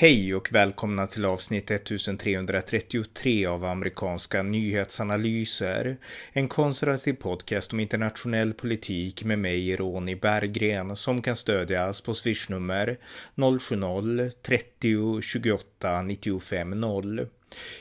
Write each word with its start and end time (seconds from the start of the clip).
Hej 0.00 0.34
och 0.34 0.52
välkomna 0.52 1.06
till 1.06 1.24
avsnitt 1.24 1.70
1333 1.70 3.46
av 3.46 3.64
amerikanska 3.64 4.42
nyhetsanalyser. 4.42 5.96
En 6.32 6.48
konservativ 6.48 7.12
podcast 7.12 7.72
om 7.72 7.80
internationell 7.80 8.54
politik 8.54 9.24
med 9.24 9.38
mig, 9.38 9.76
Ronny 9.76 10.14
Berggren, 10.14 10.96
som 10.96 11.22
kan 11.22 11.36
stödjas 11.36 12.00
på 12.00 12.14
swishnummer 12.14 12.96
070-30 13.36 15.20
28 15.20 16.02
95 16.02 16.70
0. 16.80 17.26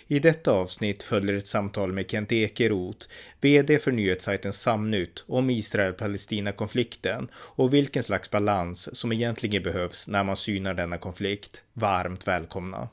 I 0.08 0.20
detta 0.20 0.52
avsnitt 0.52 1.04
följer 1.04 1.36
ett 1.38 1.48
samtal 1.48 1.94
med 1.94 2.12
Kent 2.12 2.32
Ekeroth, 2.32 3.08
VD 3.42 3.80
för 3.80 3.92
nyhetssajten 3.92 4.54
Samnytt, 4.54 5.24
om 5.28 5.50
Israel-Palestina-konflikten 5.50 7.30
och 7.36 7.74
vilken 7.74 8.04
slags 8.04 8.32
balans 8.32 8.98
som 8.98 9.12
egentligen 9.12 9.64
behövs 9.64 10.08
när 10.08 10.24
man 10.24 10.38
synar 10.38 10.74
denna 10.74 10.98
konflikt. 10.98 11.64
Varmt 11.74 12.28
välkomna! 12.28 12.90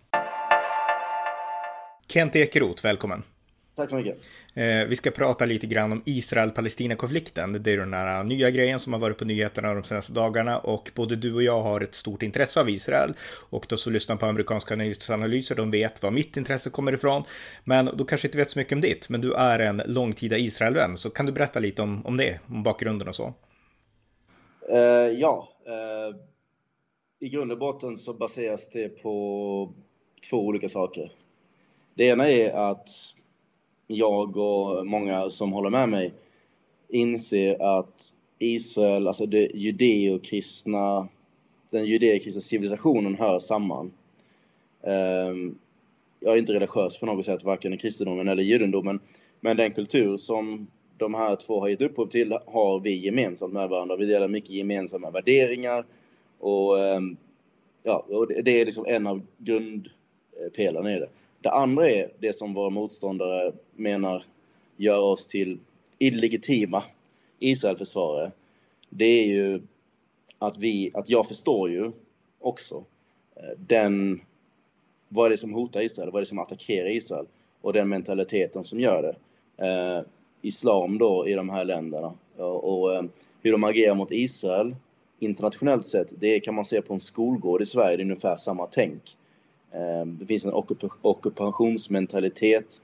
Kent 2.08 2.36
Ekeroth, 2.36 2.84
välkommen! 2.84 3.22
Tack 3.76 3.90
så 3.90 3.96
mycket. 3.96 4.18
Eh, 4.54 4.84
vi 4.88 4.96
ska 4.96 5.10
prata 5.10 5.44
lite 5.44 5.66
grann 5.66 5.92
om 5.92 6.02
Israel-Palestina-konflikten. 6.06 7.52
Det 7.52 7.72
är 7.72 7.76
den 7.76 7.94
här 7.94 8.24
nya 8.24 8.50
grejen 8.50 8.80
som 8.80 8.92
har 8.92 9.00
varit 9.00 9.18
på 9.18 9.24
nyheterna 9.24 9.74
de 9.74 9.84
senaste 9.84 10.12
dagarna 10.12 10.58
och 10.58 10.90
både 10.94 11.16
du 11.16 11.34
och 11.34 11.42
jag 11.42 11.62
har 11.62 11.80
ett 11.80 11.94
stort 11.94 12.22
intresse 12.22 12.60
av 12.60 12.70
Israel. 12.70 13.14
Och 13.50 13.66
de 13.68 13.78
som 13.78 13.92
lyssnar 13.92 14.16
på 14.16 14.26
amerikanska 14.26 14.76
nyhetsanalyser, 14.76 15.54
de 15.54 15.70
vet 15.70 16.02
var 16.02 16.10
mitt 16.10 16.36
intresse 16.36 16.70
kommer 16.70 16.92
ifrån. 16.92 17.22
Men 17.64 17.86
du 17.86 18.04
kanske 18.04 18.28
inte 18.28 18.38
vet 18.38 18.50
så 18.50 18.58
mycket 18.58 18.72
om 18.72 18.80
ditt, 18.80 19.08
men 19.08 19.20
du 19.20 19.34
är 19.34 19.58
en 19.58 19.82
långtida 19.86 20.38
Israelvän. 20.38 20.96
Så 20.96 21.10
kan 21.10 21.26
du 21.26 21.32
berätta 21.32 21.60
lite 21.60 21.82
om, 21.82 22.06
om 22.06 22.16
det, 22.16 22.40
om 22.46 22.62
bakgrunden 22.62 23.08
och 23.08 23.16
så? 23.16 23.34
Uh, 24.72 24.78
ja, 25.20 25.48
uh, 25.68 26.16
i 27.20 27.28
grund 27.28 27.52
och 27.52 27.58
botten 27.58 27.98
så 27.98 28.14
baseras 28.14 28.68
det 28.72 28.88
på 28.88 29.74
två 30.30 30.46
olika 30.46 30.68
saker. 30.68 31.12
Det 31.94 32.04
ena 32.04 32.28
är 32.28 32.52
att 32.52 32.88
jag 33.86 34.36
och 34.36 34.86
många 34.86 35.30
som 35.30 35.52
håller 35.52 35.70
med 35.70 35.88
mig 35.88 36.12
inser 36.88 37.62
att 37.62 38.12
Israel, 38.38 39.08
alltså 39.08 39.26
det 39.26 39.50
judeokristna, 39.54 41.08
den 41.70 41.84
judeokristna 41.84 42.40
civilisationen 42.40 43.14
hör 43.14 43.38
samman. 43.38 43.92
Ehm, 44.82 45.58
jag 46.20 46.34
är 46.34 46.38
inte 46.38 46.52
religiös 46.52 46.98
på 46.98 47.06
något 47.06 47.24
sätt, 47.24 47.44
varken 47.44 47.74
i 47.74 47.78
kristendomen 47.78 48.28
eller 48.28 48.42
judendomen, 48.42 49.00
men 49.40 49.56
den 49.56 49.72
kultur 49.72 50.16
som 50.16 50.66
de 50.96 51.14
här 51.14 51.36
två 51.36 51.60
har 51.60 51.68
gett 51.68 51.82
upphov 51.82 52.06
till 52.06 52.38
har 52.46 52.80
vi 52.80 52.96
gemensamt 52.96 53.52
med 53.52 53.68
varandra. 53.68 53.96
Vi 53.96 54.06
delar 54.06 54.28
mycket 54.28 54.50
gemensamma 54.50 55.10
värderingar 55.10 55.84
och, 56.38 56.78
ehm, 56.78 57.16
ja, 57.82 58.06
och 58.08 58.28
det 58.28 58.60
är 58.60 58.64
liksom 58.64 58.86
en 58.88 59.06
av 59.06 59.22
grundpelarna 59.38 60.92
i 60.92 60.98
det. 60.98 61.08
Det 61.44 61.50
andra 61.50 61.90
är 61.90 62.12
det 62.18 62.38
som 62.38 62.54
våra 62.54 62.70
motståndare 62.70 63.52
menar 63.76 64.24
gör 64.76 65.00
oss 65.00 65.26
till 65.26 65.58
illegitima 65.98 66.82
Israelförsvarare. 67.38 68.32
Det 68.88 69.04
är 69.04 69.26
ju 69.26 69.62
att 70.38 70.58
vi, 70.58 70.90
att 70.94 71.10
jag 71.10 71.26
förstår 71.28 71.70
ju 71.70 71.92
också 72.40 72.84
eh, 73.36 73.58
den, 73.66 74.20
vad 75.08 75.26
är 75.26 75.30
det 75.30 75.36
som 75.36 75.54
hotar 75.54 75.80
Israel, 75.80 76.10
vad 76.10 76.20
är 76.20 76.22
det 76.22 76.28
som 76.28 76.38
attackerar 76.38 76.88
Israel 76.88 77.26
och 77.60 77.72
den 77.72 77.88
mentaliteten 77.88 78.64
som 78.64 78.80
gör 78.80 79.02
det. 79.02 79.16
Eh, 79.66 80.04
islam 80.42 80.98
då 80.98 81.28
i 81.28 81.32
de 81.32 81.48
här 81.48 81.64
länderna 81.64 82.14
och, 82.36 82.82
och 82.82 82.94
eh, 82.94 83.02
hur 83.42 83.52
de 83.52 83.64
agerar 83.64 83.94
mot 83.94 84.12
Israel 84.12 84.76
internationellt 85.18 85.86
sett, 85.86 86.12
det 86.20 86.40
kan 86.40 86.54
man 86.54 86.64
se 86.64 86.82
på 86.82 86.94
en 86.94 87.00
skolgård 87.00 87.62
i 87.62 87.66
Sverige, 87.66 87.96
det 87.96 88.02
är 88.02 88.04
ungefär 88.04 88.36
samma 88.36 88.66
tänk. 88.66 89.16
Ehm, 89.74 90.18
det 90.20 90.26
finns 90.26 90.44
en 90.44 90.52
ockupationsmentalitet 91.02 92.82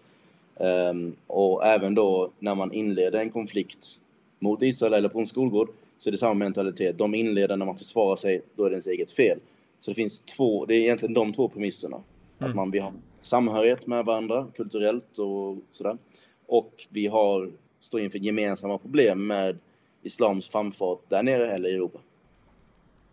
ehm, 0.60 1.16
och 1.26 1.66
även 1.66 1.94
då 1.94 2.30
när 2.38 2.54
man 2.54 2.72
inleder 2.72 3.20
en 3.20 3.30
konflikt 3.30 4.00
mot 4.38 4.62
Israel 4.62 4.94
eller 4.94 5.08
på 5.08 5.18
en 5.18 5.26
skolgård 5.26 5.68
så 5.98 6.08
är 6.08 6.12
det 6.12 6.18
samma 6.18 6.34
mentalitet. 6.34 6.98
De 6.98 7.14
inleder 7.14 7.56
när 7.56 7.66
man 7.66 7.78
försvarar 7.78 8.16
sig, 8.16 8.42
då 8.56 8.64
är 8.64 8.70
det 8.70 8.74
ens 8.74 8.86
eget 8.86 9.12
fel. 9.12 9.38
Så 9.80 9.90
det 9.90 9.94
finns 9.94 10.20
två, 10.20 10.66
det 10.66 10.74
är 10.74 10.78
egentligen 10.78 11.14
de 11.14 11.32
två 11.32 11.48
premisserna. 11.48 11.96
Mm. 11.96 12.50
Att 12.50 12.56
man 12.56 12.70
vill 12.70 12.82
ha 12.82 12.92
samhörighet 13.20 13.86
med 13.86 14.04
varandra 14.04 14.46
kulturellt 14.56 15.18
och 15.18 15.56
sådär. 15.72 15.98
Och 16.46 16.86
vi 16.88 17.06
har, 17.06 17.50
står 17.80 18.00
inför 18.00 18.18
gemensamma 18.18 18.78
problem 18.78 19.26
med 19.26 19.58
islams 20.02 20.48
framfart 20.48 21.00
där 21.08 21.22
nere 21.22 21.52
eller 21.52 21.68
i 21.68 21.74
Europa. 21.74 21.98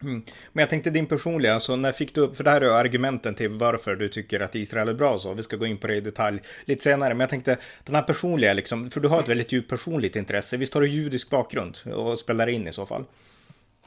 Mm. 0.03 0.23
Men 0.53 0.61
jag 0.61 0.69
tänkte 0.69 0.89
din 0.89 1.05
personliga, 1.05 1.53
alltså 1.53 1.75
när 1.75 1.91
fick 1.91 2.15
du 2.15 2.21
upp, 2.21 2.37
för 2.37 2.43
det 2.43 2.49
här 2.49 2.61
är 2.61 2.69
argumenten 2.69 3.35
till 3.35 3.49
varför 3.49 3.95
du 3.95 4.09
tycker 4.09 4.39
att 4.39 4.55
Israel 4.55 4.89
är 4.89 4.93
bra 4.93 5.19
så, 5.19 5.33
vi 5.33 5.43
ska 5.43 5.57
gå 5.57 5.65
in 5.65 5.77
på 5.77 5.87
det 5.87 5.95
i 5.95 6.01
detalj 6.01 6.41
lite 6.65 6.83
senare, 6.83 7.13
men 7.13 7.19
jag 7.19 7.29
tänkte 7.29 7.57
den 7.83 7.95
här 7.95 8.03
personliga 8.03 8.53
liksom, 8.53 8.89
för 8.89 8.99
du 8.99 9.07
har 9.07 9.19
ett 9.19 9.29
väldigt 9.29 9.51
djupt 9.51 9.69
personligt 9.69 10.15
intresse, 10.15 10.57
visst 10.57 10.73
har 10.73 10.81
du 10.81 10.87
judisk 10.87 11.29
bakgrund 11.29 11.77
och 11.95 12.19
spelar 12.19 12.47
in 12.47 12.67
i 12.67 12.71
så 12.71 12.85
fall? 12.85 13.03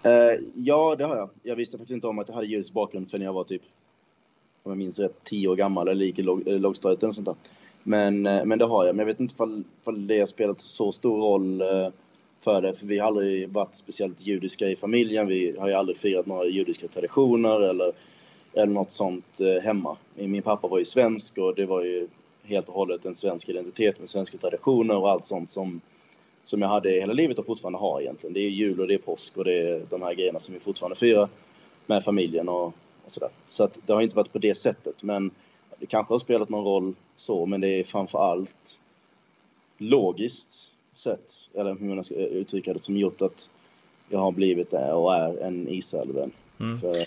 Uh, 0.07 0.45
ja, 0.55 0.95
det 0.99 1.05
har 1.05 1.17
jag. 1.17 1.31
Jag 1.43 1.57
visste 1.57 1.79
faktiskt 1.79 1.95
inte 1.95 2.07
om 2.07 2.19
att 2.19 2.29
jag 2.29 2.35
hade 2.35 2.47
judisk 2.47 2.73
bakgrund 2.73 3.11
förrän 3.11 3.25
jag 3.25 3.33
var 3.33 3.45
typ, 3.45 3.63
om 4.63 4.71
jag 4.71 4.79
minns 4.79 4.99
rätt, 4.99 5.25
tio 5.25 5.49
år 5.49 5.57
gammal 5.57 5.89
eller 5.89 6.05
gick 6.05 6.19
i 6.19 6.23
låg, 6.23 6.49
eh, 6.49 6.61
lågstadiet 6.61 7.03
eller 7.03 7.13
sånt 7.13 7.27
där. 7.27 7.35
Men, 7.83 8.27
uh, 8.27 8.45
men 8.45 8.59
det 8.59 8.65
har 8.65 8.87
jag, 8.87 8.97
men 8.97 8.99
jag 8.99 9.07
vet 9.07 9.21
inte 9.21 9.35
ifall, 9.35 10.07
det 10.07 10.19
har 10.19 10.27
spelat 10.27 10.61
så 10.61 10.93
stor 10.93 11.21
roll 11.21 11.63
uh, 11.63 11.89
för 12.41 12.63
det. 12.63 12.75
För 12.75 12.87
vi 12.87 12.99
har 12.99 13.07
aldrig 13.07 13.49
varit 13.49 13.75
speciellt 13.75 14.21
judiska 14.21 14.69
i 14.69 14.77
familjen. 14.77 15.27
Vi 15.27 15.57
har 15.59 15.69
ju 15.69 15.75
aldrig 15.75 15.99
firat 15.99 16.27
några 16.27 16.47
judiska 16.47 16.89
traditioner 16.89 17.61
eller, 17.61 17.93
eller 18.53 18.73
något 18.73 18.91
sånt 18.91 19.41
eh, 19.41 19.63
hemma. 19.63 19.97
Min 20.15 20.43
pappa 20.43 20.69
var 20.69 20.79
ju 20.79 20.85
svensk 20.85 21.39
och 21.39 21.55
det 21.55 21.67
var 21.67 21.83
ju 21.85 22.09
helt 22.43 22.69
och 22.69 22.75
hållet 22.75 23.05
en 23.05 23.15
svensk 23.15 23.49
identitet 23.49 24.01
med 24.01 24.09
svenska 24.09 24.39
traditioner 24.39 24.97
och 24.97 25.11
allt 25.11 25.27
sånt 25.27 25.51
som, 25.51 25.81
som 26.45 26.63
jag 26.63 26.69
hade 26.69 26.91
hela 26.91 27.13
livet 27.13 27.39
och 27.39 27.47
fortfarande 27.47 27.79
har 27.79 28.01
egentligen. 28.01 28.35
Det 28.35 28.41
är 28.41 28.51
jul 28.51 28.81
och 28.81 28.89
det 28.89 28.95
är 28.95 28.99
påsk 28.99 29.37
och 29.37 29.45
det 29.45 29.71
är 29.71 29.83
de 29.91 30.03
här 30.03 30.15
grejerna 30.15 30.41
som 30.41 30.55
vi 30.55 30.61
fortfarande 30.61 30.97
firar 30.97 31.29
med 31.87 32.05
familjen 32.05 32.49
och, 32.49 32.67
och 33.05 33.13
sådär. 33.13 33.31
Så 33.47 33.65
att 33.65 33.79
det 33.87 33.93
har 33.93 34.03
inte 34.03 34.17
varit 34.17 34.33
på 34.33 34.39
det 34.39 34.55
sättet. 34.55 35.03
Men 35.03 35.31
det 35.79 35.87
kanske 35.87 36.15
har 36.15 36.19
spelat 36.19 36.49
någon 36.49 36.65
roll 36.65 36.95
så, 37.17 37.47
men 37.47 37.61
det 37.61 37.69
är 37.69 37.85
framför 37.85 38.19
allt 38.19 38.81
logiskt 39.79 40.73
sätt, 41.01 41.41
eller 41.55 41.75
hur 41.75 41.95
man 41.95 42.05
ska 42.05 42.15
uttrycka 42.15 42.73
det, 42.73 42.83
som 42.83 42.97
gjort 42.97 43.23
att 43.23 43.51
jag 44.09 44.19
har 44.19 44.33
blivit 44.33 44.71
det 44.71 44.93
och 44.93 45.15
är 45.15 45.43
en 45.43 45.69
Israelvän. 45.69 46.33
Mm. 46.61 46.79
För 46.79 47.07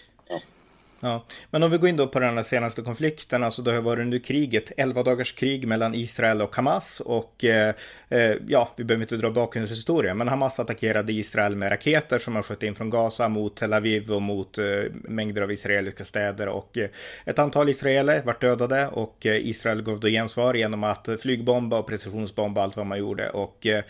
Ja, 1.03 1.25
men 1.51 1.63
om 1.63 1.71
vi 1.71 1.77
går 1.77 1.89
in 1.89 1.97
då 1.97 2.07
på 2.07 2.19
den 2.19 2.37
här 2.37 2.43
senaste 2.43 2.81
konflikten, 2.81 3.43
alltså 3.43 3.61
det 3.61 3.71
har 3.71 3.81
varit 3.81 4.01
under 4.01 4.19
kriget, 4.19 4.71
11 4.77 5.03
dagars 5.03 5.33
krig 5.33 5.67
mellan 5.67 5.95
Israel 5.95 6.41
och 6.41 6.55
Hamas 6.55 6.99
och 6.99 7.43
eh, 7.43 7.73
eh, 8.09 8.35
ja, 8.47 8.69
vi 8.75 8.83
behöver 8.83 9.03
inte 9.03 9.17
dra 9.17 9.31
bakgrundshistoria, 9.31 10.13
men 10.13 10.27
Hamas 10.27 10.59
attackerade 10.59 11.13
Israel 11.13 11.55
med 11.55 11.71
raketer 11.71 12.19
som 12.19 12.33
man 12.33 12.43
sköt 12.43 12.63
in 12.63 12.75
från 12.75 12.89
Gaza 12.89 13.29
mot 13.29 13.55
Tel 13.55 13.73
Aviv 13.73 14.11
och 14.11 14.21
mot 14.21 14.57
eh, 14.57 14.65
mängder 14.93 15.41
av 15.41 15.51
israeliska 15.51 16.03
städer 16.03 16.47
och 16.47 16.77
eh, 16.77 16.89
ett 17.25 17.39
antal 17.39 17.69
israeler 17.69 18.21
vart 18.21 18.41
dödade 18.41 18.87
och 18.87 19.25
eh, 19.25 19.49
Israel 19.49 19.81
gav 19.81 19.99
då 19.99 20.07
gensvar 20.07 20.53
genom 20.53 20.83
att 20.83 21.09
flygbomba 21.21 21.79
och 21.79 21.87
precisionsbomba 21.87 22.63
allt 22.63 22.77
vad 22.77 22.85
man 22.85 22.99
gjorde 22.99 23.29
och 23.29 23.65
eh, 23.65 23.83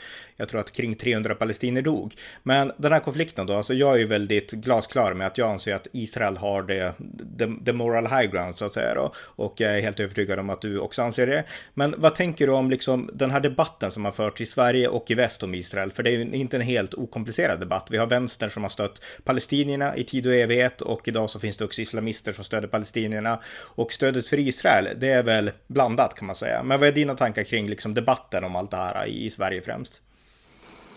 jag 0.44 0.50
tror 0.50 0.62
att 0.62 0.72
kring 0.72 0.96
300 0.96 1.36
palestinier 1.36 1.82
dog. 1.84 2.16
Men 2.44 2.72
den 2.78 2.92
här 2.92 3.00
konflikten 3.00 3.48
då, 3.48 3.54
alltså 3.54 3.74
jag 3.74 3.94
är 3.94 3.98
ju 3.98 4.06
väldigt 4.06 4.52
glasklar 4.52 5.14
med 5.14 5.28
att 5.28 5.38
jag 5.38 5.50
anser 5.50 5.76
att 5.76 5.88
Israel 5.92 6.38
har 6.38 6.64
det 6.64 6.94
the, 7.40 7.66
the 7.66 7.74
moral 7.74 8.08
high 8.08 8.32
ground 8.32 8.58
så 8.58 8.66
att 8.66 8.72
säga 8.72 8.94
då. 8.94 9.14
Och 9.18 9.54
jag 9.58 9.78
är 9.78 9.82
helt 9.82 10.00
övertygad 10.00 10.40
om 10.40 10.50
att 10.50 10.62
du 10.62 10.80
också 10.80 11.02
anser 11.02 11.28
det. 11.28 11.44
Men 11.74 11.96
vad 11.98 12.16
tänker 12.16 12.48
du 12.48 12.54
om 12.54 12.70
liksom 12.70 13.10
den 13.14 13.32
här 13.32 13.40
debatten 13.40 13.92
som 13.92 14.06
har 14.06 14.12
förts 14.12 14.42
i 14.42 14.46
Sverige 14.46 14.88
och 14.88 15.12
i 15.12 15.14
väst 15.14 15.44
om 15.44 15.54
Israel? 15.54 15.92
För 15.92 16.04
det 16.04 16.10
är 16.10 16.18
ju 16.18 16.22
inte 16.22 16.58
en 16.58 16.62
helt 16.62 16.94
okomplicerad 16.94 17.60
debatt. 17.60 17.88
Vi 17.92 17.98
har 17.98 18.08
vänstern 18.08 18.50
som 18.50 18.64
har 18.64 18.70
stött 18.70 19.02
palestinierna 19.24 19.98
i 19.98 20.04
tid 20.04 20.28
och 20.28 20.34
evighet 20.34 20.82
och 20.82 21.08
idag 21.08 21.30
så 21.30 21.40
finns 21.40 21.58
det 21.58 21.66
också 21.66 21.82
islamister 21.82 22.34
som 22.34 22.44
stöder 22.44 22.68
palestinierna. 22.68 23.40
Och 23.76 23.92
stödet 23.92 24.28
för 24.28 24.40
Israel, 24.40 24.88
det 24.96 25.10
är 25.10 25.24
väl 25.24 25.52
blandat 25.68 26.16
kan 26.16 26.26
man 26.26 26.36
säga. 26.36 26.64
Men 26.64 26.80
vad 26.80 26.90
är 26.90 26.94
dina 26.94 27.16
tankar 27.16 27.44
kring 27.44 27.68
liksom 27.68 27.94
debatten 27.94 28.44
om 28.44 28.56
allt 28.56 28.72
det 28.72 28.78
här 28.78 29.06
i, 29.06 29.26
i 29.26 29.30
Sverige 29.30 29.62
främst? 29.62 30.02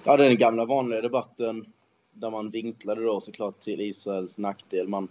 Ja, 0.06 0.16
det 0.16 0.24
är 0.24 0.28
den 0.28 0.38
gamla 0.38 0.64
vanliga 0.64 1.00
debatten 1.00 1.66
där 2.12 2.30
man 2.30 2.50
vinklade 2.50 3.04
då 3.04 3.20
såklart 3.20 3.60
till 3.60 3.80
Israels 3.80 4.38
nackdel. 4.38 4.88
Man 4.88 5.08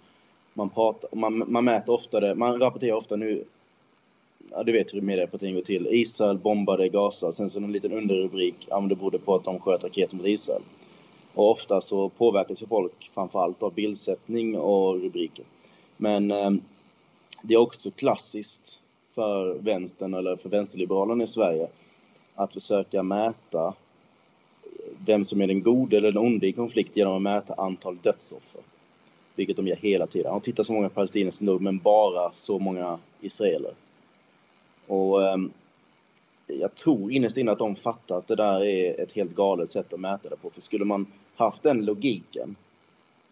man, 0.53 0.69
pratar, 0.69 1.15
man, 1.15 1.51
man 1.51 1.65
mäter 1.65 1.93
ofta 1.93 2.19
det, 2.19 2.35
man 2.35 2.59
rapporterar 2.59 2.95
ofta 2.95 3.15
nu, 3.15 3.45
ja, 4.51 4.63
du 4.63 4.71
vet 4.71 4.93
hur 4.93 5.01
medierapportering 5.01 5.55
går 5.55 5.61
till. 5.61 5.87
Israel 5.91 6.37
bombade 6.37 6.89
Gaza, 6.89 7.31
sen 7.31 7.49
så 7.49 7.59
en 7.59 7.71
liten 7.71 7.91
underrubrik, 7.91 8.55
ja 8.69 8.79
men 8.79 8.89
det 8.89 8.95
berodde 8.95 9.19
på 9.19 9.35
att 9.35 9.43
de 9.43 9.59
sköt 9.59 9.83
raketer 9.83 10.15
mot 10.15 10.27
Israel. 10.27 10.61
Och 11.33 11.51
ofta 11.51 11.81
så 11.81 12.09
påverkas 12.09 12.61
ju 12.61 12.67
folk 12.67 13.09
framförallt 13.13 13.63
av 13.63 13.73
bildsättning 13.73 14.57
och 14.57 15.01
rubriker. 15.01 15.45
Men 15.97 16.31
eh, 16.31 16.51
det 17.41 17.53
är 17.53 17.57
också 17.57 17.91
klassiskt 17.91 18.81
för 19.15 19.53
vänstern 19.53 20.13
eller 20.13 20.35
för 20.35 20.49
vänsterliberalerna 20.49 21.23
i 21.23 21.27
Sverige 21.27 21.67
att 22.35 22.53
försöka 22.53 23.03
mäta 23.03 23.73
vem 25.05 25.23
som 25.23 25.41
är 25.41 25.47
den 25.47 25.61
gode 25.61 25.97
eller 25.97 26.11
den 26.11 26.25
onde 26.25 26.47
i 26.47 26.51
konflikt 26.51 26.97
genom 26.97 27.15
att 27.15 27.21
mäta 27.21 27.53
antal 27.53 27.97
dödsoffer. 28.01 28.61
vilket 29.35 29.57
de 29.57 29.67
gör 29.67 29.75
hela 29.75 30.07
tiden. 30.07 30.31
De 30.31 30.41
tittar 30.41 30.63
så 30.63 30.73
många 30.73 30.89
palestinier 30.89 31.31
som 31.31 31.47
dog, 31.47 31.61
men 31.61 31.77
bara 31.77 32.31
så 32.31 32.59
många 32.59 32.99
israeler. 33.21 33.71
Och 34.87 35.19
um, 35.19 35.51
jag 36.47 36.75
tror 36.75 37.11
innerst 37.11 37.37
inne 37.37 37.51
att 37.51 37.59
de 37.59 37.75
fattar 37.75 38.17
att 38.17 38.27
det 38.27 38.35
där 38.35 38.63
är 38.63 38.99
ett 38.99 39.11
helt 39.11 39.35
galet 39.35 39.71
sätt 39.71 39.93
att 39.93 39.99
mäta 39.99 40.29
det 40.29 40.35
på. 40.35 40.49
För 40.49 40.61
skulle 40.61 40.85
man 40.85 41.05
haft 41.35 41.63
den 41.63 41.85
logiken 41.85 42.55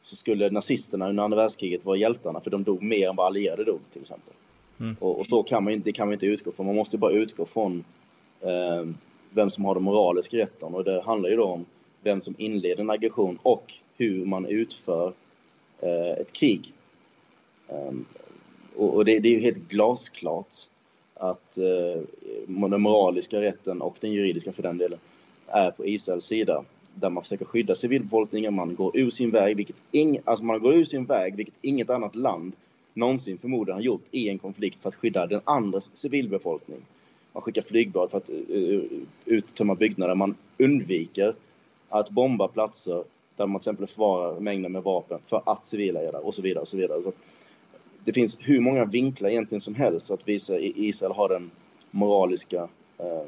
så 0.01 0.15
skulle 0.15 0.49
nazisterna 0.49 1.09
under 1.09 1.23
andra 1.23 1.37
världskriget 1.37 1.85
vara 1.85 1.97
hjältarna 1.97 2.39
för 2.41 2.51
de 2.51 2.63
dog 2.63 2.83
mer 2.83 3.09
än 3.09 3.15
vad 3.15 3.25
allierade 3.25 3.63
dog 3.63 3.79
till 3.91 4.01
exempel. 4.01 4.33
Mm. 4.79 4.95
Och, 4.99 5.19
och, 5.19 5.25
så 5.25 5.43
kan 5.43 5.63
man 5.63 5.73
inte, 5.73 5.89
det 5.89 5.93
kan 5.93 6.07
man 6.07 6.13
inte 6.13 6.25
utgå 6.25 6.51
från. 6.51 6.65
Man 6.65 6.75
måste 6.75 6.97
bara 6.97 7.11
utgå 7.11 7.45
från 7.45 7.83
eh, 8.41 8.85
vem 9.33 9.49
som 9.49 9.65
har 9.65 9.73
den 9.73 9.83
moraliska 9.83 10.37
rätten 10.37 10.75
och 10.75 10.83
det 10.83 11.01
handlar 11.01 11.29
ju 11.29 11.35
då 11.35 11.43
om 11.43 11.65
vem 12.01 12.21
som 12.21 12.35
inleder 12.37 12.81
en 12.81 12.89
aggression 12.89 13.39
och 13.43 13.73
hur 13.97 14.25
man 14.25 14.45
utför 14.45 15.13
eh, 15.79 16.11
ett 16.11 16.33
krig. 16.33 16.73
Ehm, 17.67 18.05
och, 18.75 19.05
det, 19.05 19.11
är 19.11 19.25
ju 19.25 19.39
helt 19.39 19.69
glasklart 19.69 20.53
att 21.13 21.57
eh, 21.57 22.01
den 22.47 22.81
moraliska 22.81 23.41
rätten 23.41 23.81
och 23.81 23.97
den 23.99 24.11
juridiska 24.11 24.53
för 24.53 24.63
den 24.63 24.77
delen 24.77 24.99
är 25.47 25.71
på 25.71 25.85
Israels 25.85 26.25
sida 26.25 26.63
där 26.95 27.09
man 27.09 27.23
försöker 27.23 27.45
skydda 27.45 27.75
civilbefolkningen, 27.75 28.53
man 28.53 28.75
går 28.75 28.97
ur 28.97 29.09
sin 29.09 29.31
väg, 29.31 29.57
vilket 29.57 29.75
ing, 29.91 30.19
alltså 30.23 30.45
man 30.45 30.59
går 30.59 30.73
ur 30.73 30.85
sin 30.85 31.05
väg, 31.05 31.35
vilket 31.35 31.55
inget 31.61 31.89
annat 31.89 32.15
land 32.15 32.53
någonsin 32.93 33.37
förmodligen 33.37 33.75
har 33.75 33.83
gjort 33.83 34.03
i 34.11 34.29
en 34.29 34.39
konflikt 34.39 34.81
för 34.81 34.89
att 34.89 34.95
skydda 34.95 35.27
den 35.27 35.41
andres 35.43 35.97
civilbefolkning. 35.97 36.81
Man 37.33 37.43
skickar 37.43 37.61
flygblad 37.61 38.11
för 38.11 38.17
att 38.17 38.29
eh, 38.29 38.35
eh, 38.35 38.81
uttömma 39.25 39.75
byggnader, 39.75 40.15
man 40.15 40.35
undviker 40.57 41.35
att 41.89 42.09
bomba 42.09 42.47
platser 42.47 43.03
där 43.35 43.47
man 43.47 43.59
till 43.59 43.69
exempel 43.69 43.87
förvarar 43.87 44.39
mängder 44.39 44.69
med 44.69 44.83
vapen 44.83 45.19
för 45.25 45.41
att 45.45 45.65
civila 45.65 46.01
är 46.01 46.11
där 46.11 46.25
och 46.25 46.33
så 46.33 46.41
vidare. 46.41 46.61
Och 46.61 46.67
så 46.67 46.77
vidare. 46.77 47.01
Så 47.01 47.11
det 48.05 48.13
finns 48.13 48.37
hur 48.39 48.59
många 48.59 48.85
vinklar 48.85 49.29
egentligen 49.29 49.61
som 49.61 49.75
helst 49.75 50.11
att 50.11 50.27
visa 50.27 50.53
att 50.53 50.61
Israel 50.61 51.11
har 51.11 51.29
den 51.29 51.51
moraliska 51.91 52.67
eh, 52.97 53.25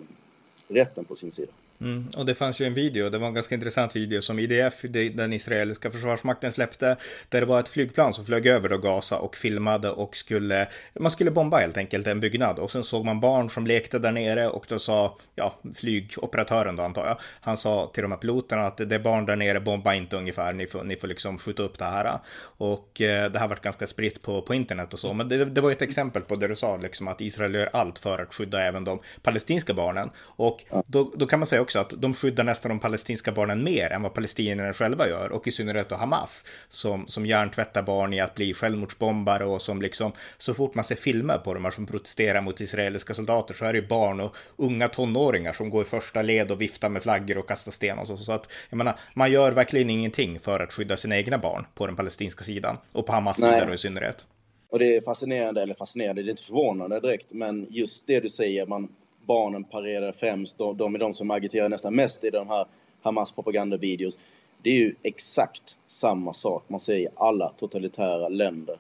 rätten 0.68 1.06
på 1.06 1.16
sin 1.16 1.32
sida. 1.32 1.52
Mm, 1.82 2.08
och 2.18 2.26
det 2.26 2.36
fanns 2.36 2.62
ju 2.62 2.66
en 2.66 2.74
video, 2.74 3.10
det 3.10 3.18
var 3.18 3.28
en 3.28 3.34
ganska 3.34 3.56
intressant 3.56 3.96
video 3.96 4.22
som 4.22 4.40
IDF, 4.40 4.82
den 5.14 5.34
israeliska 5.34 5.92
försvarsmakten 5.92 6.52
släppte, 6.52 6.98
där 7.30 7.40
det 7.40 7.46
var 7.46 7.60
ett 7.60 7.70
flygplan 7.70 8.14
som 8.14 8.26
flög 8.26 8.46
över 8.46 8.70
då 8.70 8.78
Gaza 8.78 9.20
och 9.20 9.36
filmade 9.36 9.90
och 9.90 10.16
skulle, 10.16 10.68
man 11.00 11.12
skulle 11.12 11.32
bomba 11.32 11.58
helt 11.60 11.78
enkelt 11.78 12.08
en 12.08 12.20
byggnad 12.20 12.60
och 12.60 12.72
sen 12.72 12.84
såg 12.84 13.06
man 13.06 13.20
barn 13.20 13.50
som 13.50 13.68
lekte 13.68 14.00
där 14.00 14.12
nere 14.12 14.48
och 14.48 14.66
då 14.70 14.80
sa, 14.80 15.18
ja, 15.36 15.56
flygoperatören 15.76 16.76
då 16.76 16.84
antar 16.84 17.06
jag, 17.06 17.18
han 17.42 17.58
sa 17.58 17.92
till 17.94 18.02
de 18.02 18.12
här 18.12 18.20
piloterna 18.20 18.62
att 18.62 18.78
det 18.78 18.96
är 18.96 19.00
barn 19.00 19.26
där 19.26 19.36
nere, 19.36 19.60
bomba 19.60 19.94
inte 19.94 20.18
ungefär, 20.18 20.54
ni 20.54 20.68
får, 20.68 20.84
ni 20.84 20.96
får 20.96 21.08
liksom 21.08 21.38
skjuta 21.38 21.64
upp 21.64 21.80
det 21.80 21.86
här. 21.86 22.20
Och 22.58 23.02
eh, 23.02 23.32
det 23.32 23.40
här 23.40 23.48
varit 23.48 23.62
ganska 23.62 23.88
spritt 23.88 24.22
på, 24.22 24.42
på 24.42 24.54
internet 24.54 24.94
och 24.94 25.00
så, 25.00 25.14
men 25.14 25.30
det, 25.30 25.46
det 25.46 25.62
var 25.62 25.72
ett 25.72 25.82
exempel 25.82 26.22
på 26.22 26.36
det 26.36 26.48
du 26.48 26.56
sa, 26.56 26.78
liksom 26.78 27.08
att 27.08 27.22
Israel 27.22 27.56
gör 27.56 27.70
allt 27.74 28.00
för 28.00 28.22
att 28.22 28.34
skydda 28.34 28.62
även 28.62 28.84
de 28.84 29.00
palestinska 29.22 29.74
barnen. 29.74 30.10
Och 30.20 30.64
då, 30.88 31.12
då 31.16 31.28
kan 31.28 31.40
man 31.40 31.48
säga 31.48 31.65
också 31.66 31.80
att 31.80 31.94
de 31.98 32.14
skyddar 32.14 32.44
nästan 32.44 32.70
de 32.70 32.80
palestinska 32.80 33.32
barnen 33.32 33.64
mer 33.64 33.90
än 33.90 34.02
vad 34.02 34.14
palestinierna 34.14 34.74
själva 34.74 35.08
gör 35.08 35.32
och 35.32 35.48
i 35.48 35.52
synnerhet 35.52 35.90
då 35.90 35.96
Hamas 35.96 36.46
som, 36.68 37.08
som 37.08 37.26
hjärntvättar 37.26 37.84
barn 37.84 38.14
i 38.14 38.20
att 38.20 38.36
bli 38.36 38.54
självmordsbombare 38.54 39.46
och 39.46 39.62
som 39.62 39.82
liksom 39.82 40.12
så 40.38 40.54
fort 40.54 40.76
man 40.76 40.86
ser 40.86 40.96
filmer 40.96 41.38
på 41.38 41.54
dem 41.54 41.72
som 41.72 41.86
protesterar 41.86 42.42
mot 42.42 42.62
israeliska 42.62 43.14
soldater 43.14 43.54
så 43.54 43.66
är 43.66 43.74
det 43.74 43.82
barn 43.82 44.20
och 44.20 44.36
unga 44.56 44.88
tonåringar 44.88 45.54
som 45.54 45.70
går 45.70 45.82
i 45.82 45.86
första 45.86 46.22
led 46.22 46.52
och 46.52 46.62
viftar 46.62 46.90
med 46.90 47.04
flaggor 47.04 47.38
och 47.38 47.48
kastar 47.48 47.72
sten 47.72 48.00
och 48.00 48.08
så. 48.08 48.18
Så 48.18 48.32
att 48.32 48.52
jag 48.70 48.78
menar, 48.78 49.00
man 49.14 49.32
gör 49.32 49.52
verkligen 49.52 49.90
ingenting 49.90 50.40
för 50.40 50.60
att 50.60 50.74
skydda 50.74 50.98
sina 50.98 51.18
egna 51.18 51.38
barn 51.38 51.66
på 51.76 51.88
den 51.88 51.96
palestinska 51.96 52.44
sidan 52.44 52.78
och 52.92 53.06
på 53.06 53.14
Hamas 53.14 53.36
sida 53.36 53.66
då 53.68 53.74
i 53.74 53.78
synnerhet. 53.78 54.26
Och 54.70 54.80
det 54.80 54.96
är 54.96 55.02
fascinerande, 55.02 55.62
eller 55.62 55.74
fascinerande, 55.74 56.24
det 56.24 56.28
är 56.28 56.32
inte 56.32 56.44
förvånande 56.44 57.00
direkt, 57.00 57.28
men 57.32 57.68
just 57.70 58.08
det 58.08 58.20
du 58.20 58.30
säger, 58.30 58.66
man 58.66 58.90
barnen 59.26 59.64
parerar 59.64 60.12
främst. 60.12 60.58
De, 60.58 60.78
de 60.78 60.96
är 60.96 61.00
de 61.00 61.14
som 61.14 61.32
agiterar 61.32 61.70
nästan 61.70 61.96
mest 61.96 62.24
i 62.24 62.30
de 62.30 62.50
här 62.50 62.66
Hamas 63.02 63.32
propagandavideos. 63.32 64.18
Det 64.62 64.70
är 64.70 64.76
ju 64.76 64.96
exakt 65.04 65.78
samma 65.88 66.34
sak 66.34 66.64
man 66.68 66.80
ser 66.80 66.96
i 66.96 67.08
alla 67.16 67.50
totalitära 67.50 68.30
länder. 68.30 68.78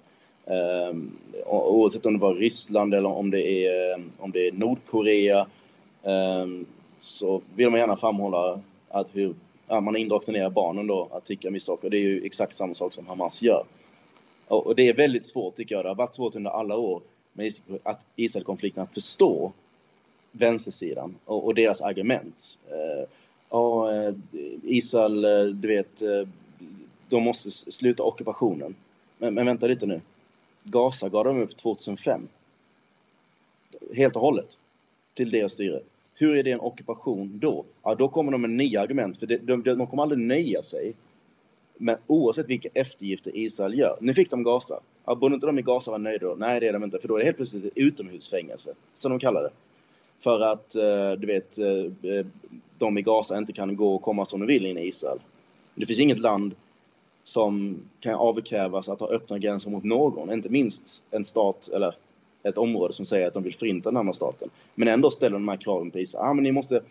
Um, 0.89 1.17
oavsett 1.45 2.05
om 2.05 2.13
det 2.13 2.19
var 2.19 2.35
Ryssland 2.35 2.93
eller 2.93 3.09
om 3.09 3.31
det 3.31 3.67
är, 3.67 3.91
eh, 3.91 4.03
om 4.17 4.31
det 4.31 4.47
är 4.47 4.51
Nordkorea 4.51 5.47
um, 6.03 6.65
så 6.99 7.41
vill 7.55 7.69
man 7.69 7.79
gärna 7.79 7.97
framhålla 7.97 8.61
att 8.89 9.07
hur 9.13 9.35
ja, 9.67 9.81
man 9.81 9.95
indoktrinerar 9.95 10.49
barnen 10.49 10.87
då 10.87 11.07
att 11.11 11.25
tycka 11.25 11.49
vissa 11.49 11.65
saker. 11.65 11.89
Det 11.89 11.97
är 11.97 12.01
ju 12.01 12.25
exakt 12.25 12.55
samma 12.55 12.73
sak 12.73 12.93
som 12.93 13.07
Hamas 13.07 13.41
gör. 13.41 13.63
Och, 14.47 14.67
och, 14.67 14.75
det 14.75 14.89
är 14.89 14.93
väldigt 14.93 15.25
svårt 15.25 15.55
tycker 15.55 15.75
jag. 15.75 15.85
Det 15.85 15.89
har 15.89 15.95
varit 15.95 16.15
svårt 16.15 16.35
under 16.35 16.51
alla 16.51 16.77
år 16.77 17.01
med 17.33 17.53
Israelkonflikten 18.15 18.83
att 18.83 18.93
förstå 18.93 19.51
vänstersidan 20.37 21.15
och, 21.25 21.45
och 21.45 21.55
deras 21.55 21.81
argument. 21.81 22.59
Eh, 22.67 23.07
ja, 23.49 23.93
eh, 23.93 24.13
Israel, 24.63 25.25
eh, 25.25 25.45
du 25.45 25.67
vet, 25.67 26.01
eh, 26.01 26.27
de 27.09 27.23
måste 27.23 27.51
sluta 27.51 28.03
ockupationen. 28.03 28.75
Men, 29.17 29.33
men 29.33 29.45
vänta 29.45 29.67
lite 29.67 29.85
nu. 29.85 30.01
Gaza 30.63 31.09
gav 31.09 31.25
de 31.25 31.41
upp 31.41 31.57
2005. 31.57 32.27
Helt 33.95 34.15
och 34.15 34.21
hållet. 34.21 34.57
Till 35.13 35.31
deras 35.31 35.51
styre. 35.51 35.79
Hur 36.13 36.35
är 36.35 36.43
det 36.43 36.51
en 36.51 36.59
ockupation 36.59 37.39
då? 37.39 37.65
Ja, 37.83 37.95
då 37.95 38.07
kommer 38.07 38.31
de 38.31 38.41
med 38.41 38.49
nya 38.49 38.81
argument. 38.81 39.17
För 39.17 39.25
de, 39.25 39.37
de, 39.37 39.63
de 39.63 39.87
kommer 39.87 40.03
aldrig 40.03 40.19
nöja 40.19 40.61
sig. 40.61 40.93
Men 41.77 41.97
oavsett 42.07 42.49
vilka 42.49 42.69
eftergifter 42.73 43.31
Israel 43.35 43.79
gör. 43.79 43.97
Nu 44.01 44.13
fick 44.13 44.29
de 44.29 44.43
Gaza. 44.43 44.79
Ja, 45.05 45.15
borde 45.15 45.35
inte 45.35 45.47
de 45.47 45.59
i 45.59 45.61
Gaza 45.61 45.91
vara 45.91 46.01
nöjda 46.01 46.27
då? 46.27 46.35
Nej, 46.35 46.59
det 46.59 46.67
är 46.67 46.73
de 46.73 46.83
inte. 46.83 46.99
För 46.99 47.07
då 47.07 47.15
är 47.15 47.19
det 47.19 47.25
helt 47.25 47.37
plötsligt 47.37 47.65
ett 47.65 47.71
utomhusfängelse. 47.75 48.73
Som 48.97 49.11
de 49.11 49.19
kallar 49.19 49.43
det. 49.43 49.49
För 50.25 50.39
att, 50.39 50.75
eh, 50.75 51.11
du 51.17 51.27
vet, 51.27 51.57
eh, 51.57 52.11
eh, 52.11 52.25
de 52.77 52.97
i 52.97 53.01
Gaza 53.01 53.37
inte 53.37 53.53
kan 53.53 53.75
gå 53.75 53.95
och 53.95 54.01
komma 54.01 54.25
som 54.25 54.39
de 54.39 54.45
vill 54.45 54.65
in 54.65 54.77
i 54.77 54.87
Israel. 54.87 55.19
Det 55.75 55.85
finns 55.85 55.99
inget 55.99 56.19
land 56.19 56.55
som 57.23 57.79
kan 57.99 58.15
avkrävas 58.15 58.89
att 58.89 58.99
ha 58.99 59.07
öppna 59.07 59.39
gränser 59.39 59.69
mot 59.69 59.83
någon, 59.83 60.33
inte 60.33 60.49
minst 60.49 61.03
en 61.11 61.25
stat 61.25 61.69
eller 61.73 61.95
ett 62.43 62.57
område 62.57 62.93
som 62.93 63.05
säger 63.05 63.27
att 63.27 63.33
de 63.33 63.43
vill 63.43 63.55
förinta 63.55 63.89
den 63.89 63.97
andra 63.97 64.13
staten. 64.13 64.49
Men 64.75 64.87
ändå 64.87 65.11
ställer 65.11 65.33
de 65.33 65.47
här 65.47 65.57
kraven 65.57 65.91
på 65.91 65.99
Israel. 65.99 66.25
Ah, 66.25 66.33
men 66.33 66.43
ni 66.43 66.51
måste 66.51 66.81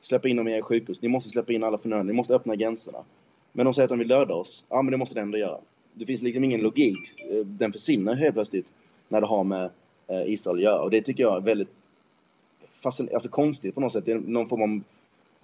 släppa 0.00 0.28
in 0.28 0.36
dem 0.36 0.48
i 0.48 0.52
era 0.52 0.62
sjukhus, 0.62 1.02
ni 1.02 1.08
måste 1.08 1.30
släppa 1.30 1.52
in 1.52 1.64
alla 1.64 1.78
förnödenheter, 1.78 2.12
ni 2.12 2.16
måste 2.16 2.34
öppna 2.34 2.56
gränserna. 2.56 2.98
Men 3.52 3.64
de 3.64 3.74
säger 3.74 3.84
att 3.84 3.90
de 3.90 3.98
vill 3.98 4.08
döda 4.08 4.34
oss. 4.34 4.64
Ja, 4.68 4.78
ah, 4.78 4.82
men 4.82 4.92
det 4.92 4.96
måste 4.96 5.14
de 5.14 5.20
ändå 5.20 5.38
göra. 5.38 5.58
Det 5.94 6.06
finns 6.06 6.22
liksom 6.22 6.44
ingen 6.44 6.60
logik. 6.60 7.14
Den 7.44 7.72
försvinner 7.72 8.14
helt 8.14 8.34
plötsligt 8.34 8.72
när 9.08 9.20
det 9.20 9.26
har 9.26 9.44
med 9.44 9.70
Israel 10.26 10.56
att 10.56 10.62
göra. 10.62 10.82
Och 10.82 10.90
det 10.90 11.00
tycker 11.00 11.22
jag 11.22 11.36
är 11.36 11.40
väldigt 11.40 11.83
fascinerande, 12.82 13.14
alltså 13.16 13.28
konstigt 13.28 13.74
på 13.74 13.80
något 13.80 13.92
sätt. 13.92 14.04
Det 14.06 14.12
är 14.12 14.18
någon 14.18 14.46
form 14.46 14.62
av 14.62 14.80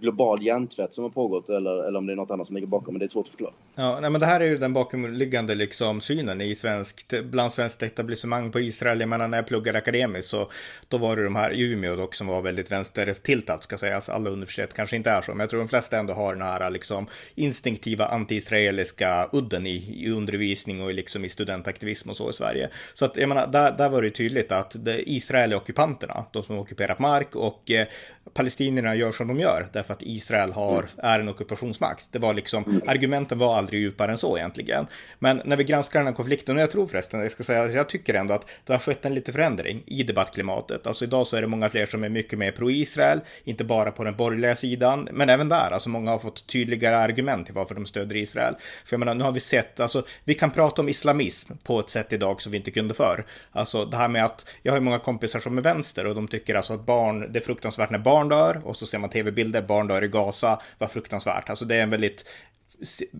global 0.00 0.42
hjärntvätt 0.42 0.94
som 0.94 1.04
har 1.04 1.10
pågått 1.10 1.48
eller, 1.48 1.88
eller 1.88 1.98
om 1.98 2.06
det 2.06 2.12
är 2.12 2.16
något 2.16 2.30
annat 2.30 2.46
som 2.46 2.56
ligger 2.56 2.68
bakom, 2.68 2.94
men 2.94 2.98
det 2.98 3.06
är 3.06 3.08
svårt 3.08 3.26
att 3.26 3.30
förklara. 3.30 3.52
Ja, 3.74 4.00
nej, 4.00 4.10
men 4.10 4.20
det 4.20 4.26
här 4.26 4.40
är 4.40 4.44
ju 4.44 4.58
den 4.58 4.72
bakomliggande 4.72 5.54
liksom 5.54 6.00
synen 6.00 6.40
i 6.40 6.54
svenskt, 6.54 7.14
bland 7.22 7.52
svenskt 7.52 7.82
etablissemang 7.82 8.52
på 8.52 8.60
Israel. 8.60 9.00
Jag 9.00 9.08
menar, 9.08 9.28
när 9.28 9.38
jag 9.38 9.46
pluggade 9.46 9.78
akademiskt 9.78 10.28
så 10.30 10.50
då 10.88 10.98
var 10.98 11.16
det 11.16 11.24
de 11.24 11.36
här 11.36 11.52
i 11.52 11.60
Umeå 11.60 11.96
dock 11.96 12.14
som 12.14 12.26
var 12.26 12.42
väldigt 12.42 12.72
vänstertiltat 12.72 13.62
ska 13.62 13.76
sägas. 13.76 14.08
Alla 14.08 14.30
universitet 14.30 14.74
kanske 14.74 14.96
inte 14.96 15.10
är 15.10 15.22
så, 15.22 15.30
men 15.30 15.40
jag 15.40 15.50
tror 15.50 15.60
de 15.60 15.68
flesta 15.68 15.98
ändå 15.98 16.12
har 16.12 16.34
den 16.34 16.42
här 16.42 16.70
liksom 16.70 17.06
instinktiva 17.34 18.06
anti-israeliska 18.06 19.28
udden 19.32 19.66
i, 19.66 20.04
i 20.06 20.10
undervisning 20.10 20.82
och 20.82 20.90
i, 20.90 20.92
liksom 20.92 21.24
i 21.24 21.28
studentaktivism 21.28 22.10
och 22.10 22.16
så 22.16 22.30
i 22.30 22.32
Sverige. 22.32 22.70
Så 22.94 23.04
att 23.04 23.16
jag 23.16 23.28
menar, 23.28 23.46
där, 23.46 23.72
där 23.72 23.88
var 23.88 24.02
det 24.02 24.10
tydligt 24.10 24.52
att 24.52 24.76
det, 24.84 25.10
Israel 25.10 25.52
är 25.52 25.56
ockupanterna, 25.56 26.24
de 26.32 26.42
som 26.42 26.54
har 26.54 26.62
ockuperat 26.62 26.98
mark 26.98 27.36
och 27.36 27.70
eh, 27.70 27.86
palestinierna 28.34 28.94
gör 28.94 29.12
som 29.12 29.28
de 29.28 29.40
gör 29.40 29.66
därför 29.72 29.89
att 29.90 30.02
Israel 30.02 30.52
har, 30.52 30.78
mm. 30.78 30.88
är 30.98 31.20
en 31.20 31.28
ockupationsmakt. 31.28 32.08
Det 32.10 32.18
var 32.18 32.34
liksom, 32.34 32.64
mm. 32.64 32.82
argumenten 32.86 33.38
var 33.38 33.56
aldrig 33.56 33.80
djupare 33.80 34.12
än 34.12 34.18
så 34.18 34.38
egentligen. 34.38 34.86
Men 35.18 35.42
när 35.44 35.56
vi 35.56 35.64
granskar 35.64 35.98
den 36.00 36.06
här 36.06 36.14
konflikten, 36.14 36.56
och 36.56 36.62
jag 36.62 36.70
tror 36.70 36.86
förresten, 36.86 37.20
jag 37.20 37.30
ska 37.30 37.42
säga, 37.42 37.68
jag 37.68 37.88
tycker 37.88 38.14
ändå 38.14 38.34
att 38.34 38.46
det 38.64 38.72
har 38.72 38.80
skett 38.80 39.04
en 39.04 39.14
liten 39.14 39.34
förändring 39.34 39.82
i 39.86 40.02
debattklimatet. 40.02 40.86
Alltså 40.86 41.04
idag 41.04 41.26
så 41.26 41.36
är 41.36 41.40
det 41.40 41.46
många 41.46 41.68
fler 41.68 41.86
som 41.86 42.04
är 42.04 42.08
mycket 42.08 42.38
mer 42.38 42.52
pro-Israel, 42.52 43.20
inte 43.44 43.64
bara 43.64 43.90
på 43.90 44.04
den 44.04 44.16
borgerliga 44.16 44.56
sidan, 44.56 45.08
men 45.12 45.28
även 45.28 45.48
där, 45.48 45.70
alltså 45.70 45.88
många 45.88 46.10
har 46.10 46.18
fått 46.18 46.46
tydligare 46.46 46.96
argument 46.96 47.46
till 47.46 47.54
varför 47.54 47.74
de 47.74 47.86
stöder 47.86 48.16
Israel. 48.16 48.54
För 48.84 48.94
jag 48.94 48.98
menar, 48.98 49.14
nu 49.14 49.24
har 49.24 49.32
vi 49.32 49.40
sett, 49.40 49.80
alltså 49.80 50.02
vi 50.24 50.34
kan 50.34 50.50
prata 50.50 50.82
om 50.82 50.88
islamism 50.88 51.52
på 51.64 51.80
ett 51.80 51.90
sätt 51.90 52.12
idag 52.12 52.42
som 52.42 52.52
vi 52.52 52.58
inte 52.58 52.70
kunde 52.70 52.94
förr. 52.94 53.26
Alltså 53.52 53.84
det 53.84 53.96
här 53.96 54.08
med 54.08 54.24
att, 54.24 54.48
jag 54.62 54.72
har 54.72 54.78
ju 54.78 54.84
många 54.84 54.98
kompisar 54.98 55.40
som 55.40 55.58
är 55.58 55.62
vänster 55.62 56.06
och 56.06 56.14
de 56.14 56.28
tycker 56.28 56.54
alltså 56.54 56.72
att 56.72 56.86
barn, 56.86 57.32
det 57.32 57.38
är 57.38 57.42
fruktansvärt 57.42 57.90
när 57.90 57.98
barn 57.98 58.28
dör 58.28 58.60
och 58.64 58.76
så 58.76 58.86
ser 58.86 58.98
man 58.98 59.10
tv-bilder, 59.10 59.62
barn 59.62 59.79
dör 59.88 60.04
i 60.04 60.08
Gaza, 60.08 60.60
var 60.78 60.88
fruktansvärt. 60.88 61.50
Alltså 61.50 61.64
det 61.64 61.76
är 61.76 61.82
en 61.82 61.90
väldigt, 61.90 62.24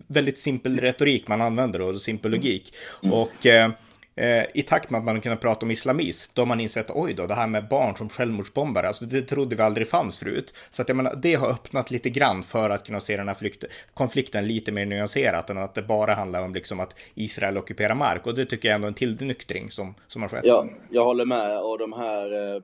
väldigt 0.07 0.39
simpel 0.39 0.79
retorik 0.79 1.27
man 1.27 1.41
använder 1.41 1.81
och 1.81 2.01
simpel 2.01 2.31
logik. 2.31 2.73
Och 3.11 3.45
eh, 3.45 3.71
eh, 4.15 4.45
i 4.53 4.61
takt 4.61 4.89
med 4.89 4.99
att 4.99 5.05
man 5.05 5.21
kunnat 5.21 5.41
prata 5.41 5.65
om 5.65 5.71
islamism, 5.71 6.31
då 6.33 6.41
har 6.41 6.47
man 6.47 6.59
insett 6.59 6.89
oj 6.89 7.13
då, 7.13 7.27
det 7.27 7.35
här 7.35 7.47
med 7.47 7.67
barn 7.67 7.95
som 7.95 8.09
självmordsbombare, 8.09 8.87
alltså 8.87 9.05
det 9.05 9.21
trodde 9.21 9.55
vi 9.55 9.61
aldrig 9.63 9.87
fanns 9.87 10.19
förut. 10.19 10.53
Så 10.69 10.81
att 10.81 10.87
jag 10.87 10.95
menar, 10.95 11.15
det 11.15 11.35
har 11.35 11.49
öppnat 11.49 11.91
lite 11.91 12.09
grann 12.09 12.43
för 12.43 12.69
att 12.69 12.85
kunna 12.85 12.99
se 12.99 13.17
den 13.17 13.27
här 13.27 13.35
flykt, 13.35 13.63
konflikten 13.93 14.47
lite 14.47 14.71
mer 14.71 14.85
nyanserat 14.85 15.49
än 15.49 15.57
att 15.57 15.75
det 15.75 15.81
bara 15.81 16.13
handlar 16.13 16.41
om 16.41 16.53
liksom 16.53 16.79
att 16.79 16.99
Israel 17.15 17.57
ockuperar 17.57 17.95
mark. 17.95 18.27
Och 18.27 18.35
det 18.35 18.45
tycker 18.45 18.69
jag 18.69 18.75
ändå 18.75 18.85
är 18.85 18.89
en 18.89 18.93
tillnyktring 18.93 19.71
som, 19.71 19.95
som 20.07 20.21
har 20.21 20.29
skett. 20.29 20.43
Ja, 20.45 20.65
jag 20.89 21.05
håller 21.05 21.25
med. 21.25 21.59
Och 21.59 21.77
de 21.77 21.93
här 21.93 22.55
eh, 22.55 22.61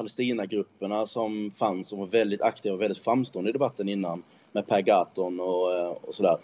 Palestinagrupperna 0.00 1.06
som 1.06 1.50
fanns, 1.50 1.92
och 1.92 1.98
var 1.98 2.06
väldigt 2.06 2.42
aktiva 2.42 2.74
och 2.74 2.80
väldigt 2.80 2.98
framstående 2.98 3.50
i 3.50 3.52
debatten 3.52 3.88
innan, 3.88 4.22
med 4.52 4.66
Per 4.66 4.80
Gahrton 4.80 5.40
och, 5.40 5.74
eh, 5.74 5.88
och 5.88 6.14
sådär. 6.14 6.36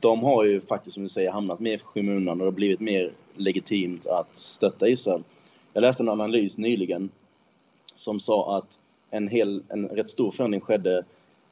De 0.00 0.22
har 0.22 0.44
ju 0.44 0.60
faktiskt, 0.60 0.94
som 0.94 1.02
du 1.02 1.08
säger, 1.08 1.30
hamnat 1.30 1.60
mer 1.60 1.74
i 1.74 1.78
skymundan 1.78 2.32
och 2.32 2.38
det 2.38 2.44
har 2.44 2.52
blivit 2.52 2.80
mer 2.80 3.12
legitimt 3.36 4.06
att 4.06 4.36
stötta 4.36 4.88
Israel. 4.88 5.22
Jag 5.72 5.80
läste 5.80 6.02
en 6.02 6.08
analys 6.08 6.58
nyligen 6.58 7.10
som 7.94 8.20
sa 8.20 8.56
att 8.56 8.78
en, 9.10 9.28
hel, 9.28 9.62
en 9.68 9.88
rätt 9.88 10.10
stor 10.10 10.30
förändring 10.30 10.60
skedde 10.60 11.04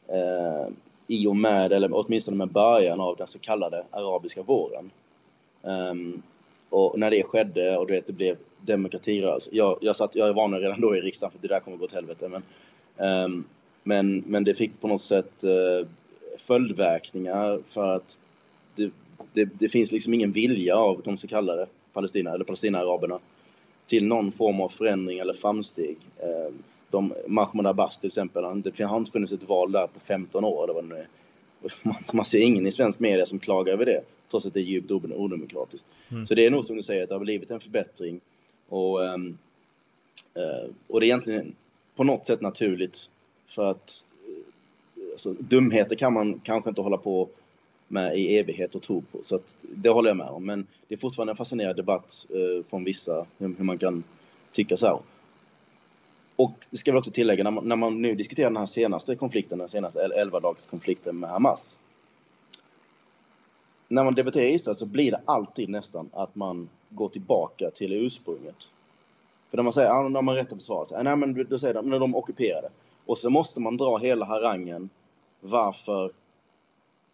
eh, 0.08 0.68
i 1.06 1.26
och 1.26 1.36
med, 1.36 1.72
eller 1.72 1.90
åtminstone 1.92 2.36
med 2.36 2.48
början 2.48 3.00
av 3.00 3.16
den 3.16 3.26
så 3.26 3.38
kallade 3.38 3.84
arabiska 3.90 4.42
våren. 4.42 4.90
Um, 5.62 6.22
och 6.74 6.98
när 6.98 7.10
det 7.10 7.22
skedde 7.22 7.76
och 7.76 7.86
du 7.86 7.92
vet, 7.92 8.06
det 8.06 8.12
blev 8.12 8.36
demokratirörelse. 8.60 9.50
Jag, 9.52 9.78
jag, 9.80 9.96
satt, 9.96 10.14
jag 10.14 10.34
varnade 10.34 10.64
redan 10.64 10.80
då 10.80 10.96
i 10.96 11.00
riksdagen 11.00 11.32
för 11.32 11.48
det 11.48 11.54
där 11.54 11.60
kommer 11.60 11.76
gå 11.76 11.84
åt 11.84 11.92
helvete. 11.92 12.28
Men, 12.28 12.42
um, 13.24 13.44
men, 13.82 14.24
men 14.26 14.44
det 14.44 14.54
fick 14.54 14.80
på 14.80 14.88
något 14.88 15.02
sätt 15.02 15.44
uh, 15.44 15.86
följdverkningar 16.38 17.60
för 17.66 17.96
att 17.96 18.18
det, 18.74 18.90
det, 19.32 19.44
det, 19.44 19.68
finns 19.68 19.92
liksom 19.92 20.14
ingen 20.14 20.32
vilja 20.32 20.76
av 20.76 21.00
de 21.04 21.16
så 21.16 21.28
kallade 21.28 21.66
Palestina, 21.92 22.34
eller 22.34 22.44
Palestinaaraberna 22.44 23.18
till 23.86 24.06
någon 24.06 24.32
form 24.32 24.60
av 24.60 24.68
förändring 24.68 25.18
eller 25.18 25.34
framsteg. 25.34 25.96
Um, 26.22 26.62
de, 26.90 27.14
Mahmoud 27.26 27.66
Abbas 27.66 27.98
till 27.98 28.08
exempel, 28.08 28.62
det 28.62 28.84
har 28.84 28.96
inte 28.96 29.10
funnits 29.10 29.32
ett 29.32 29.48
val 29.48 29.72
där 29.72 29.86
på 29.86 30.00
15 30.00 30.44
år 30.44 30.64
eller 30.64 30.74
vad 30.74 30.84
det 30.84 30.88
nu 30.88 30.96
är. 30.96 31.08
Man, 31.82 31.96
man 32.12 32.24
ser 32.24 32.40
ingen 32.40 32.66
i 32.66 32.72
svensk 32.72 33.00
media 33.00 33.26
som 33.26 33.38
klagar 33.38 33.72
över 33.72 33.86
det, 33.86 34.02
trots 34.34 34.46
att 34.46 34.54
det 34.54 34.60
är 34.60 34.64
djupt 34.64 34.90
odemokratiskt. 34.90 35.86
Mm. 36.10 36.26
Så 36.26 36.34
det 36.34 36.46
är 36.46 36.50
nog 36.50 36.64
som 36.64 36.76
du 36.76 36.82
säger, 36.82 37.02
att 37.02 37.08
det 37.08 37.14
har 37.14 37.20
blivit 37.20 37.50
en 37.50 37.60
förbättring. 37.60 38.20
Och, 38.68 39.00
um, 39.00 39.38
uh, 40.36 40.70
och 40.86 41.00
det 41.00 41.06
är 41.06 41.08
egentligen 41.08 41.54
på 41.96 42.04
något 42.04 42.26
sätt 42.26 42.40
naturligt, 42.40 43.10
för 43.46 43.70
att 43.70 44.04
uh, 44.28 45.04
alltså, 45.12 45.32
dumheter 45.32 45.96
kan 45.96 46.12
man 46.12 46.40
kanske 46.40 46.70
inte 46.70 46.80
hålla 46.80 46.96
på 46.96 47.28
med 47.88 48.18
i 48.18 48.38
evighet 48.38 48.74
och 48.74 48.82
tro 48.82 49.02
på. 49.12 49.18
Så 49.22 49.36
att, 49.36 49.56
det 49.62 49.88
håller 49.88 50.10
jag 50.10 50.16
med 50.16 50.28
om. 50.28 50.46
Men 50.46 50.66
det 50.88 50.94
är 50.94 50.98
fortfarande 50.98 51.32
en 51.32 51.36
fascinerande 51.36 51.82
debatt 51.82 52.26
uh, 52.34 52.64
från 52.64 52.84
vissa, 52.84 53.26
hur, 53.38 53.54
hur 53.58 53.64
man 53.64 53.78
kan 53.78 54.04
tycka 54.52 54.76
så 54.76 54.86
här. 54.86 54.98
Och 56.36 56.52
det 56.70 56.76
ska 56.76 56.92
vi 56.92 56.98
också 56.98 57.10
tillägga, 57.10 57.44
när 57.44 57.50
man, 57.50 57.68
när 57.68 57.76
man 57.76 58.02
nu 58.02 58.14
diskuterar 58.14 58.50
den 58.50 58.56
här 58.56 58.66
senaste 58.66 59.16
konflikten, 59.16 59.58
den 59.58 59.68
senaste 59.68 59.98
11-dagskonflikten 60.00 61.12
med 61.12 61.30
Hamas. 61.30 61.80
När 63.94 64.04
man 64.04 64.14
debatterar 64.14 64.46
Israel 64.46 64.76
så 64.76 64.86
blir 64.86 65.10
det 65.10 65.20
alltid 65.24 65.68
nästan 65.68 66.10
att 66.12 66.34
man 66.34 66.68
går 66.90 67.08
tillbaka 67.08 67.70
till 67.70 67.92
ursprunget. 67.92 68.70
För 69.50 69.56
när 69.56 69.64
man 69.64 69.72
säger, 69.72 69.90
att 69.90 70.06
ah, 70.06 70.08
de 70.08 70.28
har 70.28 70.34
rätt 70.34 70.52
att 70.52 70.58
försvara 70.58 70.86
sig, 70.86 70.98
ah, 70.98 71.02
nej 71.02 71.16
men 71.16 71.46
då 71.48 71.58
säger 71.58 71.74
de, 71.74 71.90
när 71.90 71.98
de 71.98 72.14
ockuperade. 72.14 72.68
Och 73.06 73.18
så 73.18 73.30
måste 73.30 73.60
man 73.60 73.76
dra 73.76 73.98
hela 73.98 74.24
harangen 74.24 74.90
varför 75.40 76.12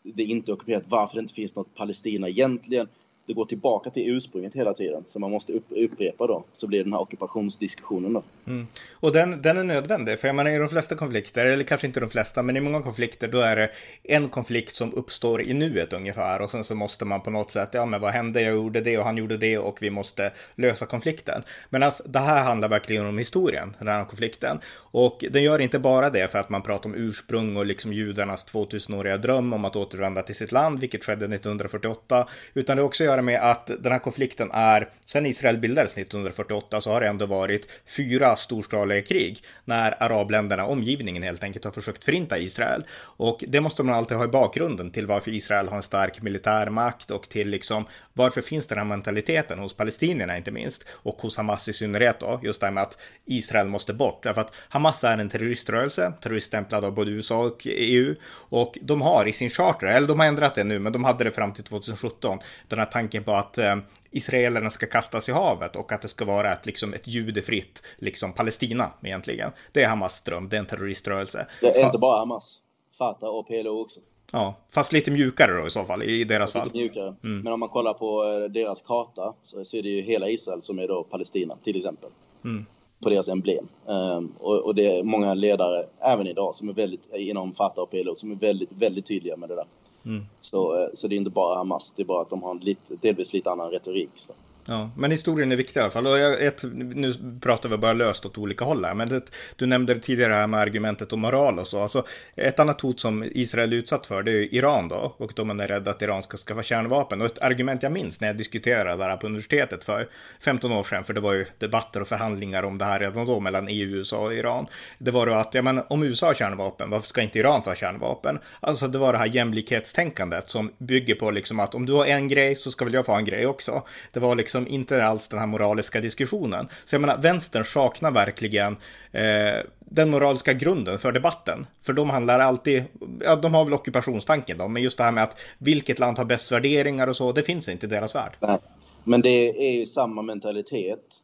det 0.03 0.23
inte 0.23 0.51
är 0.51 0.55
ockuperat, 0.55 0.85
varför 0.89 1.15
det 1.15 1.21
inte 1.21 1.35
finns 1.35 1.55
något 1.55 1.75
Palestina 1.75 2.29
egentligen, 2.29 2.89
det 3.31 3.35
går 3.35 3.45
tillbaka 3.45 3.91
till 3.91 4.11
ursprunget 4.11 4.55
hela 4.55 4.75
tiden. 4.75 5.05
Så 5.07 5.19
man 5.19 5.31
måste 5.31 5.53
upprepa 5.69 6.27
då, 6.27 6.45
så 6.53 6.67
blir 6.67 6.79
det 6.79 6.85
den 6.85 6.93
här 6.93 7.01
ockupationsdiskussionen 7.01 8.13
då. 8.13 8.23
Mm. 8.47 8.67
Och 8.93 9.13
den, 9.13 9.43
den 9.43 9.59
är 9.59 9.65
nödvändig, 9.65 10.19
för 10.19 10.29
jag 10.29 10.35
menar 10.35 10.51
i 10.51 10.59
de 10.59 10.69
flesta 10.69 10.95
konflikter, 10.95 11.47
eller 11.47 11.65
kanske 11.65 11.87
inte 11.87 12.01
de 12.01 12.11
flesta, 12.11 12.43
men 12.43 12.57
i 12.57 12.61
många 12.61 12.83
konflikter 12.83 13.29
då 13.29 13.39
är 13.39 13.57
det 13.57 13.71
en 14.03 14.29
konflikt 14.29 14.77
som 14.77 14.95
uppstår 14.95 15.43
i 15.43 15.55
nuet 15.55 15.93
ungefär 15.93 16.43
och 16.43 16.51
sen 16.51 16.65
så 16.65 16.75
måste 16.75 17.05
man 17.05 17.21
på 17.21 17.31
något 17.31 17.51
sätt, 17.51 17.69
ja 17.73 17.87
men 17.87 18.01
vad 18.01 18.13
hände, 18.13 18.43
jag 18.43 18.55
gjorde 18.55 18.81
det 18.81 18.99
och 18.99 19.05
han 19.05 19.17
gjorde 19.17 19.37
det 19.37 19.59
och 19.59 19.83
vi 19.83 19.91
måste 19.91 20.33
lösa 20.55 20.87
konflikten. 20.87 21.43
Men 21.69 21.83
alltså, 21.83 22.03
det 22.07 22.19
här 22.19 22.43
handlar 22.45 22.69
verkligen 22.69 23.07
om 23.07 23.19
historien, 23.19 23.77
den 23.79 23.89
här 23.89 24.05
konflikten. 24.05 24.61
Och 24.77 25.25
den 25.31 25.43
gör 25.43 25.59
inte 25.59 25.79
bara 25.79 26.11
det 26.11 26.33
för 26.33 26.39
att 26.39 26.51
man 26.51 26.63
pratar 26.63 26.91
om 26.91 26.95
ursprung 26.95 27.57
och 27.57 27.67
liksom 27.67 27.93
judarnas 27.93 28.47
2000-åriga 28.47 29.17
dröm 29.17 29.53
om 29.53 29.65
att 29.65 29.77
återvända 29.77 30.23
till 30.23 30.35
sitt 30.35 30.53
land, 30.53 30.81
vilket 30.81 31.05
skedde 31.05 31.25
1948, 31.25 32.29
utan 32.55 32.77
det 32.77 32.83
också 32.83 33.05
gör 33.05 33.20
här 33.21 33.25
med 33.25 33.51
att 33.51 33.71
den 33.79 33.93
här 33.93 33.99
konflikten 33.99 34.51
är, 34.53 34.89
sen 35.07 35.27
Israel 35.27 35.59
bildades 35.59 35.93
1948 35.93 36.81
så 36.81 36.91
har 36.91 37.01
det 37.01 37.09
ändå 37.09 37.27
varit 37.27 37.69
fyra 37.97 38.37
storskaliga 38.37 39.03
krig 39.03 39.45
när 39.65 40.03
arabländerna, 40.03 40.67
omgivningen 40.67 41.23
helt 41.23 41.45
enkelt, 41.45 41.65
har 41.65 41.73
försökt 41.73 42.05
förinta 42.05 42.39
Israel. 42.39 42.85
Och 43.17 43.45
det 43.49 43.61
måste 43.61 43.83
man 43.83 43.95
alltid 43.95 44.17
ha 44.17 44.25
i 44.25 44.29
bakgrunden 44.29 44.91
till 44.91 45.07
varför 45.07 45.31
Israel 45.31 45.69
har 45.69 45.77
en 45.77 45.83
stark 45.83 46.23
militärmakt 46.23 47.11
och 47.11 47.29
till 47.29 47.49
liksom 47.49 47.85
varför 48.13 48.43
finns 48.43 48.67
den 48.67 48.79
här 48.79 48.85
mentaliteten 48.85 49.59
hos 49.59 49.75
palestinierna 49.75 50.37
inte 50.37 50.51
minst 50.51 50.85
och 50.89 51.23
hos 51.23 51.37
Hamas 51.37 51.69
i 51.69 51.73
synnerhet 51.73 52.21
då, 52.21 52.41
just 52.43 52.61
det 52.61 52.67
här 52.67 52.73
med 52.73 52.83
att 52.83 52.99
Israel 53.27 53.69
måste 53.69 53.95
bort. 53.95 54.23
Därför 54.23 54.41
att 54.41 54.55
Hamas 54.69 55.05
är 55.05 55.19
en 55.19 55.29
terroriströrelse, 55.29 56.13
terroriststämplad 56.23 56.85
av 56.85 56.95
både 56.95 57.11
USA 57.11 57.45
och 57.45 57.63
EU 57.65 58.15
och 58.33 58.79
de 58.83 59.03
har 59.03 59.29
i 59.29 59.33
sin 59.33 59.51
charter, 59.51 59.87
eller 59.87 60.09
de 60.09 60.21
har 60.21 60.27
ändrat 60.27 60.55
det 60.55 60.65
nu, 60.65 60.79
men 60.79 60.93
de 60.93 61.05
hade 61.05 61.25
det 61.25 61.31
fram 61.31 61.53
till 61.53 61.65
2017, 61.65 62.39
den 62.69 62.79
här 62.79 62.87
tanken 62.87 63.10
på 63.19 63.33
att 63.33 63.59
eh, 63.59 63.77
israelerna 64.11 64.71
ska 64.71 64.87
kastas 64.87 65.29
i 65.29 65.33
havet 65.33 65.77
och 65.77 65.93
att 65.93 66.03
det 66.03 66.09
ska 66.09 66.25
vara 66.25 66.53
ett, 66.53 66.67
liksom, 66.67 66.95
ett 66.95 67.09
judefritt 67.09 67.83
liksom, 67.99 68.33
Palestina 68.33 68.93
egentligen. 69.03 69.51
Det 69.73 69.83
är 69.83 69.89
Hamas 69.89 70.23
dröm, 70.23 70.49
det 70.49 70.57
är 70.57 70.61
en 70.61 70.67
terroriströrelse. 70.67 71.47
Det 71.61 71.67
är 71.67 71.87
inte 71.87 71.99
bara 71.99 72.19
Hamas, 72.19 72.59
Fatah 72.99 73.31
och 73.31 73.47
PLO 73.47 73.81
också. 73.81 74.01
Ja, 74.33 74.55
fast 74.71 74.93
lite 74.93 75.11
mjukare 75.11 75.61
då 75.61 75.67
i 75.67 75.71
så 75.71 75.85
fall, 75.85 76.03
i 76.03 76.25
deras 76.25 76.53
fall. 76.53 76.67
Lite 76.67 76.79
mjukare. 76.79 77.15
Mm. 77.25 77.41
Men 77.41 77.53
om 77.53 77.61
man 77.61 77.69
kollar 77.69 77.95
på 77.95 78.25
eh, 78.25 78.51
deras 78.51 78.83
karta 78.83 79.35
så, 79.43 79.65
så 79.65 79.77
är 79.77 79.83
det 79.83 79.89
ju 79.89 80.03
hela 80.03 80.29
Israel 80.29 80.63
som 80.63 80.79
är 80.79 80.89
då 80.89 81.03
Palestina, 81.03 81.57
till 81.63 81.77
exempel. 81.77 82.11
Mm. 82.45 82.67
På 83.03 83.11
deras 83.11 83.29
emblem. 83.29 83.69
Um, 83.87 84.35
och, 84.39 84.65
och, 84.65 84.75
det 84.75 84.99
är 84.99 85.03
många 85.03 85.35
ledare, 85.35 85.87
även 86.01 86.27
idag, 86.27 86.55
som 86.55 86.69
är 86.69 86.73
väldigt, 86.73 87.09
inom 87.15 87.53
Fatah 87.53 87.83
och 87.83 87.91
PLO, 87.91 88.15
som 88.15 88.31
är 88.31 88.37
väldigt, 88.37 88.73
väldigt 88.73 89.07
tydliga 89.07 89.37
med 89.37 89.49
det 89.49 89.55
där. 89.55 89.67
Mm. 90.05 90.27
Så, 90.41 90.83
eh, 90.83 90.89
så 90.95 91.09
det 91.09 91.15
är 91.15 91.17
inte 91.17 91.31
bara 91.31 91.59
Hamas, 91.59 91.93
det 91.97 92.03
är 92.03 92.07
bara 92.07 92.23
att 92.23 92.31
de 92.31 92.43
har 92.43 92.51
en 92.51 92.59
lite, 92.59 92.97
delvis 93.01 93.33
lite 93.33 93.51
annan 93.51 93.71
retorik. 93.71 94.11
Så. 94.15 94.33
Ja, 94.71 94.91
men 94.97 95.11
historien 95.11 95.53
är 95.53 95.57
viktig 95.57 95.81
i 95.81 95.83
alla 95.83 95.91
fall. 95.91 96.07
Och 96.07 96.19
jag, 96.19 96.45
ett, 96.45 96.65
nu 96.73 97.15
pratar 97.41 97.69
vi 97.69 97.77
bara 97.77 97.93
löst 97.93 98.27
åt 98.27 98.39
olika 98.39 98.65
håll 98.65 98.85
här, 98.85 98.95
men 98.95 99.09
det, 99.09 99.23
du 99.57 99.67
nämnde 99.67 100.01
tidigare 100.01 100.33
här 100.33 100.47
med 100.47 100.61
argumentet 100.61 101.13
om 101.13 101.21
moral 101.21 101.59
och 101.59 101.67
så. 101.67 101.83
Alltså, 101.83 102.07
ett 102.37 102.61
annat 102.61 102.81
hot 102.81 103.01
som 103.01 103.25
Israel 103.25 103.73
är 103.73 103.77
utsatt 103.77 104.07
för, 104.07 104.23
det 104.23 104.33
är 104.33 104.55
Iran 104.55 104.89
då, 104.89 105.15
och 105.17 105.33
då 105.35 105.45
man 105.45 105.61
är 105.61 105.69
rädd 105.69 105.89
att 105.89 106.03
Iran 106.03 106.23
ska 106.23 106.37
skaffa 106.37 106.63
kärnvapen. 106.63 107.21
Och 107.21 107.27
ett 107.27 107.43
argument 107.43 107.83
jag 107.83 107.93
minns 107.93 108.21
när 108.21 108.29
jag 108.29 108.37
diskuterade 108.37 108.97
det 108.97 109.05
här 109.05 109.17
på 109.17 109.27
universitetet 109.27 109.85
för 109.85 110.09
15 110.41 110.73
år 110.73 110.83
sedan, 110.83 111.05
för 111.05 111.15
det 111.15 111.21
var 111.21 111.33
ju 111.33 111.47
debatter 111.59 112.01
och 112.01 112.09
förhandlingar 112.09 112.63
om 112.63 112.79
det 112.79 112.85
här 112.85 113.01
redan 113.01 113.27
då 113.27 113.41
mellan 113.41 113.69
EU, 113.69 113.97
USA 113.97 114.19
och 114.19 114.35
Iran. 114.35 114.67
Det 114.99 115.11
var 115.11 115.27
då 115.27 115.33
att, 115.33 115.55
ja 115.55 115.63
men 115.63 115.81
om 115.89 116.03
USA 116.03 116.27
har 116.27 116.35
kärnvapen, 116.35 116.91
varför 116.91 117.07
ska 117.07 117.23
inte 117.23 117.39
Iran 117.39 117.63
få 117.63 117.75
kärnvapen? 117.75 118.39
Alltså 118.61 118.89
det 118.89 118.99
var 118.99 119.13
det 119.13 119.19
här 119.19 119.27
jämlikhetstänkandet 119.27 120.49
som 120.49 120.73
bygger 120.79 121.15
på 121.15 121.31
liksom 121.31 121.61
att 121.61 121.75
om 121.75 121.87
du 121.87 121.93
har 121.93 122.07
en 122.07 122.29
grej 122.29 122.57
så 122.57 122.71
ska 122.71 122.85
väl 122.85 122.95
jag 122.95 123.07
få 123.07 123.13
en 123.13 123.25
grej 123.25 123.47
också. 123.47 123.83
Det 124.13 124.21
var 124.21 124.37
liksom 124.37 124.60
liksom 124.61 124.75
inte 124.75 125.05
alls 125.05 125.29
den 125.29 125.39
här 125.39 125.47
moraliska 125.47 126.01
diskussionen. 126.01 126.69
Så 126.85 126.95
jag 126.95 127.01
menar, 127.01 127.19
vänstern 127.19 127.65
saknar 127.65 128.11
verkligen 128.11 128.77
eh, 129.13 129.65
den 129.79 130.11
moraliska 130.11 130.53
grunden 130.53 130.99
för 130.99 131.13
debatten. 131.13 131.67
För 131.83 131.93
de 131.93 132.11
handlar 132.11 132.41
alltid, 132.41 132.85
ja 133.21 133.37
de 133.37 133.55
har 133.55 133.65
väl 133.65 133.75
ockupationstanken 133.75 134.59
då, 134.59 134.69
men 134.69 134.83
just 134.83 134.99
det 134.99 135.05
här 135.05 135.13
med 135.13 135.25
att 135.25 135.37
vilket 135.59 135.99
land 135.99 136.19
har 136.19 136.25
bäst 136.25 136.53
värderingar 136.53 137.07
och 137.07 137.17
så, 137.17 137.33
det 137.33 137.43
finns 137.43 137.69
inte 137.69 137.87
i 137.87 137.89
deras 137.89 138.15
värld. 138.15 138.37
Nej, 138.41 138.59
men 139.05 139.23
det 139.23 139.49
är 139.69 139.79
ju 139.79 139.87
samma 139.87 140.23
mentalitet 140.23 141.23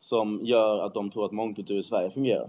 som 0.00 0.40
gör 0.42 0.84
att 0.84 0.94
de 0.94 1.10
tror 1.10 1.24
att 1.24 1.32
mångkultur 1.32 1.78
i 1.78 1.82
Sverige 1.82 2.10
fungerar. 2.10 2.48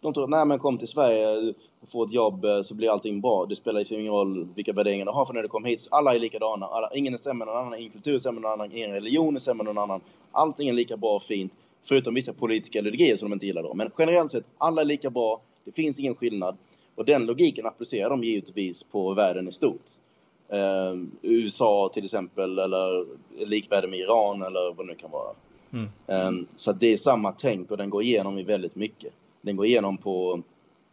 De 0.00 0.12
tror 0.12 0.24
att 0.24 0.30
nej 0.30 0.46
men 0.46 0.58
kom 0.58 0.78
till 0.78 0.88
Sverige, 0.88 1.54
få 1.86 2.04
ett 2.04 2.12
jobb 2.12 2.44
eh, 2.44 2.62
så 2.62 2.74
blir 2.74 2.90
allting 2.90 3.20
bra. 3.20 3.46
Det 3.46 3.56
spelar 3.56 3.78
liksom 3.78 4.00
ingen 4.00 4.12
roll 4.12 4.48
vilka 4.54 4.72
värderingar 4.72 5.06
du 5.06 5.12
har 5.12 5.24
för 5.24 5.34
när 5.34 5.42
du 5.42 5.48
kommer 5.48 5.68
hit. 5.68 5.88
Alla 5.90 6.14
är 6.14 6.18
likadana. 6.18 6.66
Alla, 6.66 6.90
ingen 6.94 7.14
är 7.14 7.18
sämre 7.18 7.48
än 7.48 7.54
någon 7.54 7.66
annan, 7.66 7.78
ingen 7.78 7.92
kultur 7.92 8.14
är 8.14 8.18
sämre 8.18 8.38
än 8.38 8.42
någon 8.42 8.52
annan, 8.52 8.72
ingen 8.72 8.90
religion 8.90 9.36
är 9.36 9.40
sämre 9.40 9.68
än 9.68 9.74
någon 9.74 9.84
annan. 9.84 10.00
Allting 10.32 10.68
är 10.68 10.72
lika 10.72 10.96
bra 10.96 11.16
och 11.16 11.22
fint. 11.22 11.52
Förutom 11.82 12.14
vissa 12.14 12.32
politiska 12.32 12.78
ideologier 12.78 13.16
som 13.16 13.30
de 13.30 13.34
inte 13.34 13.46
gillar 13.46 13.62
då. 13.62 13.74
Men 13.74 13.90
generellt 13.98 14.30
sett, 14.30 14.44
alla 14.58 14.80
är 14.80 14.84
lika 14.84 15.10
bra. 15.10 15.40
Det 15.64 15.72
finns 15.72 15.98
ingen 15.98 16.14
skillnad. 16.14 16.56
Och 16.94 17.04
den 17.04 17.26
logiken 17.26 17.66
applicerar 17.66 18.10
de 18.10 18.24
givetvis 18.24 18.82
på 18.82 19.14
världen 19.14 19.48
i 19.48 19.52
stort. 19.52 19.82
Uh, 20.52 21.04
USA 21.22 21.90
till 21.94 22.04
exempel, 22.04 22.58
eller 22.58 23.06
likvärde 23.46 23.88
med 23.88 23.98
Iran 23.98 24.42
eller 24.42 24.74
vad 24.74 24.86
det 24.86 24.92
nu 24.92 24.94
kan 24.94 25.10
vara. 25.10 25.34
Mm. 25.72 25.88
Um, 26.28 26.46
så 26.56 26.72
det 26.72 26.92
är 26.92 26.96
samma 26.96 27.32
tänk 27.32 27.70
och 27.70 27.76
den 27.76 27.90
går 27.90 28.02
igenom 28.02 28.38
i 28.38 28.42
väldigt 28.42 28.74
mycket 28.74 29.12
den 29.40 29.56
går 29.56 29.66
igenom 29.66 29.96
på, 29.96 30.42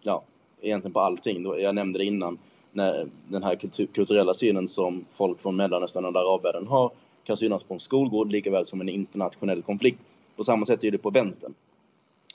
ja, 0.04 0.24
egentligen 0.62 0.94
på 0.94 1.00
allting. 1.00 1.46
Jag 1.60 1.76
nämnde 1.76 2.00
det 2.00 2.06
innan, 2.06 2.38
när 2.72 3.08
den 3.28 3.44
här 3.44 3.56
kultur, 3.56 3.86
kulturella 3.86 4.34
synen 4.34 4.68
som 4.68 5.06
folk 5.12 5.40
från 5.40 5.56
Mellanöstern 5.56 6.06
och 6.06 6.16
arabvärlden 6.16 6.68
har 6.68 6.92
kan 7.24 7.38
synas 7.38 7.64
på 7.64 7.74
en 7.74 7.80
skolgård 7.80 8.32
lika 8.32 8.52
väl 8.52 8.66
som 8.66 8.82
en 8.82 8.90
internationell 8.90 9.62
konflikt. 9.62 10.00
På 10.36 10.44
samma 10.44 10.66
sätt 10.66 10.84
är 10.84 10.92
det 10.92 10.98
på 10.98 11.10
vänstern. 11.10 11.54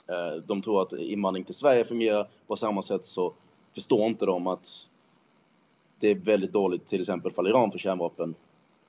Eh, 0.07 0.43
de 0.47 0.61
tror 0.61 0.81
att 0.81 0.93
invandring 0.93 1.43
till 1.43 1.55
Sverige 1.55 1.85
fungerar. 1.85 2.27
På 2.47 2.55
samma 2.55 2.81
sätt 2.81 3.05
så 3.05 3.33
förstår 3.75 4.07
inte 4.07 4.25
de 4.25 4.47
att 4.47 4.87
det 5.99 6.07
är 6.07 6.15
väldigt 6.15 6.53
dåligt 6.53 6.87
till 6.87 6.99
exempel 6.99 7.31
för 7.31 7.49
Iran 7.49 7.71
för 7.71 7.79
kärnvapen. 7.79 8.35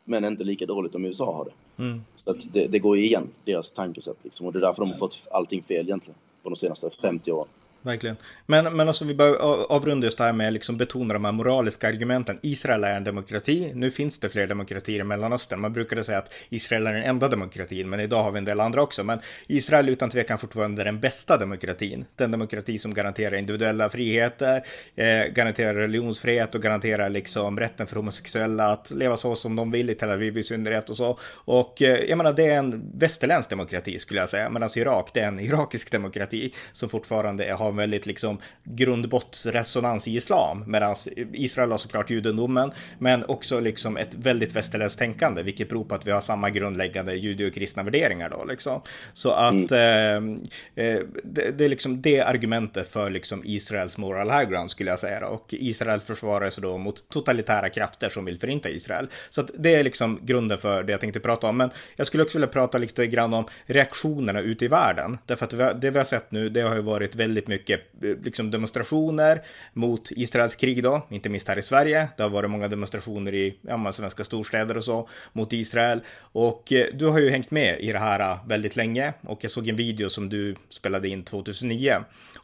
Men 0.05 0.25
inte 0.25 0.45
lika 0.45 0.67
dåligt 0.67 0.95
om 0.95 1.05
USA 1.05 1.37
har 1.37 1.45
det. 1.45 1.83
Mm. 1.83 2.05
Så 2.17 2.31
att 2.31 2.53
det, 2.53 2.67
det 2.67 2.79
går 2.79 2.97
igen, 2.99 3.29
deras 3.45 3.73
tankesätt. 3.73 4.25
Liksom. 4.25 4.47
Och 4.47 4.53
det 4.53 4.59
är 4.59 4.61
därför 4.61 4.83
de 4.83 4.89
har 4.89 4.97
fått 4.97 5.29
allting 5.31 5.63
fel 5.63 5.87
egentligen 5.87 6.19
på 6.43 6.51
de 6.51 6.57
senaste 6.57 6.91
50 7.01 7.33
åren. 7.33 7.49
Verkligen. 7.83 8.17
Men, 8.47 8.77
men 8.77 8.89
alltså 8.89 9.05
vi 9.05 9.15
bör 9.15 9.37
avrunda 9.73 10.07
just 10.07 10.19
det 10.19 10.25
här 10.25 10.33
med 10.33 10.53
liksom 10.53 10.77
betona 10.77 11.15
de 11.15 11.25
här 11.25 11.33
moraliska 11.33 11.89
argumenten. 11.89 12.39
Israel 12.43 12.85
är 12.85 12.97
en 12.97 13.05
demokrati. 13.05 13.73
Nu 13.75 13.91
finns 13.91 14.19
det 14.19 14.29
fler 14.29 14.47
demokratier 14.47 15.01
i 15.01 15.05
Mellanöstern. 15.05 15.61
Man 15.61 15.73
brukade 15.73 16.05
säga 16.05 16.19
att 16.19 16.35
Israel 16.49 16.87
är 16.87 16.93
den 16.93 17.03
enda 17.03 17.29
demokratin, 17.29 17.91
men 17.91 18.01
idag 18.01 18.23
har 18.23 18.33
vi 18.33 18.39
en 18.39 18.45
del 18.45 18.61
andra 18.61 18.83
också. 18.83 19.05
Men 19.05 19.21
Israel 19.47 19.89
utan 19.89 20.11
tvekan 20.11 20.39
fortfarande 20.39 20.85
den 20.85 21.01
bästa 21.01 21.39
demokratin. 21.39 22.05
Den 22.17 22.31
demokrati 22.31 22.79
som 22.79 22.95
garanterar 22.95 23.37
individuella 23.37 23.91
friheter, 23.91 24.63
eh, 24.97 25.25
garanterar 25.33 25.75
religionsfrihet 25.75 26.55
och 26.55 26.63
garanterar 26.63 27.11
liksom 27.11 27.61
rätten 27.61 27.87
för 27.87 27.97
homosexuella 27.97 28.67
att 28.67 28.91
leva 28.91 29.17
så 29.17 29.37
som 29.37 29.57
de 29.57 29.71
vill 29.71 29.91
i 29.91 29.95
Tel 29.95 30.11
Aviv 30.11 30.39
i 30.39 30.43
synnerhet 30.43 30.91
och 30.91 30.97
så. 30.97 31.19
Och 31.45 31.83
eh, 31.83 31.99
jag 31.99 32.17
menar, 32.17 32.33
det 32.33 32.47
är 32.47 32.59
en 32.59 32.91
västerländsk 32.95 33.51
demokrati 33.51 33.99
skulle 33.99 34.21
jag 34.21 34.29
säga, 34.29 34.51
medan 34.51 34.69
Irak, 34.77 35.11
det 35.15 35.21
är 35.21 35.29
en 35.29 35.41
irakisk 35.41 35.93
demokrati 35.93 36.55
som 36.73 36.89
fortfarande 36.89 37.53
har 37.53 37.72
en 37.73 37.77
väldigt 37.77 38.07
liksom 38.07 38.39
grundbottsresonans 38.65 40.09
i 40.09 40.17
islam, 40.17 40.65
medan 40.67 40.97
Israel 41.33 41.71
har 41.71 41.79
såklart 41.79 42.11
judendomen, 42.11 42.73
men 42.99 43.25
också 43.25 43.61
liksom 43.61 43.97
ett 43.97 44.15
väldigt 44.15 44.57
västerländskt 44.57 44.99
tänkande, 44.99 45.43
vilket 45.43 45.69
beror 45.69 45.85
på 45.85 45.95
att 45.95 46.07
vi 46.07 46.11
har 46.11 46.21
samma 46.21 46.51
grundläggande 46.51 47.15
judeo-kristna 47.15 47.83
värderingar 47.83 48.31
då 48.31 48.45
liksom. 48.45 48.83
Så 49.13 49.31
att 49.31 49.73
mm. 49.73 50.39
eh, 50.75 50.87
eh, 50.87 51.01
det, 51.25 51.51
det, 51.51 51.65
är 51.65 51.69
liksom 51.69 52.03
det 52.03 52.21
argumentet 52.21 52.89
för 52.89 53.11
liksom 53.11 53.43
Israels 53.45 53.99
moral 53.99 54.31
high 54.31 54.51
ground 54.51 54.71
skulle 54.71 54.91
jag 54.91 54.99
säga 54.99 55.21
då. 55.21 55.27
och 55.27 55.47
Israel 55.51 56.01
försvarar 56.01 56.51
sig 56.51 56.63
då 56.63 56.79
mot 56.79 57.09
totalitära 57.09 57.69
krafter 57.69 58.09
som 58.09 58.25
vill 58.25 58.39
förinta 58.39 58.69
Israel. 58.69 59.09
Så 59.31 59.41
att 59.41 59.51
det 59.59 59.75
är 59.75 59.85
liksom 59.85 60.21
grunden 60.23 60.59
för 60.59 60.83
det 60.83 60.93
jag 60.93 61.01
tänkte 61.01 61.21
prata 61.21 61.47
om, 61.47 61.57
men 61.57 61.71
jag 61.97 62.07
skulle 62.07 62.23
också 62.23 62.39
vilja 62.39 62.49
prata 62.49 62.79
lite 62.79 63.07
grann 63.07 63.35
om 63.35 63.47
reaktionerna 63.67 64.41
ute 64.41 64.65
i 64.65 64.69
världen, 64.69 65.19
därför 65.27 65.45
att 65.45 65.81
det 65.81 65.91
vi 65.91 65.99
har 65.99 66.05
sett 66.05 66.31
nu, 66.31 66.49
det 66.49 66.61
har 66.61 66.75
ju 66.75 66.83
varit 66.83 67.15
väldigt 67.15 67.49
mycket 67.49 67.62
mycket 67.63 67.81
eh, 68.05 68.17
liksom 68.25 68.51
demonstrationer 68.51 69.43
mot 69.73 70.11
Israels 70.11 70.57
krig 70.57 70.83
då, 70.83 71.07
inte 71.11 71.29
minst 71.29 71.49
här 71.49 71.59
i 71.59 71.63
Sverige. 71.63 72.09
Det 72.17 72.23
har 72.23 72.31
varit 72.31 72.51
många 72.51 72.69
demonstrationer 72.69 73.35
i 73.35 73.59
ja, 73.63 73.93
svenska 73.93 74.25
storstäder 74.25 74.77
och 74.77 74.85
så 74.85 75.09
mot 75.33 75.53
Israel. 75.53 76.01
Och 76.33 76.73
eh, 76.73 76.87
du 76.95 77.07
har 77.07 77.19
ju 77.19 77.31
hängt 77.31 77.51
med 77.51 77.81
i 77.81 77.93
det 77.93 77.99
här 77.99 78.21
eh, 78.21 78.39
väldigt 78.47 78.77
länge 78.77 79.13
och 79.21 79.45
jag 79.45 79.51
såg 79.51 79.69
en 79.69 79.77
video 79.77 80.11
som 80.11 80.29
du 80.29 80.57
spelade 80.69 81.09
in 81.09 81.25
2009 81.25 81.95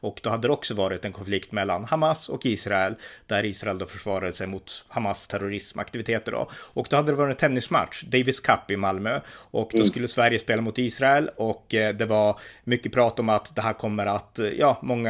och 0.01 0.21
då 0.23 0.31
hade 0.31 0.49
det 0.49 0.53
också 0.53 0.75
varit 0.75 1.05
en 1.05 1.13
konflikt 1.13 1.53
mellan 1.53 1.85
Hamas 1.85 2.29
och 2.29 2.47
Israel 2.47 2.95
där 3.27 3.45
Israel 3.45 3.79
då 3.79 3.87
försvarade 3.87 4.33
sig 4.33 4.47
mot 4.47 4.85
Hamas 4.89 5.27
terrorismaktiviteter 5.27 6.33
då. 6.33 6.49
Och 6.53 6.87
då 6.91 6.97
hade 6.97 7.13
det 7.13 7.17
varit 7.17 7.43
en 7.43 7.49
tennismatch, 7.49 8.03
Davis 8.03 8.41
Cup 8.41 8.71
i 8.71 8.77
Malmö 8.77 9.21
och 9.51 9.69
då 9.73 9.79
mm. 9.79 9.89
skulle 9.89 10.09
Sverige 10.09 10.39
spela 10.39 10.63
mot 10.63 10.79
Israel 10.79 11.31
och 11.37 11.65
det 11.69 12.09
var 12.09 12.41
mycket 12.65 12.93
prat 12.93 13.19
om 13.19 13.29
att 13.29 13.57
det 13.57 13.63
här 13.63 13.73
kommer 13.73 14.07
att, 14.07 14.39
ja, 14.59 14.79
många 14.83 15.08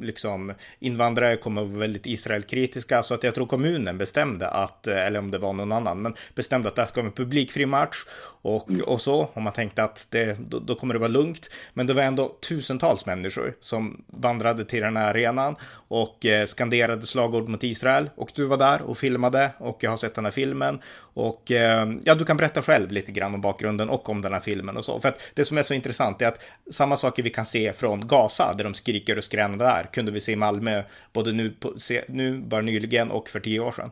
liksom, 0.00 0.52
invandrare 0.78 1.36
kommer 1.36 1.62
att 1.62 1.68
vara 1.68 1.78
väldigt 1.78 2.06
Israelkritiska, 2.06 3.02
så 3.02 3.14
att 3.14 3.22
jag 3.22 3.34
tror 3.34 3.46
kommunen 3.46 3.98
bestämde 3.98 4.48
att, 4.48 4.86
eller 4.86 5.18
om 5.18 5.30
det 5.30 5.38
var 5.38 5.52
någon 5.52 5.72
annan, 5.72 6.02
men 6.02 6.14
bestämde 6.34 6.68
att 6.68 6.74
det 6.74 6.82
här 6.82 6.88
ska 6.88 7.00
vara 7.00 7.08
en 7.08 7.12
publikfri 7.12 7.66
match 7.66 7.96
och, 8.44 8.70
mm. 8.70 8.82
och 8.82 9.00
så. 9.00 9.30
Och 9.32 9.42
man 9.42 9.52
tänkte 9.52 9.84
att 9.84 10.06
det, 10.10 10.38
då, 10.48 10.58
då, 10.58 10.74
kommer 10.74 10.94
det 10.94 11.00
vara 11.00 11.08
lugnt. 11.08 11.50
Men 11.74 11.86
det 11.86 11.94
var 11.94 12.02
ändå 12.02 12.36
tusentals 12.48 13.06
människor 13.06 13.54
som 13.60 14.04
vandrade 14.06 14.64
till 14.64 14.80
den 14.80 14.96
här 14.96 15.10
arenan 15.10 15.56
och 15.88 16.26
eh, 16.26 16.46
skanderade 16.46 17.06
slagord 17.06 17.48
mot 17.48 17.62
Israel. 17.62 18.10
Och 18.16 18.30
du 18.34 18.44
var 18.44 18.56
där 18.56 18.82
och 18.82 18.98
filmade 18.98 19.50
och 19.58 19.78
jag 19.80 19.90
har 19.90 19.96
sett 19.96 20.14
den 20.14 20.24
här 20.24 20.32
filmen. 20.32 20.80
Och 20.96 21.50
eh, 21.50 21.92
ja, 22.04 22.14
du 22.14 22.24
kan 22.24 22.36
berätta 22.36 22.62
själv 22.62 22.92
lite 22.92 23.12
grann 23.12 23.34
om 23.34 23.40
bakgrunden 23.40 23.88
och 23.88 24.08
om 24.08 24.22
den 24.22 24.32
här 24.32 24.40
filmen 24.40 24.76
och 24.76 24.84
så. 24.84 25.00
För 25.00 25.08
att 25.08 25.20
det 25.34 25.44
som 25.44 25.58
är 25.58 25.62
så 25.62 25.74
intressant 25.74 26.22
är 26.22 26.26
att 26.26 26.42
samma 26.70 26.96
saker 26.96 27.22
vi 27.22 27.30
kan 27.30 27.46
se 27.46 27.72
från 27.72 28.06
Gaza, 28.06 28.54
där 28.54 28.64
de 28.64 28.74
skriker 28.74 29.18
och 29.18 29.24
skränar 29.34 29.58
där, 29.58 29.88
kunde 29.92 30.12
vi 30.12 30.20
se 30.20 30.32
i 30.32 30.36
Malmö 30.36 30.82
både 31.12 31.32
nu, 31.32 31.50
på, 31.50 31.78
se, 31.78 32.04
nu 32.08 32.38
bara 32.38 32.62
nyligen 32.62 33.10
och 33.10 33.28
för 33.28 33.40
tio 33.40 33.60
år 33.60 33.72
sedan. 33.72 33.90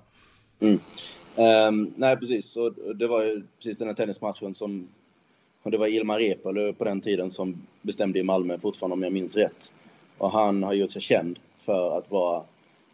Mm. 0.61 0.81
Um, 1.37 1.95
nej, 1.97 2.17
precis. 2.17 2.57
Och 2.57 2.73
det 2.97 3.07
var 3.07 3.25
ju 3.25 3.43
precis 3.59 3.79
den 3.79 3.89
här 3.89 3.95
tennismatchen 3.95 4.55
som... 4.55 4.89
Och 5.63 5.71
det 5.71 5.79
var 5.79 5.87
Ilmar 5.87 6.19
Reepalu 6.19 6.73
på 6.73 6.85
den 6.85 7.01
tiden 7.01 7.31
som 7.31 7.67
bestämde 7.83 8.19
i 8.19 8.23
Malmö 8.23 8.59
fortfarande 8.59 8.95
om 8.95 9.03
jag 9.03 9.13
minns 9.13 9.37
rätt. 9.37 9.73
Och 10.19 10.31
han 10.31 10.63
har 10.63 10.73
gjort 10.73 10.91
sig 10.91 11.03
känd 11.03 11.39
för 11.59 11.99
att 11.99 12.11
vara 12.11 12.43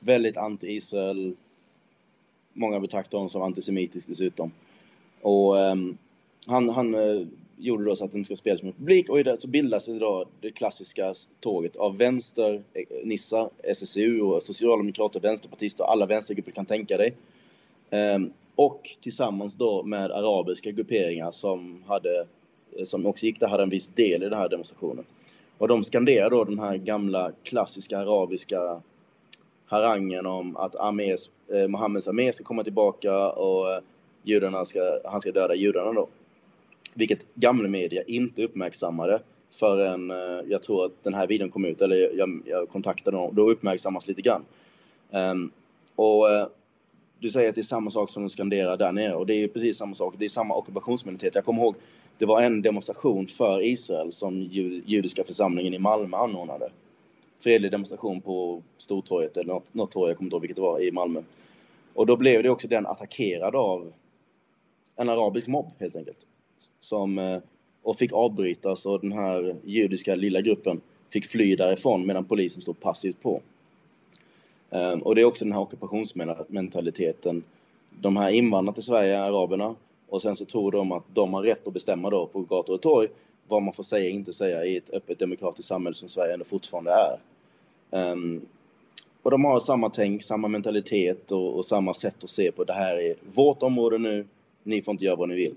väldigt 0.00 0.36
anti-Israel. 0.36 1.34
Många 2.52 2.80
betraktar 2.80 3.18
honom 3.18 3.30
som 3.30 3.42
antisemitisk 3.42 4.08
dessutom. 4.08 4.50
Och 5.22 5.56
um, 5.56 5.98
han, 6.46 6.68
han 6.68 6.94
eh, 6.94 7.26
gjorde 7.58 7.84
då 7.84 7.96
så 7.96 8.04
att 8.04 8.12
den 8.12 8.24
ska 8.24 8.36
spelas 8.36 8.62
med 8.62 8.76
publik 8.76 9.08
och 9.08 9.18
så 9.38 9.48
bildas 9.48 9.86
det 9.86 9.98
då 9.98 10.26
det 10.40 10.50
klassiska 10.50 11.14
tåget 11.40 11.76
av 11.76 11.98
vänster, 11.98 12.62
eh, 12.74 12.84
Nissa, 13.04 13.50
SSU 13.62 14.20
och 14.20 14.42
socialdemokrater, 14.42 15.20
vänsterpartister, 15.20 15.84
alla 15.84 16.06
vänstergrupper 16.06 16.52
kan 16.52 16.66
tänka 16.66 16.96
dig. 16.96 17.14
Ehm, 17.90 18.32
och 18.54 18.96
tillsammans 19.00 19.54
då 19.54 19.82
med 19.82 20.10
arabiska 20.10 20.70
grupperingar 20.70 21.30
som, 21.30 21.84
hade, 21.86 22.26
eh, 22.76 22.84
som 22.84 23.06
också 23.06 23.26
gick 23.26 23.40
där 23.40 23.48
hade 23.48 23.62
en 23.62 23.70
viss 23.70 23.88
del 23.88 24.22
i 24.22 24.28
den 24.28 24.38
här 24.38 24.48
demonstrationen. 24.48 25.04
Och 25.58 25.68
de 25.68 25.84
skanderar 25.84 26.30
då 26.30 26.44
den 26.44 26.58
här 26.58 26.76
gamla 26.76 27.32
klassiska 27.42 27.98
arabiska 27.98 28.82
harangen 29.66 30.26
om 30.26 30.56
att 30.56 30.76
armés, 30.76 31.30
eh, 31.52 31.68
Mohammeds 31.68 32.08
armé 32.08 32.32
ska 32.32 32.44
komma 32.44 32.64
tillbaka 32.64 33.30
och 33.30 33.72
eh, 33.72 33.80
judarna 34.22 34.64
ska, 34.64 35.00
han 35.04 35.20
ska 35.20 35.32
döda 35.32 35.54
judarna 35.54 35.92
då. 35.92 36.08
Vilket 36.94 37.34
gamla 37.34 37.68
media 37.68 38.02
inte 38.02 38.42
uppmärksammade 38.44 39.20
förrän 39.50 40.10
eh, 40.10 40.16
jag 40.48 40.62
tror 40.62 40.86
att 40.86 41.04
den 41.04 41.14
här 41.14 41.26
videon 41.26 41.50
kom 41.50 41.64
ut, 41.64 41.80
eller 41.80 42.16
jag, 42.16 42.42
jag 42.46 42.68
kontaktade 42.68 43.16
dem, 43.16 43.34
då 43.34 43.50
uppmärksammas 43.50 44.08
lite 44.08 44.22
grann. 44.22 44.44
Um, 45.10 45.50
och 45.96 46.30
eh, 46.30 46.46
du 47.18 47.30
säger 47.30 47.48
att 47.48 47.54
det 47.54 47.60
är 47.60 47.62
samma 47.62 47.90
sak 47.90 48.10
som 48.10 48.22
de 48.22 48.28
skanderar 48.28 48.76
där 48.76 48.92
nere 48.92 49.14
och 49.14 49.26
det 49.26 49.34
är 49.34 49.48
precis 49.48 49.76
samma 49.76 49.94
sak. 49.94 50.14
Det 50.18 50.24
är 50.24 50.28
samma 50.28 50.54
ockupationsminoritet. 50.54 51.34
Jag 51.34 51.44
kommer 51.44 51.62
ihåg, 51.62 51.76
det 52.18 52.26
var 52.26 52.42
en 52.42 52.62
demonstration 52.62 53.26
för 53.26 53.62
Israel 53.62 54.12
som 54.12 54.42
judiska 54.86 55.24
församlingen 55.24 55.74
i 55.74 55.78
Malmö 55.78 56.16
anordnade. 56.16 56.70
Fredlig 57.40 57.70
demonstration 57.70 58.20
på 58.20 58.62
Stortorget 58.76 59.36
eller 59.36 59.52
något, 59.52 59.74
något 59.74 59.90
torg, 59.90 60.10
jag 60.10 60.16
kommer 60.16 60.26
inte 60.26 60.34
ihåg 60.34 60.42
vilket 60.42 60.56
det 60.56 60.62
var, 60.62 60.82
i 60.82 60.92
Malmö. 60.92 61.22
Och 61.94 62.06
då 62.06 62.16
blev 62.16 62.42
det 62.42 62.50
också 62.50 62.68
den 62.68 62.86
attackerad 62.86 63.56
av 63.56 63.92
en 64.96 65.08
arabisk 65.08 65.46
mobb 65.46 65.70
helt 65.78 65.96
enkelt. 65.96 66.26
Som, 66.80 67.18
eh, 67.18 67.38
och 67.82 67.96
fick 67.96 68.12
avbrytas 68.12 68.86
och 68.86 69.00
den 69.00 69.12
här 69.12 69.56
judiska 69.64 70.14
lilla 70.14 70.40
gruppen 70.40 70.80
fick 71.12 71.26
fly 71.26 71.56
därifrån 71.56 72.06
medan 72.06 72.24
polisen 72.24 72.62
stod 72.62 72.80
passivt 72.80 73.22
på. 73.22 73.40
Ehm, 74.70 74.98
och 74.98 75.14
det 75.14 75.20
är 75.20 75.24
också 75.24 75.44
den 75.44 75.52
här 75.52 75.60
ockupationsmentaliteten. 75.60 77.42
De 78.00 78.16
här 78.16 78.30
invandrarna 78.30 78.74
till 78.74 78.82
Sverige, 78.82 79.20
araberna, 79.20 79.74
och 80.08 80.22
sen 80.22 80.36
så 80.36 80.44
tror 80.44 80.72
de 80.72 80.92
att 80.92 81.04
de 81.14 81.34
har 81.34 81.42
rätt 81.42 81.68
att 81.68 81.74
bestämma 81.74 82.10
då 82.10 82.26
på 82.26 82.40
gator 82.40 82.74
och 82.74 82.82
torg 82.82 83.08
vad 83.48 83.62
man 83.62 83.74
får 83.74 83.82
säga 83.82 84.04
och 84.04 84.14
inte 84.14 84.32
säga 84.32 84.64
i 84.64 84.76
ett 84.76 84.90
öppet 84.90 85.18
demokratiskt 85.18 85.68
samhälle 85.68 85.94
som 85.94 86.08
Sverige 86.08 86.32
ändå 86.32 86.44
fortfarande 86.44 86.90
är. 86.90 87.18
Ehm, 87.90 88.40
och 89.22 89.30
de 89.30 89.44
har 89.44 89.60
samma 89.60 89.90
tänk, 89.90 90.22
samma 90.22 90.48
mentalitet 90.48 91.32
och, 91.32 91.56
och, 91.56 91.64
samma 91.64 91.94
sätt 91.94 92.24
att 92.24 92.30
se 92.30 92.52
på 92.52 92.64
det 92.64 92.72
här 92.72 92.96
är 92.96 93.14
vårt 93.34 93.62
område 93.62 93.98
nu, 93.98 94.26
ni 94.62 94.82
får 94.82 94.92
inte 94.92 95.04
göra 95.04 95.16
vad 95.16 95.28
ni 95.28 95.34
vill. 95.34 95.54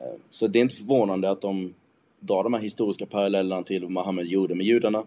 Eh, 0.00 0.06
så 0.30 0.46
det 0.46 0.58
är 0.58 0.62
inte 0.62 0.76
förvånande 0.76 1.30
att 1.30 1.40
de 1.40 1.74
drar 2.20 2.42
de 2.44 2.52
här 2.52 2.60
historiska 2.60 3.06
parallellerna 3.06 3.62
till 3.62 3.82
vad 3.82 3.90
Muhammed 3.90 4.26
gjorde 4.26 4.54
med 4.54 4.66
judarna. 4.66 5.04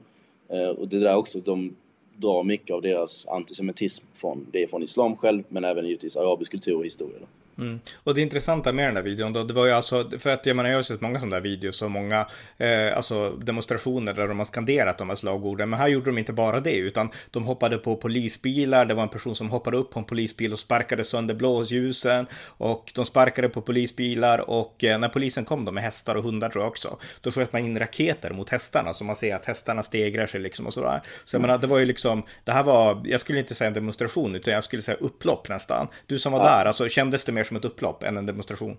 Eh, 0.49 0.67
och 0.67 0.87
det 0.87 0.99
där 0.99 1.17
också, 1.17 1.39
de 1.39 1.75
drar 2.17 2.43
mycket 2.43 2.75
av 2.75 2.81
deras 2.81 3.27
antisemitism 3.27 4.05
från, 4.13 4.47
det 4.51 4.63
är 4.63 4.67
från 4.67 4.83
islam 4.83 5.17
själv, 5.17 5.43
men 5.49 5.63
även 5.63 5.85
givetvis 5.85 6.17
arabisk 6.17 6.51
kultur 6.51 6.77
och 6.77 6.85
historia. 6.85 7.17
Då. 7.19 7.25
Mm. 7.57 7.79
Och 7.95 8.15
det 8.15 8.21
intressanta 8.21 8.73
med 8.73 8.85
den 8.85 8.93
där 8.93 9.01
videon 9.01 9.33
då, 9.33 9.43
det 9.43 9.53
var 9.53 9.65
ju 9.65 9.71
alltså, 9.71 10.09
för 10.19 10.29
att 10.29 10.45
jag 10.45 10.55
menar 10.55 10.69
jag 10.69 10.77
har 10.77 10.83
sett 10.83 11.01
många 11.01 11.19
sådana 11.19 11.35
där 11.35 11.41
videos 11.41 11.81
och 11.81 11.91
många 11.91 12.27
eh, 12.57 12.97
alltså 12.97 13.29
demonstrationer 13.29 14.13
där 14.13 14.27
de 14.27 14.37
har 14.37 14.45
skanderat 14.45 14.97
de 14.97 15.09
här 15.09 15.15
slagorden, 15.15 15.69
men 15.69 15.79
här 15.79 15.87
gjorde 15.87 16.05
de 16.05 16.17
inte 16.17 16.33
bara 16.33 16.59
det, 16.59 16.75
utan 16.75 17.09
de 17.31 17.43
hoppade 17.43 17.77
på 17.77 17.95
polisbilar, 17.95 18.85
det 18.85 18.93
var 18.93 19.03
en 19.03 19.09
person 19.09 19.35
som 19.35 19.49
hoppade 19.49 19.77
upp 19.77 19.91
på 19.91 19.99
en 19.99 20.05
polisbil 20.05 20.53
och 20.53 20.59
sparkade 20.59 21.03
sönder 21.03 21.35
blåsljusen 21.35 22.25
och 22.45 22.91
de 22.95 23.05
sparkade 23.05 23.49
på 23.49 23.61
polisbilar 23.61 24.49
och 24.49 24.83
eh, 24.83 24.99
när 24.99 25.09
polisen 25.09 25.45
kom 25.45 25.65
då 25.65 25.71
med 25.71 25.83
hästar 25.83 26.15
och 26.15 26.23
hundar 26.23 26.49
tror 26.49 26.63
jag 26.63 26.69
också, 26.69 26.97
då 27.21 27.31
sköt 27.31 27.53
man 27.53 27.65
in 27.65 27.79
raketer 27.79 28.31
mot 28.33 28.49
hästarna 28.49 28.93
så 28.93 29.03
man 29.03 29.15
ser 29.15 29.35
att 29.35 29.45
hästarna 29.45 29.83
stegrar 29.83 30.25
sig 30.25 30.41
liksom 30.41 30.67
och 30.67 30.73
sådär. 30.73 31.01
Så 31.25 31.35
jag 31.35 31.41
menar, 31.41 31.57
det 31.57 31.67
var 31.67 31.77
ju 31.77 31.85
liksom, 31.85 32.23
det 32.43 32.51
här 32.51 32.63
var, 32.63 33.01
jag 33.05 33.19
skulle 33.19 33.39
inte 33.39 33.55
säga 33.55 33.67
en 33.67 33.73
demonstration, 33.73 34.35
utan 34.35 34.53
jag 34.53 34.63
skulle 34.63 34.81
säga 34.81 34.97
upplopp 34.97 35.49
nästan. 35.49 35.87
Du 36.07 36.19
som 36.19 36.31
var 36.31 36.39
ja. 36.39 36.45
där, 36.45 36.65
alltså 36.65 36.89
kändes 36.89 37.25
det 37.25 37.31
mer 37.31 37.42
mer 37.43 37.47
som 37.47 37.57
ett 37.57 37.65
upplopp 37.65 38.03
än 38.03 38.17
en 38.17 38.25
demonstration. 38.25 38.77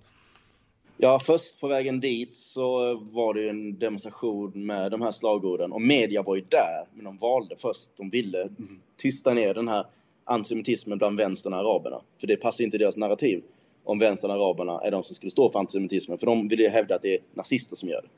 Ja, 0.97 1.21
först 1.21 1.61
på 1.61 1.69
vägen 1.69 2.01
dit 2.01 2.35
så 2.35 2.95
var 2.97 3.35
det 3.35 3.49
en 3.49 3.79
demonstration 3.79 4.67
med 4.67 4.91
de 4.91 5.03
här 5.03 5.13
slagorden 5.13 5.73
och 5.73 5.83
media 5.83 6.23
var 6.23 6.37
ju 6.37 6.45
där, 6.49 6.87
men 6.95 7.05
de 7.05 7.19
valde 7.19 7.57
först, 7.57 7.91
de 7.97 8.11
ville 8.11 8.49
tysta 8.97 9.35
ner 9.35 9.55
den 9.55 9.69
här 9.69 9.87
antisemitismen 10.25 10.99
bland 10.99 11.19
vänstern 11.19 11.53
och 11.53 11.59
araberna. 11.59 12.01
För 12.21 12.27
det 12.27 12.37
passar 12.37 12.65
inte 12.65 12.79
deras 12.79 12.97
narrativ 12.97 13.43
om 13.85 13.99
vänstern 13.99 14.31
och 14.31 14.37
araberna 14.37 14.81
är 14.81 14.91
de 14.91 15.05
som 15.05 15.15
skulle 15.15 15.31
stå 15.31 15.51
för 15.51 15.59
antisemitismen. 15.59 16.19
För 16.19 16.27
de 16.27 16.49
vill 16.49 16.61
ju 16.61 16.69
hävda 16.69 16.95
att 16.95 17.03
det 17.03 17.15
är 17.15 17.21
nazister 17.35 17.77
som 17.77 17.89
gör 17.89 18.03
det. 18.03 18.09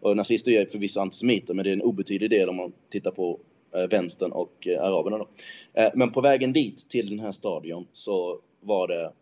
Och 0.00 0.16
nazister 0.16 0.52
är 0.52 0.66
förvisso 0.66 1.00
antisemiter, 1.00 1.54
men 1.54 1.64
det 1.64 1.70
är 1.70 1.72
en 1.72 1.82
obetydlig 1.82 2.30
del 2.30 2.48
om 2.48 2.56
man 2.56 2.72
tittar 2.90 3.10
på 3.10 3.38
eh, 3.74 3.88
vänstern 3.90 4.32
och 4.32 4.66
eh, 4.66 4.82
araberna. 4.82 5.18
Då. 5.18 5.28
Eh, 5.72 5.90
men 5.94 6.12
på 6.12 6.20
vägen 6.20 6.52
dit, 6.52 6.88
till 6.88 7.10
den 7.10 7.20
här 7.20 7.32
stadion, 7.32 7.86
så 7.92 8.38
var 8.60 8.88
det 8.88 9.12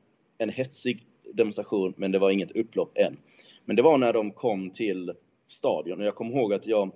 en 0.43 0.51
hetsig 0.51 1.07
demonstration, 1.35 1.95
men 1.97 2.13
det 2.13 2.19
var 2.19 2.31
inget 2.31 2.57
upplopp 2.57 2.99
än. 2.99 3.17
Men 3.65 3.77
det 3.77 3.83
var 3.83 3.99
när 3.99 4.13
de 4.13 4.31
kom 4.31 4.71
till 4.71 5.13
stadion 5.49 6.01
och 6.01 6.07
jag 6.07 6.15
kommer 6.15 6.37
ihåg 6.37 6.53
att 6.55 6.67
jag 6.67 6.91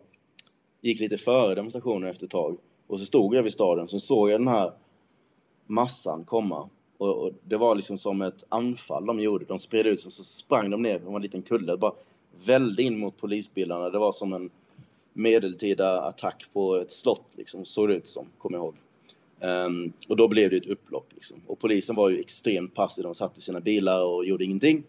gick 0.80 1.00
lite 1.00 1.18
före 1.18 1.54
demonstrationen 1.54 2.10
efter 2.10 2.24
ett 2.24 2.30
tag 2.30 2.58
och 2.86 2.98
så 2.98 3.04
stod 3.04 3.34
jag 3.34 3.42
vid 3.42 3.52
stadion 3.52 3.88
så 3.88 3.98
såg 3.98 4.30
jag 4.30 4.40
den 4.40 4.48
här 4.48 4.72
massan 5.66 6.24
komma 6.24 6.68
och, 6.98 7.22
och 7.22 7.30
det 7.44 7.56
var 7.56 7.74
liksom 7.74 7.98
som 7.98 8.22
ett 8.22 8.44
anfall 8.48 9.06
de 9.06 9.20
gjorde. 9.20 9.44
De 9.44 9.58
spred 9.58 9.86
ut 9.86 10.00
sig 10.00 10.06
och 10.06 10.12
så 10.12 10.24
sprang 10.24 10.70
de 10.70 10.82
ner 10.82 10.98
på 10.98 11.16
en 11.16 11.22
liten 11.22 11.42
kulle 11.42 11.76
bara 11.76 11.92
välde 12.46 12.82
in 12.82 12.98
mot 12.98 13.16
polisbilarna. 13.16 13.90
Det 13.90 13.98
var 13.98 14.12
som 14.12 14.32
en 14.32 14.50
medeltida 15.12 16.00
attack 16.00 16.46
på 16.52 16.76
ett 16.76 16.90
slott 16.90 17.26
liksom, 17.32 17.64
såg 17.64 17.88
det 17.88 17.94
ut 17.94 18.06
som, 18.06 18.26
kommer 18.38 18.58
jag 18.58 18.64
ihåg. 18.64 18.74
Um, 19.44 19.92
och 20.08 20.16
då 20.16 20.28
blev 20.28 20.50
det 20.50 20.56
ett 20.56 20.66
upplopp. 20.66 21.12
Liksom. 21.14 21.40
Och 21.46 21.58
polisen 21.58 21.96
var 21.96 22.08
ju 22.08 22.20
extremt 22.20 22.74
passiv. 22.74 23.04
De 23.04 23.14
satt 23.14 23.38
i 23.38 23.40
sina 23.40 23.60
bilar 23.60 24.04
och 24.04 24.26
gjorde 24.26 24.44
ingenting. 24.44 24.82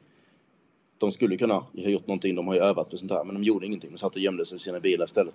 De 0.97 1.11
skulle 1.11 1.37
kunna 1.37 1.53
ha 1.53 1.69
gjort 1.73 2.07
någonting. 2.07 2.35
De 2.35 2.47
har 2.47 2.53
ju 2.53 2.59
övat 2.59 2.89
på 2.89 2.97
sånt 2.97 3.11
här. 3.11 3.23
Men 3.23 3.35
de 3.35 3.43
gjorde 3.43 3.65
ingenting. 3.65 3.91
De 3.91 3.97
satt 3.97 4.15
och 4.15 4.21
gömde 4.21 4.45
sig 4.45 4.55
i 4.55 4.59
sina 4.59 4.79
bilar 4.79 5.05
istället. 5.05 5.33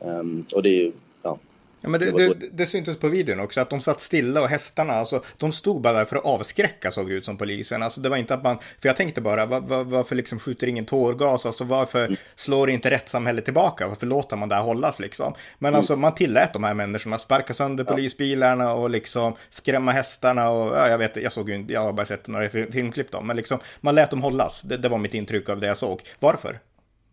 Um, 0.00 0.44
och 0.54 0.62
det 0.62 0.68
är 0.68 0.84
ju, 0.84 0.92
ja, 1.22 1.38
Ja, 1.80 1.88
men 1.88 2.00
det, 2.00 2.10
det, 2.10 2.34
det, 2.34 2.48
det 2.52 2.66
syntes 2.66 2.96
på 2.96 3.08
videon 3.08 3.40
också 3.40 3.60
att 3.60 3.70
de 3.70 3.80
satt 3.80 4.00
stilla 4.00 4.42
och 4.42 4.48
hästarna, 4.48 4.92
alltså 4.92 5.22
de 5.36 5.52
stod 5.52 5.80
bara 5.80 5.92
där 5.92 6.04
för 6.04 6.16
att 6.16 6.24
avskräcka 6.24 6.90
såg 6.90 7.08
det 7.08 7.14
ut 7.14 7.24
som 7.24 7.36
polisen. 7.36 7.82
Alltså 7.82 8.00
det 8.00 8.08
var 8.08 8.16
inte 8.16 8.34
att 8.34 8.42
man, 8.42 8.58
för 8.80 8.88
jag 8.88 8.96
tänkte 8.96 9.20
bara 9.20 9.46
var, 9.46 9.60
var, 9.60 9.84
varför 9.84 10.16
liksom 10.16 10.38
skjuter 10.38 10.66
ingen 10.66 10.86
tårgas, 10.86 11.46
alltså 11.46 11.64
varför 11.64 12.04
mm. 12.04 12.16
slår 12.34 12.70
inte 12.70 12.90
rättssamhället 12.90 13.44
tillbaka, 13.44 13.88
varför 13.88 14.06
låter 14.06 14.36
man 14.36 14.48
det 14.48 14.54
här 14.54 14.62
hållas 14.62 15.00
liksom? 15.00 15.34
Men 15.58 15.68
mm. 15.68 15.78
alltså 15.78 15.96
man 15.96 16.14
tillät 16.14 16.52
de 16.52 16.64
här 16.64 16.74
människorna 16.74 17.18
sparka 17.18 17.54
sönder 17.54 17.84
ja. 17.88 17.94
polisbilarna 17.94 18.74
och 18.74 18.90
liksom 18.90 19.34
skrämma 19.50 19.92
hästarna 19.92 20.50
och 20.50 20.76
ja, 20.76 20.88
jag 20.88 20.98
vet, 20.98 21.16
jag 21.16 21.32
såg 21.32 21.50
ju, 21.50 21.64
jag 21.68 21.80
har 21.80 21.92
bara 21.92 22.06
sett 22.06 22.28
några 22.28 22.48
filmklipp 22.48 23.10
då, 23.10 23.20
men 23.20 23.36
liksom 23.36 23.58
man 23.80 23.94
lät 23.94 24.10
dem 24.10 24.22
hållas. 24.22 24.60
Det, 24.60 24.76
det 24.76 24.88
var 24.88 24.98
mitt 24.98 25.14
intryck 25.14 25.48
av 25.48 25.60
det 25.60 25.66
jag 25.66 25.76
såg. 25.76 26.02
Varför? 26.18 26.60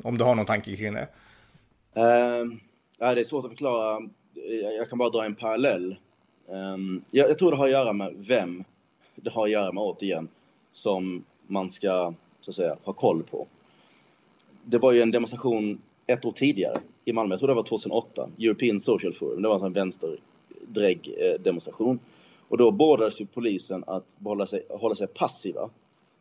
Om 0.03 0.17
du 0.17 0.23
har 0.23 0.35
någon 0.35 0.45
tanke 0.45 0.75
kring 0.75 0.93
det? 0.93 1.07
Uh, 1.97 2.53
ja, 2.99 3.15
det 3.15 3.21
är 3.21 3.23
svårt 3.23 3.45
att 3.45 3.51
förklara 3.51 3.99
jag 4.77 4.89
kan 4.89 4.97
bara 4.97 5.09
dra 5.09 5.25
en 5.25 5.35
parallell. 5.35 5.95
Um, 6.47 7.03
jag, 7.11 7.29
jag, 7.29 7.39
tror 7.39 7.51
det 7.51 7.57
har 7.57 7.65
att 7.65 7.71
göra 7.71 7.93
med 7.93 8.13
vem 8.17 8.63
det 9.15 9.29
har 9.29 9.45
att 9.45 9.51
göra 9.51 9.71
med 9.71 9.83
återigen 9.83 10.27
som 10.71 11.23
man 11.47 11.69
ska 11.69 12.13
så 12.41 12.51
att 12.51 12.55
säga 12.55 12.77
ha 12.83 12.93
koll 12.93 13.23
på. 13.23 13.47
Det 14.63 14.77
var 14.77 14.91
ju 14.91 15.01
en 15.01 15.11
demonstration 15.11 15.81
ett 16.07 16.25
år 16.25 16.31
tidigare 16.31 16.79
i 17.05 17.13
Malmö, 17.13 17.33
jag 17.33 17.39
tror 17.39 17.47
det 17.47 17.53
var 17.53 17.63
2008, 17.63 18.29
European 18.39 18.79
Social 18.79 19.13
Forum. 19.13 19.41
Det 19.41 19.47
var 19.47 19.55
en 19.55 19.59
sån 19.59 19.73
vänsterdrägg 19.73 21.15
eh, 21.17 21.41
demonstration. 21.41 21.99
Och 22.47 22.57
då 22.57 22.71
beordrades 22.71 23.21
ju 23.21 23.25
polisen 23.25 23.83
att 23.87 24.15
hålla 24.23 24.45
sig, 24.45 24.65
hålla 24.69 24.95
sig 24.95 25.07
passiva 25.07 25.69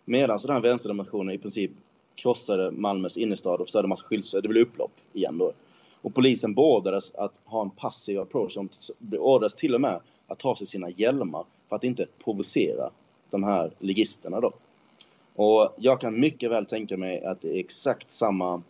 medan 0.05 0.39
den 0.43 0.51
här 0.51 0.61
vänsterdemonstrationen 0.61 1.35
i 1.35 1.39
princip 1.39 1.71
krossade 2.15 2.71
Malmös 2.71 3.17
innerstad 3.17 3.61
och 3.61 3.67
förstörde 3.67 3.89
massa 3.89 4.05
skyltfönster. 4.05 4.41
Det 4.41 4.49
blev 4.49 4.63
upplopp 4.63 4.93
igen 5.13 5.39
då. 5.39 5.53
Och 6.05 6.15
polisen 6.15 6.55
beordrades 6.55 7.15
att 7.15 7.41
ha 7.45 7.63
en 7.63 7.71
passiv 7.71 8.21
approach. 8.21 8.55
De 8.55 8.69
beordrades 8.99 9.55
till 9.55 9.75
och 9.75 9.81
med 9.81 10.01
att 10.27 10.39
ta 10.39 10.57
sig 10.57 10.67
sina 10.67 10.91
hjälmar 10.91 11.45
för 11.69 11.77
att 11.77 11.85
inte 11.85 12.07
provocera 12.25 12.91
de 13.31 13.43
här 13.43 13.71
ligisterna 13.79 14.41
då. 14.41 14.53
Och 15.35 15.75
jag 15.77 16.01
kan 16.01 16.21
mycket 16.21 16.51
väl 16.51 16.67
tänka 16.67 16.97
mig 16.97 17.25
att 17.25 17.41
det 17.41 17.57
är 17.57 17.61
exakt 17.61 18.11
samma 18.11 18.63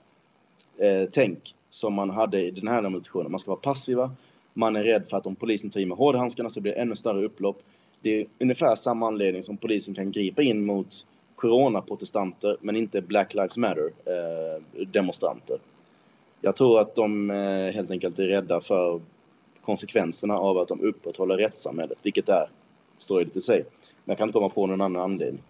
eh, 0.78 1.08
tänk 1.12 1.54
som 1.68 1.94
man 1.94 2.10
hade 2.10 2.42
i 2.42 2.50
den 2.50 2.68
här 2.68 2.82
demonstrationen. 2.82 3.30
Man 3.30 3.40
ska 3.40 3.50
vara 3.50 3.60
passiva, 3.60 4.10
man 4.52 4.76
är 4.76 4.84
rädd 4.84 5.08
för 5.08 5.16
att 5.16 5.26
om 5.26 5.36
polisen 5.36 5.70
tar 5.70 5.80
i 5.80 5.86
med 5.86 5.98
hårdhandskarna 5.98 6.50
så 6.50 6.60
blir 6.60 6.72
det 6.72 6.80
ännu 6.80 6.96
större 6.96 7.24
upplopp. 7.24 7.62
Det 8.00 8.20
är 8.20 8.26
ungefär 8.38 8.74
samma 8.74 9.06
anledning 9.06 9.42
som 9.42 9.56
polisen 9.56 9.94
kan 9.94 10.12
gripa 10.12 10.42
in 10.42 10.66
mot 10.66 11.06
coronaprotestanter 11.36 12.56
men 12.60 12.76
inte 12.76 13.02
Black 13.02 13.34
Lives 13.34 13.56
Matter 13.56 13.92
eh, 14.06 14.86
demonstranter. 14.86 15.58
Jag 16.44 16.56
tror 16.56 16.80
att 16.80 16.94
de 16.94 17.30
eh, 17.30 17.74
helt 17.74 17.90
enkelt 17.90 18.18
är 18.18 18.26
rädda 18.26 18.60
för 18.60 19.00
konsekvenserna 19.62 20.38
av 20.38 20.58
att 20.58 20.68
de 20.68 20.80
upprätthåller 20.80 21.36
rättssamhället, 21.36 21.98
vilket 22.02 22.28
är 22.28 22.48
sorgligt 22.98 23.36
i 23.36 23.40
sig. 23.40 23.64
Men 24.04 24.12
jag 24.12 24.18
kan 24.18 24.28
inte 24.28 24.38
komma 24.38 24.48
på 24.48 24.66
någon 24.66 24.80
annan 24.80 25.02
anledning. 25.02 25.42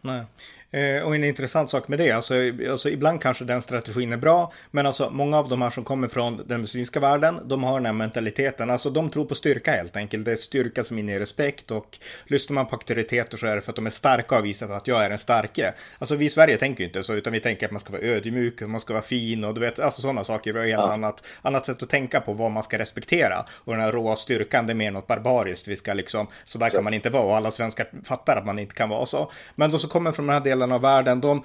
Nej. 0.00 0.24
Eh, 0.70 1.02
och 1.02 1.14
en 1.14 1.24
intressant 1.24 1.70
sak 1.70 1.88
med 1.88 1.98
det, 1.98 2.10
alltså, 2.10 2.34
alltså 2.70 2.90
ibland 2.90 3.22
kanske 3.22 3.44
den 3.44 3.62
strategin 3.62 4.12
är 4.12 4.16
bra, 4.16 4.52
men 4.70 4.86
alltså 4.86 5.10
många 5.10 5.38
av 5.38 5.48
de 5.48 5.62
här 5.62 5.70
som 5.70 5.84
kommer 5.84 6.08
från 6.08 6.42
den 6.46 6.60
muslimska 6.60 7.00
världen, 7.00 7.40
de 7.44 7.64
har 7.64 7.74
den 7.74 7.86
här 7.86 7.92
mentaliteten, 7.92 8.70
alltså 8.70 8.90
de 8.90 9.10
tror 9.10 9.24
på 9.24 9.34
styrka 9.34 9.72
helt 9.72 9.96
enkelt. 9.96 10.24
Det 10.24 10.32
är 10.32 10.36
styrka 10.36 10.84
som 10.84 10.98
inger 10.98 11.20
respekt 11.20 11.70
och 11.70 11.98
lyssnar 12.24 12.54
man 12.54 12.66
på 12.66 12.76
auktoriteter 12.76 13.36
så 13.36 13.46
är 13.46 13.56
det 13.56 13.62
för 13.62 13.72
att 13.72 13.76
de 13.76 13.86
är 13.86 13.90
starka 13.90 14.38
och 14.38 14.44
visat 14.44 14.70
att 14.70 14.86
jag 14.86 15.04
är 15.04 15.08
den 15.08 15.18
starke. 15.18 15.74
Alltså 15.98 16.16
vi 16.16 16.24
i 16.24 16.30
Sverige 16.30 16.56
tänker 16.56 16.80
ju 16.80 16.86
inte 16.86 17.04
så, 17.04 17.14
utan 17.14 17.32
vi 17.32 17.40
tänker 17.40 17.66
att 17.66 17.72
man 17.72 17.80
ska 17.80 17.92
vara 17.92 18.02
ödmjuk, 18.02 18.60
man 18.60 18.80
ska 18.80 18.92
vara 18.92 19.02
fin 19.02 19.44
och 19.44 19.54
du 19.54 19.60
vet, 19.60 19.80
alltså 19.80 20.00
sådana 20.00 20.24
saker. 20.24 20.52
Vi 20.52 20.58
har 20.58 20.66
helt 20.66 20.80
ja. 20.80 20.92
annat, 20.92 21.24
annat 21.42 21.66
sätt 21.66 21.82
att 21.82 21.90
tänka 21.90 22.20
på 22.20 22.32
vad 22.32 22.50
man 22.50 22.62
ska 22.62 22.78
respektera. 22.78 23.44
Och 23.50 23.72
den 23.72 23.82
här 23.82 23.92
råa 23.92 24.16
styrkan, 24.16 24.66
det 24.66 24.72
är 24.72 24.74
mer 24.74 24.90
något 24.90 25.06
barbariskt. 25.06 25.68
Vi 25.68 25.76
ska 25.76 25.94
liksom, 25.94 26.26
så 26.44 26.58
där 26.58 26.68
så. 26.68 26.76
kan 26.76 26.84
man 26.84 26.94
inte 26.94 27.10
vara 27.10 27.24
och 27.24 27.36
alla 27.36 27.50
svenskar 27.50 27.88
fattar 28.04 28.36
att 28.36 28.46
man 28.46 28.58
inte 28.58 28.74
kan 28.74 28.88
vara 28.88 29.06
så. 29.06 29.30
Men 29.54 29.70
de 29.70 29.80
som 29.80 29.90
kommer 29.90 30.12
från 30.12 30.26
den 30.26 30.34
här 30.34 30.40
delen 30.40 30.57
delarna 30.58 30.74
av 30.74 30.80
världen, 30.80 31.20
de, 31.20 31.42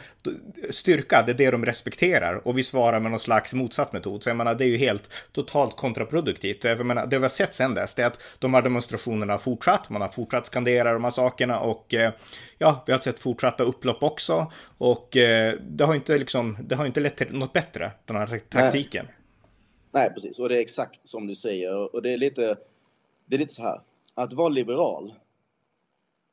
styrka, 0.70 1.24
det 1.26 1.32
är 1.32 1.38
det 1.38 1.52
de 1.52 1.66
respekterar 1.66 2.48
och 2.48 2.58
vi 2.58 2.64
svarar 2.64 3.00
med 3.00 3.12
någon 3.12 3.20
slags 3.20 3.54
motsatt 3.54 3.94
metod. 3.94 4.24
Så 4.24 4.30
jag 4.30 4.38
menar, 4.38 4.56
det 4.56 4.66
är 4.66 4.68
ju 4.68 4.78
helt 4.78 5.12
totalt 5.32 5.76
kontraproduktivt. 5.76 6.64
Jag 6.64 6.86
menar, 6.86 7.08
det 7.08 7.18
vi 7.18 7.24
har 7.24 7.30
sett 7.30 7.56
sen 7.56 7.74
dess, 7.74 7.96
det 7.96 8.02
är 8.02 8.08
att 8.08 8.20
de 8.40 8.54
här 8.54 8.62
demonstrationerna 8.62 9.34
har 9.34 9.40
fortsatt, 9.40 9.90
man 9.90 10.02
har 10.02 10.10
fortsatt 10.10 10.46
skandera 10.46 10.94
de 10.94 11.04
här 11.04 11.12
sakerna 11.12 11.60
och 11.60 11.94
eh, 11.94 12.14
ja, 12.58 12.84
vi 12.86 12.92
har 12.92 13.00
sett 13.00 13.20
fortsatta 13.20 13.64
upplopp 13.64 14.04
också 14.04 14.52
och 14.78 15.18
eh, 15.18 15.56
det 15.62 15.84
har 15.84 15.96
inte 15.96 16.18
liksom, 16.18 16.58
det 16.62 16.76
har 16.76 16.86
inte 16.86 17.00
lett 17.00 17.18
till 17.18 17.38
något 17.38 17.54
bättre, 17.54 17.92
den 18.06 18.16
här 18.16 18.40
taktiken. 18.50 19.06
Nej. 19.06 19.16
Nej, 19.96 20.14
precis, 20.14 20.40
och 20.40 20.50
det 20.50 20.58
är 20.58 20.62
exakt 20.62 21.00
som 21.04 21.28
du 21.28 21.36
säger 21.36 21.96
och 21.96 22.02
det 22.02 22.14
är 22.14 22.18
lite, 22.18 22.58
det 23.26 23.36
är 23.36 23.40
lite 23.40 23.54
så 23.54 23.62
här, 23.62 23.82
att 24.14 24.34
vara 24.34 24.50
liberal, 24.50 25.14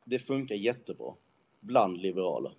det 0.04 0.18
funkar 0.18 0.54
jättebra 0.54 1.14
bland 1.60 1.98
liberaler. 1.98 2.52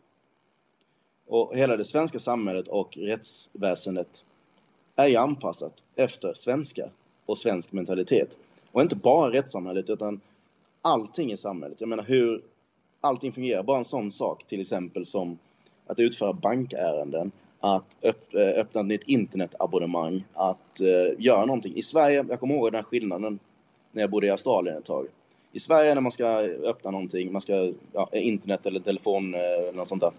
Och 1.32 1.56
hela 1.56 1.78
det 1.78 1.86
svenska 1.86 2.20
samhället 2.20 2.68
och 2.68 2.98
rättsväsendet 2.98 4.26
är 4.96 5.08
ju 5.08 5.16
anpassat 5.16 5.84
efter 5.96 6.34
svenska 6.34 6.90
och 7.26 7.38
svensk 7.38 7.72
mentalitet. 7.72 8.38
Och 8.72 8.82
inte 8.82 8.96
bara 8.96 9.32
rättssamhället 9.32 9.90
utan 9.90 10.22
allting 10.82 11.32
i 11.32 11.38
samhället. 11.38 11.82
Jag 11.82 11.90
menar 11.90 12.04
hur 12.04 12.42
allting 13.02 13.32
fungerar. 13.32 13.64
Bara 13.64 13.78
en 13.78 13.86
sån 13.86 14.12
sak 14.12 14.44
till 14.44 14.62
exempel 14.62 15.06
som 15.06 15.38
att 15.88 16.00
utföra 16.00 16.34
bankärenden, 16.34 17.32
att 17.60 18.04
eh, 18.04 18.12
öppna 18.60 18.82
ett 18.82 18.88
nytt 18.88 19.08
internetabonnemang, 19.08 20.24
att 20.34 20.82
uh, 20.82 21.22
göra 21.24 21.46
någonting. 21.46 21.76
I 21.76 21.82
Sverige, 21.82 22.26
jag 22.30 22.40
kommer 22.40 22.56
ihåg 22.56 22.68
den 22.68 22.76
här 22.76 22.84
skillnaden 22.84 23.40
när 23.92 24.02
jag 24.02 24.10
bodde 24.10 24.28
i 24.28 24.30
Australien 24.30 24.78
ett 24.78 24.86
tag. 24.86 25.08
I 25.52 25.60
Sverige 25.60 25.94
när 25.94 26.02
man 26.02 26.12
ska 26.12 26.26
öppna 26.64 26.92
någonting, 26.92 27.32
man 27.32 27.42
ska, 27.42 27.74
ja, 27.94 28.10
internet 28.14 28.66
eller 28.66 28.80
telefon 28.80 29.34
eh, 29.34 29.40
eller 29.40 29.74
något 29.74 29.88
sånt 29.88 30.02
där. 30.02 30.12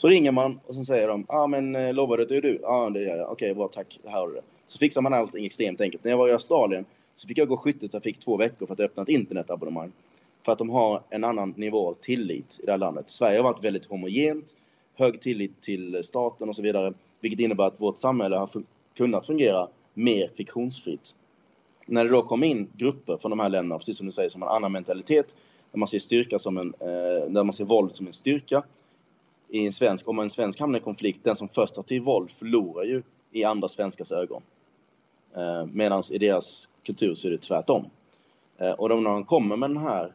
Så 0.00 0.08
ringer 0.08 0.32
man 0.32 0.60
och 0.66 0.74
så 0.74 0.84
säger 0.84 1.08
de, 1.08 1.26
ja 1.28 1.38
ah, 1.38 1.46
men 1.46 1.94
lovar 1.96 2.16
du 2.16 2.22
att 2.22 2.28
det 2.28 2.36
är 2.36 2.42
du? 2.42 2.58
Ja 2.62 2.68
ah, 2.68 2.90
det 2.90 3.02
gör 3.02 3.16
jag. 3.16 3.30
Okej, 3.30 3.32
okay, 3.32 3.54
bra 3.54 3.68
tack, 3.68 4.00
här 4.04 4.20
har 4.20 4.28
du 4.28 4.34
det. 4.34 4.42
Så 4.66 4.78
fixar 4.78 5.00
man 5.00 5.14
allting 5.14 5.44
extremt 5.44 5.80
enkelt. 5.80 6.04
När 6.04 6.10
jag 6.10 6.18
var 6.18 6.28
i 6.28 6.32
Australien 6.32 6.84
så 7.16 7.28
fick 7.28 7.38
jag 7.38 7.48
gå 7.48 7.56
skytteltrafik 7.56 8.18
två 8.18 8.36
veckor 8.36 8.66
för 8.66 8.72
att 8.72 8.80
öppna 8.80 9.02
ett 9.02 9.08
internetabonnemang. 9.08 9.92
För 10.44 10.52
att 10.52 10.58
de 10.58 10.70
har 10.70 11.02
en 11.10 11.24
annan 11.24 11.54
nivå 11.56 11.88
av 11.88 11.94
tillit 11.94 12.60
i 12.62 12.66
det 12.66 12.70
här 12.70 12.78
landet. 12.78 13.10
Sverige 13.10 13.38
har 13.38 13.44
varit 13.44 13.64
väldigt 13.64 13.86
homogent, 13.86 14.56
hög 14.94 15.20
tillit 15.20 15.60
till 15.60 16.04
staten 16.04 16.48
och 16.48 16.56
så 16.56 16.62
vidare. 16.62 16.92
Vilket 17.20 17.40
innebär 17.40 17.64
att 17.64 17.82
vårt 17.82 17.98
samhälle 17.98 18.36
har 18.36 18.50
kunnat 18.96 19.26
fungera 19.26 19.68
mer 19.94 20.30
fiktionsfritt. 20.36 21.14
När 21.86 22.04
det 22.04 22.10
då 22.10 22.22
kom 22.22 22.44
in 22.44 22.68
grupper 22.76 23.16
från 23.16 23.30
de 23.30 23.40
här 23.40 23.48
länderna, 23.48 23.78
precis 23.78 23.96
som 23.96 24.06
du 24.06 24.12
säger, 24.12 24.28
som 24.28 24.42
har 24.42 24.48
en 24.48 24.56
annan 24.56 24.72
mentalitet, 24.72 25.36
där 25.72 25.78
man 25.78 25.88
ser 25.88 25.98
styrka 25.98 26.38
som 26.38 26.58
en, 26.58 26.74
eh, 26.80 27.30
där 27.30 27.44
man 27.44 27.52
ser 27.52 27.64
våld 27.64 27.90
som 27.90 28.06
en 28.06 28.12
styrka, 28.12 28.62
i 29.50 29.66
en 29.66 29.72
svensk, 29.72 30.08
om 30.08 30.18
en 30.18 30.30
svensk 30.30 30.60
hamnar 30.60 30.78
i 30.78 30.82
konflikt, 30.82 31.24
den 31.24 31.36
som 31.36 31.48
först 31.48 31.74
tar 31.74 31.82
till 31.82 32.02
våld 32.02 32.30
förlorar 32.30 32.84
ju 32.84 33.02
i 33.32 33.44
andra 33.44 33.68
svenskars 33.68 34.12
ögon. 34.12 34.42
Eh, 35.36 35.66
Medan 35.72 36.02
i 36.10 36.18
deras 36.18 36.68
kultur 36.82 37.14
så 37.14 37.28
är 37.28 37.32
det 37.32 37.38
tvärtom. 37.38 37.84
Eh, 38.58 38.72
och 38.72 38.88
de, 38.88 39.04
när 39.04 39.10
de 39.10 39.24
kommer 39.24 39.56
med 39.56 39.70
den 39.70 39.76
här 39.76 40.12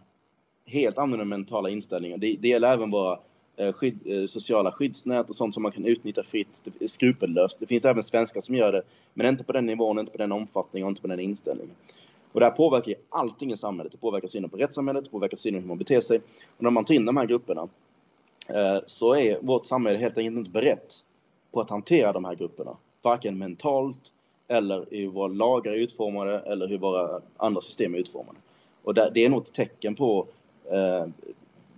helt 0.66 0.98
annorlunda 0.98 1.38
mentala 1.38 1.70
inställningen, 1.70 2.20
det, 2.20 2.36
det 2.40 2.48
gäller 2.48 2.74
även 2.74 2.92
våra 2.92 3.20
eh, 3.56 3.72
skydd, 3.74 4.00
eh, 4.06 4.26
sociala 4.26 4.72
skyddsnät 4.72 5.30
och 5.30 5.36
sånt 5.36 5.54
som 5.54 5.64
man 5.64 5.72
kan 5.72 5.86
utnyttja 5.86 6.24
fritt, 6.24 6.62
skrupellöst. 6.88 7.60
Det 7.60 7.68
finns 7.68 7.86
även 7.86 8.04
svenskar 8.04 8.42
som 8.42 8.56
gör 8.56 8.72
det, 8.72 8.82
men 9.14 9.28
inte 9.28 9.44
på 9.44 9.54
den 9.54 9.66
nivån, 9.66 10.00
inte 10.00 10.12
på 10.12 10.18
den 10.18 10.32
omfattningen 10.32 10.86
och 10.86 10.90
inte 10.90 11.02
på 11.02 11.08
den 11.08 11.20
inställningen. 11.20 11.76
Och 12.32 12.40
det 12.40 12.46
här 12.46 12.54
påverkar 12.54 12.90
ju 12.90 12.96
allting 13.10 13.52
i 13.52 13.58
samhället. 13.58 13.92
Det 13.92 13.98
påverkar 13.98 14.28
synen 14.28 14.50
på 14.50 14.58
rättssamhället, 14.58 15.04
det 15.04 15.10
påverkar 15.10 15.38
synen 15.38 15.62
på 15.62 15.64
hur 15.64 15.68
man 15.68 15.78
beter 15.78 16.02
sig. 16.02 16.22
Och 16.58 16.64
när 16.64 16.70
man 16.70 16.86
tar 16.86 16.96
in 16.96 17.06
de 17.06 17.18
här 17.18 17.26
grupperna 17.26 17.68
Eh, 18.48 18.78
så 18.86 19.16
är 19.16 19.40
vårt 19.42 19.66
samhälle 19.66 19.98
helt 19.98 20.18
enkelt 20.18 20.38
inte 20.38 20.50
berett 20.50 21.04
på 21.52 21.62
att 21.62 21.70
hantera 21.70 22.12
de 22.12 22.26
här 22.26 22.36
grupperna. 22.36 22.78
Varken 23.02 23.38
mentalt 23.38 24.12
eller 24.48 24.86
hur 24.92 25.08
våra 25.08 25.28
lagar 25.28 25.72
är 25.72 25.78
utformade 25.78 26.40
eller 26.40 26.68
hur 26.68 26.78
våra 26.78 27.22
andra 27.38 27.62
system 27.62 27.96
är 27.96 28.00
utformade. 28.00 28.38
Och 28.84 28.94
det 28.94 29.26
är 29.26 29.30
nog 29.30 29.42
ett 29.42 29.54
tecken 29.54 29.96
på, 29.96 30.28
eh, 30.72 31.06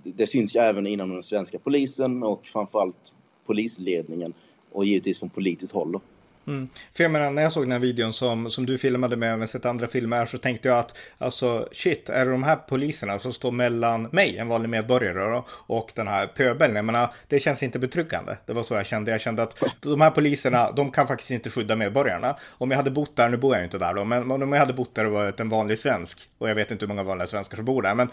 det 0.03 0.27
syns 0.27 0.55
ju 0.55 0.59
även 0.59 0.87
inom 0.87 1.09
den 1.09 1.23
svenska 1.23 1.59
polisen 1.59 2.23
och 2.23 2.45
framförallt 2.45 3.13
polisledningen 3.45 4.33
och 4.71 4.85
givetvis 4.85 5.19
från 5.19 5.29
politiskt 5.29 5.73
håll. 5.73 5.99
Mm. 6.47 6.69
För 6.93 7.03
jag 7.03 7.11
menar, 7.11 7.31
när 7.31 7.41
jag 7.41 7.51
såg 7.51 7.63
den 7.63 7.71
här 7.71 7.79
videon 7.79 8.13
som, 8.13 8.49
som 8.49 8.65
du 8.65 8.77
filmade 8.77 9.15
med, 9.15 9.33
även 9.33 9.47
sett 9.47 9.65
andra 9.65 9.87
filmer, 9.87 10.25
så 10.25 10.37
tänkte 10.37 10.67
jag 10.67 10.77
att 10.77 10.97
alltså 11.17 11.67
shit, 11.71 12.09
är 12.09 12.25
det 12.25 12.31
de 12.31 12.43
här 12.43 12.55
poliserna 12.55 13.19
som 13.19 13.33
står 13.33 13.51
mellan 13.51 14.09
mig, 14.11 14.37
en 14.37 14.47
vanlig 14.47 14.69
medborgare, 14.69 15.29
då, 15.29 15.45
och 15.49 15.91
den 15.95 16.07
här 16.07 16.27
pöbeln? 16.27 16.75
Jag 16.75 16.85
menar, 16.85 17.13
det 17.27 17.39
känns 17.39 17.63
inte 17.63 17.79
betryggande. 17.79 18.37
Det 18.45 18.53
var 18.53 18.63
så 18.63 18.73
jag 18.73 18.85
kände. 18.85 19.11
Jag 19.11 19.21
kände 19.21 19.43
att 19.43 19.63
de 19.79 20.01
här 20.01 20.11
poliserna, 20.11 20.71
de 20.71 20.91
kan 20.91 21.07
faktiskt 21.07 21.31
inte 21.31 21.49
skydda 21.49 21.75
medborgarna. 21.75 22.35
Om 22.49 22.71
jag 22.71 22.77
hade 22.77 22.91
bott 22.91 23.15
där, 23.15 23.29
nu 23.29 23.37
bor 23.37 23.53
jag 23.53 23.61
ju 23.61 23.65
inte 23.65 23.77
där 23.77 23.93
då, 23.93 24.03
men 24.03 24.31
om 24.31 24.53
jag 24.53 24.59
hade 24.59 24.73
bott 24.73 24.95
där 24.95 25.05
och 25.05 25.11
varit 25.11 25.39
en 25.39 25.49
vanlig 25.49 25.79
svensk, 25.79 26.29
och 26.37 26.49
jag 26.49 26.55
vet 26.55 26.71
inte 26.71 26.85
hur 26.85 26.87
många 26.87 27.03
vanliga 27.03 27.27
svenskar 27.27 27.55
som 27.55 27.65
bor 27.65 27.81
där, 27.81 27.95
men 27.95 28.09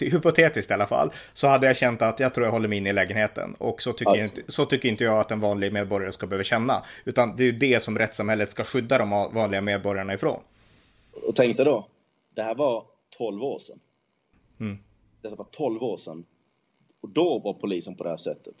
hypotetiskt 0.00 0.70
i 0.70 0.74
alla 0.74 0.86
fall, 0.86 1.12
så 1.32 1.46
hade 1.46 1.66
jag 1.66 1.76
känt 1.76 2.02
att 2.02 2.20
jag 2.20 2.34
tror 2.34 2.46
jag 2.46 2.52
håller 2.52 2.68
mig 2.68 2.78
inne 2.78 2.90
i 2.90 2.92
lägenheten. 2.92 3.54
Och 3.58 3.82
så 3.82 3.92
tycker, 3.92 4.10
alltså. 4.10 4.24
inte, 4.24 4.42
så 4.48 4.64
tycker 4.64 4.88
inte 4.88 5.04
jag 5.04 5.18
att 5.18 5.30
en 5.30 5.40
vanlig 5.40 5.72
medborgare 5.72 6.12
ska 6.12 6.26
behöva 6.26 6.44
känna. 6.44 6.82
Utan 7.04 7.36
det 7.36 7.42
är 7.42 7.46
ju 7.46 7.52
det 7.52 7.73
det 7.74 7.80
som 7.80 7.98
rättssamhället 7.98 8.50
ska 8.50 8.64
skydda 8.64 8.98
de 8.98 9.10
vanliga 9.10 9.60
medborgarna 9.60 10.14
ifrån. 10.14 10.40
Och 11.26 11.36
tänk 11.36 11.56
dig 11.56 11.66
då, 11.66 11.86
det 12.34 12.42
här 12.42 12.54
var 12.54 12.84
12 13.18 13.42
år 13.42 13.58
sedan. 13.58 13.78
Mm. 14.60 14.78
Det 15.22 15.28
var 15.28 15.44
12 15.50 15.82
år 15.82 15.96
sedan. 15.96 16.24
Och 17.00 17.08
då 17.08 17.38
var 17.38 17.52
polisen 17.52 17.94
på 17.94 18.04
det 18.04 18.10
här 18.10 18.16
sättet. 18.16 18.54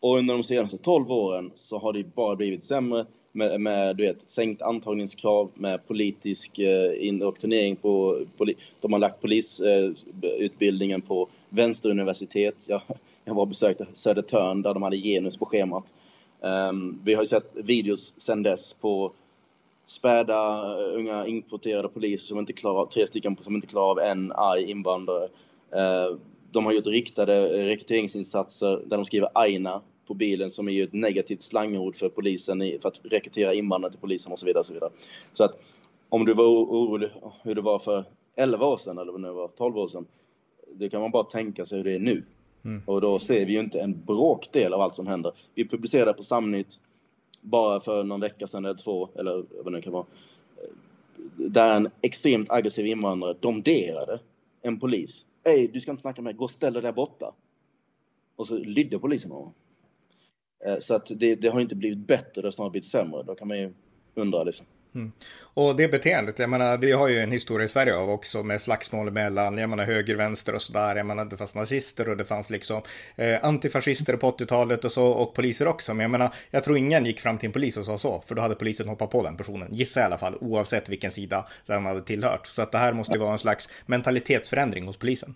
Och 0.00 0.18
under 0.18 0.34
de 0.34 0.44
senaste 0.44 0.78
12 0.78 1.10
åren 1.10 1.52
så 1.54 1.78
har 1.78 1.92
det 1.92 2.14
bara 2.14 2.36
blivit 2.36 2.62
sämre 2.62 3.06
med, 3.32 3.60
med 3.60 3.96
du 3.96 4.06
vet, 4.06 4.30
sänkt 4.30 4.62
antagningskrav, 4.62 5.50
med 5.54 5.86
politisk 5.88 6.58
eh, 6.58 7.06
indoktrinering 7.08 7.76
på... 7.76 8.24
Poli, 8.36 8.54
de 8.80 8.92
har 8.92 9.00
lagt 9.00 9.20
polisutbildningen 9.20 11.00
eh, 11.00 11.06
på 11.06 11.28
vänsteruniversitet. 11.48 12.54
Jag, 12.68 12.82
jag 13.24 13.34
var 13.34 13.42
och 13.42 13.48
besökte 13.48 13.86
Södertörn 13.92 14.62
där 14.62 14.74
de 14.74 14.82
hade 14.82 14.96
genus 14.96 15.36
på 15.36 15.46
schemat. 15.46 15.94
Um, 16.40 17.00
vi 17.04 17.14
har 17.14 17.22
ju 17.22 17.26
sett 17.26 17.50
videos 17.54 18.14
sen 18.16 18.42
dess 18.42 18.74
på 18.74 19.12
späda 19.86 20.62
uh, 20.62 20.98
unga 20.98 21.26
inkvoterade 21.26 21.88
poliser 21.88 22.26
som 22.26 22.38
inte 22.38 22.52
klarar 22.52 22.86
tre 22.86 23.06
stycken 23.06 23.36
som 23.40 23.54
inte 23.54 23.66
klarar 23.66 23.90
av 23.90 23.98
en 23.98 24.32
arg 24.32 24.70
invandrare. 24.70 25.24
Uh, 25.24 26.18
de 26.50 26.66
har 26.66 26.72
gjort 26.72 26.86
riktade 26.86 27.60
eh, 27.60 27.66
rekryteringsinsatser 27.66 28.82
där 28.86 28.96
de 28.96 29.04
skriver 29.04 29.28
aina 29.34 29.82
på 30.06 30.14
bilen 30.14 30.50
som 30.50 30.68
är 30.68 30.72
ju 30.72 30.82
ett 30.82 30.92
negativt 30.92 31.42
slangord 31.42 31.96
för 31.96 32.08
polisen 32.08 32.62
i, 32.62 32.78
för 32.82 32.88
att 32.88 33.00
rekrytera 33.04 33.54
invandrare 33.54 33.92
till 33.92 34.00
polisen 34.00 34.32
och 34.32 34.38
så 34.38 34.46
vidare. 34.46 34.60
Och 34.60 34.66
så, 34.66 34.72
vidare. 34.72 34.90
så 35.32 35.44
att 35.44 35.62
om 36.08 36.24
du 36.24 36.34
var 36.34 36.44
orolig 36.44 37.10
oh, 37.22 37.32
hur 37.42 37.54
det 37.54 37.60
var 37.60 37.78
för 37.78 38.04
11 38.36 38.66
år 38.66 38.76
sedan 38.76 38.98
eller 38.98 39.12
vad 39.12 39.22
det 39.22 39.32
var, 39.32 39.48
12 39.48 39.78
år 39.78 39.88
sedan. 39.88 40.06
Det 40.74 40.88
kan 40.88 41.00
man 41.00 41.10
bara 41.10 41.24
tänka 41.24 41.66
sig 41.66 41.78
hur 41.78 41.84
det 41.84 41.94
är 41.94 41.98
nu. 41.98 42.22
Mm. 42.64 42.82
Och 42.86 43.00
då 43.00 43.18
ser 43.18 43.46
vi 43.46 43.52
ju 43.52 43.60
inte 43.60 43.80
en 43.80 44.04
bråkdel 44.04 44.74
av 44.74 44.80
allt 44.80 44.96
som 44.96 45.06
händer. 45.06 45.32
Vi 45.54 45.68
publicerade 45.68 46.12
på 46.12 46.22
Samnytt 46.22 46.80
bara 47.40 47.80
för 47.80 48.04
någon 48.04 48.20
vecka 48.20 48.46
sedan 48.46 48.64
eller 48.64 48.78
två, 48.78 49.08
eller 49.14 49.44
vad 49.64 49.72
det 49.72 49.82
kan 49.82 49.92
vara, 49.92 50.06
där 51.36 51.76
en 51.76 51.88
extremt 52.02 52.50
aggressiv 52.50 52.86
invandrare 52.86 53.34
domderade 53.40 54.20
en 54.62 54.80
polis. 54.80 55.24
Ey, 55.44 55.66
du 55.66 55.80
ska 55.80 55.90
inte 55.90 56.00
snacka 56.00 56.22
med 56.22 56.34
mig, 56.34 56.38
gå 56.38 56.44
och 56.44 56.50
ställ 56.50 56.72
dig 56.72 56.82
där 56.82 56.92
borta. 56.92 57.34
Och 58.36 58.46
så 58.46 58.58
lydde 58.58 58.98
polisen 58.98 59.30
honom. 59.30 59.52
Eh, 60.66 60.78
så 60.78 60.94
att 60.94 61.06
det, 61.06 61.34
det, 61.34 61.48
har 61.48 61.60
inte 61.60 61.76
blivit 61.76 61.98
bättre, 61.98 62.42
det 62.42 62.46
har 62.46 62.50
snarare 62.50 62.70
blivit 62.70 62.88
sämre. 62.88 63.22
Då 63.22 63.34
kan 63.34 63.48
man 63.48 63.58
ju 63.58 63.72
undra 64.14 64.44
liksom. 64.44 64.66
Mm. 64.94 65.12
Och 65.54 65.76
det 65.76 65.88
beteendet, 65.88 66.38
jag 66.38 66.50
menar, 66.50 66.78
vi 66.78 66.92
har 66.92 67.08
ju 67.08 67.18
en 67.18 67.32
historia 67.32 67.64
i 67.64 67.68
Sverige 67.68 67.96
av 67.96 68.10
också 68.10 68.42
med 68.42 68.60
slagsmål 68.60 69.10
mellan, 69.10 69.58
jag 69.58 69.70
menar 69.70 69.84
höger, 69.84 70.14
vänster 70.14 70.54
och 70.54 70.62
sådär. 70.62 70.96
Jag 70.96 71.06
menar, 71.06 71.24
det 71.24 71.36
fanns 71.36 71.54
nazister 71.54 72.08
och 72.08 72.16
det 72.16 72.24
fanns 72.24 72.50
liksom 72.50 72.82
eh, 73.16 73.44
antifascister 73.44 74.16
på 74.16 74.30
80-talet 74.30 74.84
och 74.84 74.92
så 74.92 75.06
och 75.06 75.34
poliser 75.34 75.68
också. 75.68 75.94
Men 75.94 76.02
jag 76.02 76.10
menar, 76.10 76.34
jag 76.50 76.64
tror 76.64 76.76
ingen 76.76 77.06
gick 77.06 77.20
fram 77.20 77.38
till 77.38 77.46
en 77.46 77.52
polis 77.52 77.76
och 77.76 77.84
sa 77.84 77.98
så, 77.98 78.22
för 78.26 78.34
då 78.34 78.42
hade 78.42 78.54
polisen 78.54 78.88
hoppat 78.88 79.10
på 79.10 79.22
den 79.22 79.36
personen. 79.36 79.68
Gissa 79.74 80.00
i 80.00 80.02
alla 80.02 80.18
fall, 80.18 80.36
oavsett 80.40 80.88
vilken 80.88 81.10
sida 81.10 81.48
den 81.66 81.86
hade 81.86 82.02
tillhört. 82.02 82.46
Så 82.46 82.62
att 82.62 82.72
det 82.72 82.78
här 82.78 82.92
måste 82.92 83.12
ju 83.12 83.18
vara 83.18 83.32
en 83.32 83.38
slags 83.38 83.68
mentalitetsförändring 83.86 84.86
hos 84.86 84.96
polisen. 84.96 85.34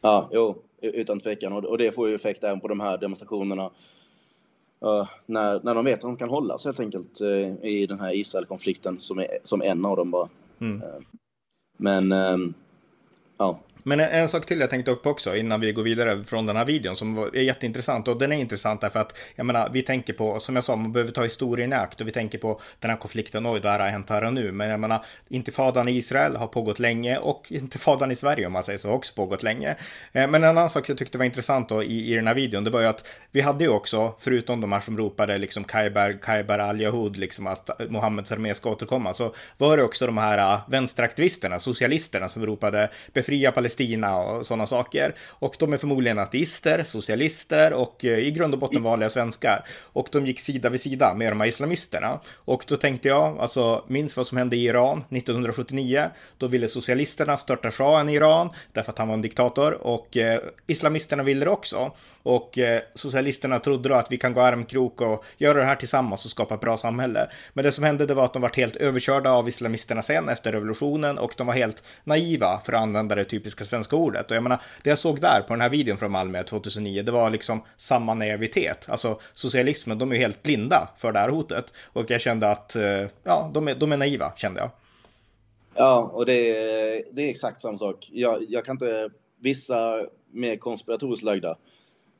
Ja, 0.00 0.30
jo, 0.32 0.62
utan 0.82 1.20
tvekan. 1.20 1.52
Och 1.52 1.78
det 1.78 1.92
får 1.92 2.08
ju 2.08 2.14
effekt 2.14 2.44
även 2.44 2.60
på 2.60 2.68
de 2.68 2.80
här 2.80 2.98
demonstrationerna 2.98 3.70
Uh, 4.84 5.08
när, 5.26 5.60
när 5.62 5.74
de 5.74 5.84
vet 5.84 5.94
att 5.94 6.00
de 6.00 6.16
kan 6.16 6.28
hållas 6.28 6.64
helt 6.64 6.80
enkelt 6.80 7.20
uh, 7.20 7.64
i 7.64 7.86
den 7.88 8.00
här 8.00 8.16
Israel-konflikten 8.16 9.00
som, 9.00 9.18
är, 9.18 9.38
som 9.42 9.62
en 9.62 9.84
av 9.84 9.96
dem 9.96 10.10
bara. 10.10 10.28
Mm. 10.58 10.82
Uh, 10.82 11.00
men 11.76 12.12
ehm, 12.12 12.54
ja, 13.38 13.58
men 13.88 14.00
en, 14.00 14.08
en, 14.08 14.28
sak 14.28 14.46
till 14.46 14.60
jag 14.60 14.70
tänkte 14.70 14.90
upp 14.90 15.06
också 15.06 15.36
innan 15.36 15.60
vi 15.60 15.72
går 15.72 15.82
vidare 15.82 16.24
från 16.24 16.46
den 16.46 16.56
här 16.56 16.64
videon 16.64 16.96
som 16.96 17.18
är 17.18 17.40
jätteintressant. 17.40 18.08
Och 18.08 18.18
den 18.18 18.32
är 18.32 18.36
intressant 18.36 18.80
därför 18.80 19.00
att 19.00 19.18
jag 19.34 19.46
menar 19.46 19.70
vi 19.72 19.82
tänker 19.82 20.12
på 20.12 20.40
som 20.40 20.54
jag 20.54 20.64
sa 20.64 20.76
man 20.76 20.92
behöver 20.92 21.12
ta 21.12 21.22
historien 21.22 21.72
i 21.72 21.76
akt. 21.76 22.00
Och 22.00 22.08
vi 22.08 22.12
tänker 22.12 22.38
på 22.38 22.60
den 22.78 22.90
här 22.90 22.98
konflikten 22.98 23.46
oj 23.46 23.60
det 23.60 23.68
här 23.68 23.80
har 23.80 23.86
hänt 23.86 24.10
här 24.10 24.24
och 24.24 24.34
nu? 24.34 24.52
Men 24.52 24.68
jag 24.68 24.80
menar 24.80 25.04
intifadan 25.28 25.88
i 25.88 25.92
Israel 25.92 26.36
har 26.36 26.46
pågått 26.46 26.78
länge 26.78 27.18
och 27.18 27.46
intifadan 27.52 28.10
i 28.10 28.16
Sverige 28.16 28.46
om 28.46 28.52
man 28.52 28.62
säger 28.62 28.78
så 28.78 28.88
har 28.88 28.94
också 28.96 29.14
pågått 29.14 29.42
länge. 29.42 29.70
Eh, 30.12 30.28
men 30.28 30.34
en 30.34 30.44
annan 30.44 30.70
sak 30.70 30.88
jag 30.88 30.98
tyckte 30.98 31.18
var 31.18 31.24
intressant 31.24 31.68
då 31.68 31.82
i, 31.82 32.12
i 32.12 32.14
den 32.14 32.26
här 32.26 32.34
videon 32.34 32.64
det 32.64 32.70
var 32.70 32.80
ju 32.80 32.86
att 32.86 33.06
vi 33.32 33.40
hade 33.40 33.64
ju 33.64 33.70
också 33.70 34.14
förutom 34.18 34.60
de 34.60 34.72
här 34.72 34.80
som 34.80 34.98
ropade 34.98 35.38
liksom 35.38 35.64
Kaiber, 35.64 36.18
Kaiber 36.22 36.58
al-Yahud 36.58 37.16
liksom 37.16 37.46
att 37.46 37.90
Mohammeds 37.90 38.32
armé 38.32 38.54
ska 38.54 38.70
återkomma 38.70 39.14
så 39.14 39.34
var 39.58 39.76
det 39.76 39.82
också 39.82 40.06
de 40.06 40.18
här 40.18 40.38
eh, 40.38 40.60
vänsteraktivisterna, 40.68 41.58
socialisterna 41.58 42.28
som 42.28 42.46
ropade 42.46 42.90
befria 43.12 43.52
Palestina 43.52 43.75
Palestina 43.76 44.18
och 44.18 44.46
sådana 44.46 44.66
saker. 44.66 45.14
Och 45.38 45.56
de 45.58 45.72
är 45.72 45.76
förmodligen 45.76 46.18
ateister, 46.18 46.82
socialister 46.82 47.72
och 47.72 48.04
eh, 48.04 48.18
i 48.18 48.30
grund 48.30 48.54
och 48.54 48.60
botten 48.60 48.82
vanliga 48.82 49.10
svenskar. 49.10 49.64
Och 49.92 50.08
de 50.12 50.26
gick 50.26 50.40
sida 50.40 50.70
vid 50.70 50.80
sida 50.80 51.14
med 51.14 51.32
de 51.32 51.40
här 51.40 51.48
islamisterna. 51.48 52.20
Och 52.44 52.64
då 52.68 52.76
tänkte 52.76 53.08
jag, 53.08 53.38
alltså 53.38 53.84
minns 53.88 54.16
vad 54.16 54.26
som 54.26 54.38
hände 54.38 54.56
i 54.56 54.64
Iran 54.64 54.98
1979. 55.10 56.10
Då 56.38 56.48
ville 56.48 56.68
socialisterna 56.68 57.36
störta 57.36 57.70
shahen 57.70 58.08
i 58.08 58.14
Iran 58.14 58.50
därför 58.72 58.92
att 58.92 58.98
han 58.98 59.08
var 59.08 59.14
en 59.14 59.22
diktator 59.22 59.72
och 59.72 60.16
eh, 60.16 60.40
islamisterna 60.66 61.22
ville 61.22 61.44
det 61.44 61.50
också. 61.50 61.92
Och 62.22 62.58
eh, 62.58 62.82
socialisterna 62.94 63.58
trodde 63.58 63.88
då 63.88 63.94
att 63.94 64.12
vi 64.12 64.16
kan 64.16 64.32
gå 64.32 64.40
armkrok 64.40 65.00
och 65.00 65.24
göra 65.38 65.58
det 65.58 65.64
här 65.64 65.76
tillsammans 65.76 66.24
och 66.24 66.30
skapa 66.30 66.54
ett 66.54 66.60
bra 66.60 66.76
samhälle. 66.76 67.28
Men 67.52 67.64
det 67.64 67.72
som 67.72 67.84
hände 67.84 68.06
det 68.06 68.14
var 68.14 68.24
att 68.24 68.32
de 68.32 68.42
var 68.42 68.50
helt 68.56 68.76
överkörda 68.76 69.30
av 69.30 69.48
islamisterna 69.48 70.02
sen 70.02 70.28
efter 70.28 70.52
revolutionen 70.52 71.18
och 71.18 71.34
de 71.36 71.46
var 71.46 71.54
helt 71.54 71.82
naiva 72.04 72.60
för 72.64 72.72
att 72.72 72.82
använda 72.82 73.14
det 73.14 73.24
typiska 73.24 73.64
svenska 73.66 73.96
ordet. 73.96 74.30
Och 74.30 74.36
jag 74.36 74.42
menar, 74.42 74.62
det 74.82 74.90
jag 74.90 74.98
såg 74.98 75.20
där 75.20 75.40
på 75.40 75.52
den 75.52 75.60
här 75.60 75.70
videon 75.70 75.96
från 75.96 76.12
Malmö 76.12 76.42
2009, 76.42 77.02
det 77.02 77.12
var 77.12 77.30
liksom 77.30 77.62
samma 77.76 78.14
naivitet. 78.14 78.86
Alltså 78.90 79.20
socialismen, 79.34 79.98
de 79.98 80.12
är 80.12 80.16
helt 80.16 80.42
blinda 80.42 80.88
för 80.96 81.12
det 81.12 81.18
här 81.18 81.28
hotet. 81.28 81.72
Och 81.92 82.10
jag 82.10 82.20
kände 82.20 82.50
att, 82.50 82.76
eh, 82.76 83.06
ja, 83.22 83.50
de 83.54 83.68
är, 83.68 83.74
de 83.74 83.92
är 83.92 83.96
naiva, 83.96 84.32
kände 84.36 84.60
jag. 84.60 84.70
Ja, 85.74 86.10
och 86.12 86.26
det 86.26 86.50
är, 86.50 87.02
det 87.12 87.22
är 87.22 87.28
exakt 87.28 87.62
samma 87.62 87.78
sak. 87.78 88.10
Jag, 88.12 88.44
jag 88.48 88.64
kan 88.64 88.74
inte, 88.74 89.10
vissa 89.40 90.06
mer 90.30 90.56
konspiratoriskt 90.56 91.24
lagda 91.24 91.56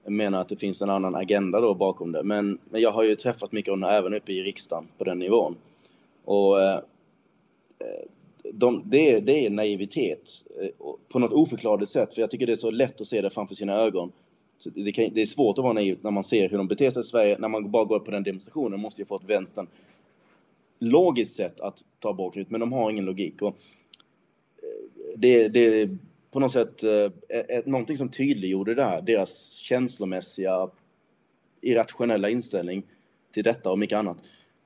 menar 0.08 0.40
att 0.40 0.48
det 0.48 0.56
finns 0.56 0.82
en 0.82 0.90
annan 0.90 1.14
agenda 1.14 1.60
då 1.60 1.74
bakom 1.74 2.12
det. 2.12 2.22
Men, 2.22 2.58
men 2.70 2.80
jag 2.80 2.90
har 2.90 3.04
ju 3.04 3.14
träffat 3.14 3.52
mycket 3.52 3.72
av 3.72 3.84
även 3.84 4.14
uppe 4.14 4.32
i 4.32 4.42
riksdagen 4.42 4.88
på 4.98 5.04
den 5.04 5.18
nivån. 5.18 5.56
Och 6.24 6.60
eh, 6.62 6.74
eh 7.78 8.04
de, 8.52 8.82
det, 8.86 9.10
är, 9.10 9.20
det 9.20 9.46
är 9.46 9.50
naivitet 9.50 10.44
eh, 10.60 10.68
på 11.08 11.18
något 11.18 11.32
oförklarligt 11.32 11.90
sätt. 11.90 12.14
För 12.14 12.20
jag 12.20 12.30
tycker 12.30 12.46
det 12.46 12.52
är 12.52 12.56
så 12.56 12.70
lätt 12.70 13.00
att 13.00 13.06
se 13.06 13.22
det 13.22 13.30
framför 13.30 13.54
sina 13.54 13.74
ögon. 13.74 14.12
Det, 14.74 14.92
kan, 14.92 15.04
det, 15.12 15.22
är 15.22 15.26
svårt 15.26 15.58
att 15.58 15.62
vara 15.62 15.72
naiv 15.72 15.98
när 16.00 16.10
man 16.10 16.24
ser 16.24 16.48
hur 16.48 16.58
de 16.58 16.68
beter 16.68 16.90
sig 16.90 17.00
i 17.00 17.04
Sverige. 17.04 17.38
När 17.38 17.48
man 17.48 17.70
bara 17.70 17.84
går 17.84 17.98
på 17.98 18.10
den 18.10 18.22
demonstrationen 18.22 18.80
måste 18.80 19.02
ju 19.02 19.06
fått 19.06 19.24
vänstern 19.24 19.66
logiskt 20.78 21.36
sett 21.36 21.60
att 21.60 21.84
ta 22.00 22.12
bort 22.12 22.36
ut, 22.36 22.50
men 22.50 22.60
de 22.60 22.72
har 22.72 22.90
ingen 22.90 23.04
logik. 23.04 23.42
Och 23.42 23.48
eh, 23.48 23.52
det, 25.16 25.48
det 25.48 25.80
är 25.80 25.98
på 26.30 26.40
något 26.40 26.52
sätt 26.52 26.82
eh, 26.82 27.10
ett, 27.48 27.66
någonting 27.66 27.96
som 27.96 28.08
tydliggjorde 28.08 28.74
det 28.74 28.84
här, 28.84 29.02
deras 29.02 29.52
känslomässiga 29.52 30.70
irrationella 31.60 32.28
inställning 32.28 32.82
till 33.32 33.44
detta 33.44 33.70
och 33.70 33.78
mycket 33.78 33.98
annat 33.98 34.18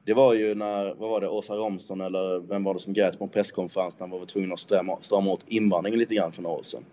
det 0.04 0.14
var 0.14 0.34
ju 0.34 0.54
när, 0.54 0.94
vad 0.94 1.10
var 1.10 1.20
det, 1.20 1.28
Åsa 1.28 1.54
Romson 1.54 2.00
eller 2.00 2.38
vem 2.38 2.64
var 2.64 2.74
det 2.74 2.80
som 2.80 2.92
grät 2.92 3.18
på 3.18 3.24
en 3.24 3.30
presskonferens 3.30 3.98
när 3.98 4.06
man 4.06 4.18
var 4.18 4.26
tvungen 4.26 4.52
att 4.52 4.58
strama, 4.58 4.96
strama 5.00 5.30
åt 5.30 5.44
invandringen 5.48 5.98
lite 5.98 6.14
grann 6.14 6.32
för 6.32 6.42
några 6.42 6.56
år 6.56 6.62
sedan. 6.62 6.84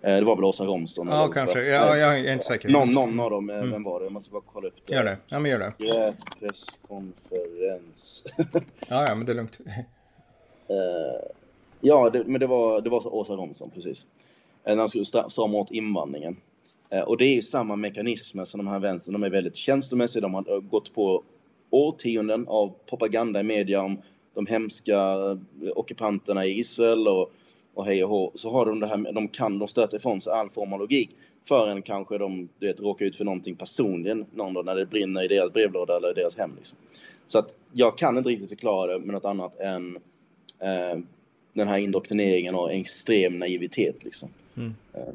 Eh, 0.00 0.16
det 0.16 0.24
var 0.24 0.36
väl 0.36 0.44
Åsa 0.44 0.64
Romson? 0.64 1.08
Ja, 1.08 1.28
kanske. 1.28 1.64
Ja, 1.64 1.96
jag 1.96 2.18
är 2.18 2.32
inte 2.32 2.44
säker. 2.44 2.68
Någon, 2.68 2.92
någon 2.92 3.20
av 3.20 3.30
dem, 3.30 3.50
mm. 3.50 3.70
vem 3.70 3.82
var 3.82 4.00
det? 4.00 4.06
Jag 4.06 4.12
måste 4.12 4.30
bara 4.30 4.42
kolla 4.52 4.68
upp 4.68 4.74
det. 4.86 4.94
Gör 4.94 5.04
det. 5.04 5.16
Ja, 5.28 5.38
men 5.38 5.50
gör 5.50 5.58
det. 5.58 5.72
Grät 5.78 6.40
presskonferens. 6.40 8.24
ja, 8.88 9.04
ja, 9.08 9.14
men 9.14 9.26
det 9.26 9.32
är 9.32 9.36
lugnt. 9.36 9.58
ja, 11.80 12.10
det, 12.10 12.24
men 12.26 12.40
det 12.40 12.46
var, 12.46 12.80
det 12.80 12.90
var 12.90 13.14
Åsa 13.14 13.32
Romson, 13.32 13.70
precis. 13.70 14.06
När 14.64 14.76
han 14.76 14.88
skulle 14.88 15.04
strama 15.04 15.58
åt 15.58 15.70
invandringen. 15.70 16.36
Och 17.06 17.16
det 17.16 17.24
är 17.24 17.34
ju 17.34 17.42
samma 17.42 17.76
mekanismer 17.76 18.44
som 18.44 18.58
de 18.58 18.66
här 18.66 18.78
vänstern. 18.78 19.12
De 19.12 19.22
är 19.22 19.30
väldigt 19.30 19.56
känslomässiga. 19.56 20.20
De 20.20 20.34
har 20.34 20.60
gått 20.60 20.94
på 20.94 21.22
årtionden 21.70 22.48
av 22.48 22.74
propaganda 22.88 23.40
i 23.40 23.42
media 23.42 23.82
om 23.82 23.98
de 24.34 24.46
hemska 24.46 25.16
ockupanterna 25.74 26.46
i 26.46 26.58
Israel 26.58 27.08
och, 27.08 27.32
och 27.74 27.86
hej 27.86 28.04
och 28.04 28.10
hå. 28.10 28.32
Så 28.34 28.50
har 28.50 28.66
de 28.66 28.80
det 28.80 28.86
här, 28.86 29.12
de 29.12 29.28
kan, 29.28 29.58
de 29.58 29.68
stöter 29.68 29.96
ifrån 29.96 30.20
sig 30.20 30.32
all 30.32 30.50
form 30.50 30.72
av 30.72 30.78
logik 30.78 31.10
förrän 31.48 31.82
kanske 31.82 32.18
de 32.18 32.48
du 32.58 32.66
vet, 32.66 32.80
råkar 32.80 33.06
ut 33.06 33.16
för 33.16 33.24
någonting 33.24 33.56
personligen 33.56 34.26
någon 34.34 34.54
dag 34.54 34.64
när 34.64 34.76
det 34.76 34.86
brinner 34.86 35.22
i 35.22 35.28
deras 35.28 35.52
brevlåda 35.52 35.96
eller 35.96 36.10
i 36.10 36.14
deras 36.14 36.36
hem. 36.36 36.50
Liksom. 36.56 36.78
Så 37.26 37.38
att 37.38 37.54
jag 37.72 37.98
kan 37.98 38.18
inte 38.18 38.30
riktigt 38.30 38.48
förklara 38.48 38.92
det 38.92 39.04
med 39.04 39.14
något 39.14 39.24
annat 39.24 39.60
än 39.60 39.96
eh, 40.58 40.98
den 41.52 41.68
här 41.68 41.78
indoktrineringen 41.78 42.54
och 42.54 42.72
extrem 42.72 43.38
naivitet. 43.38 44.04
Liksom. 44.04 44.28
Mm. 44.56 44.74
Eh, 44.92 45.14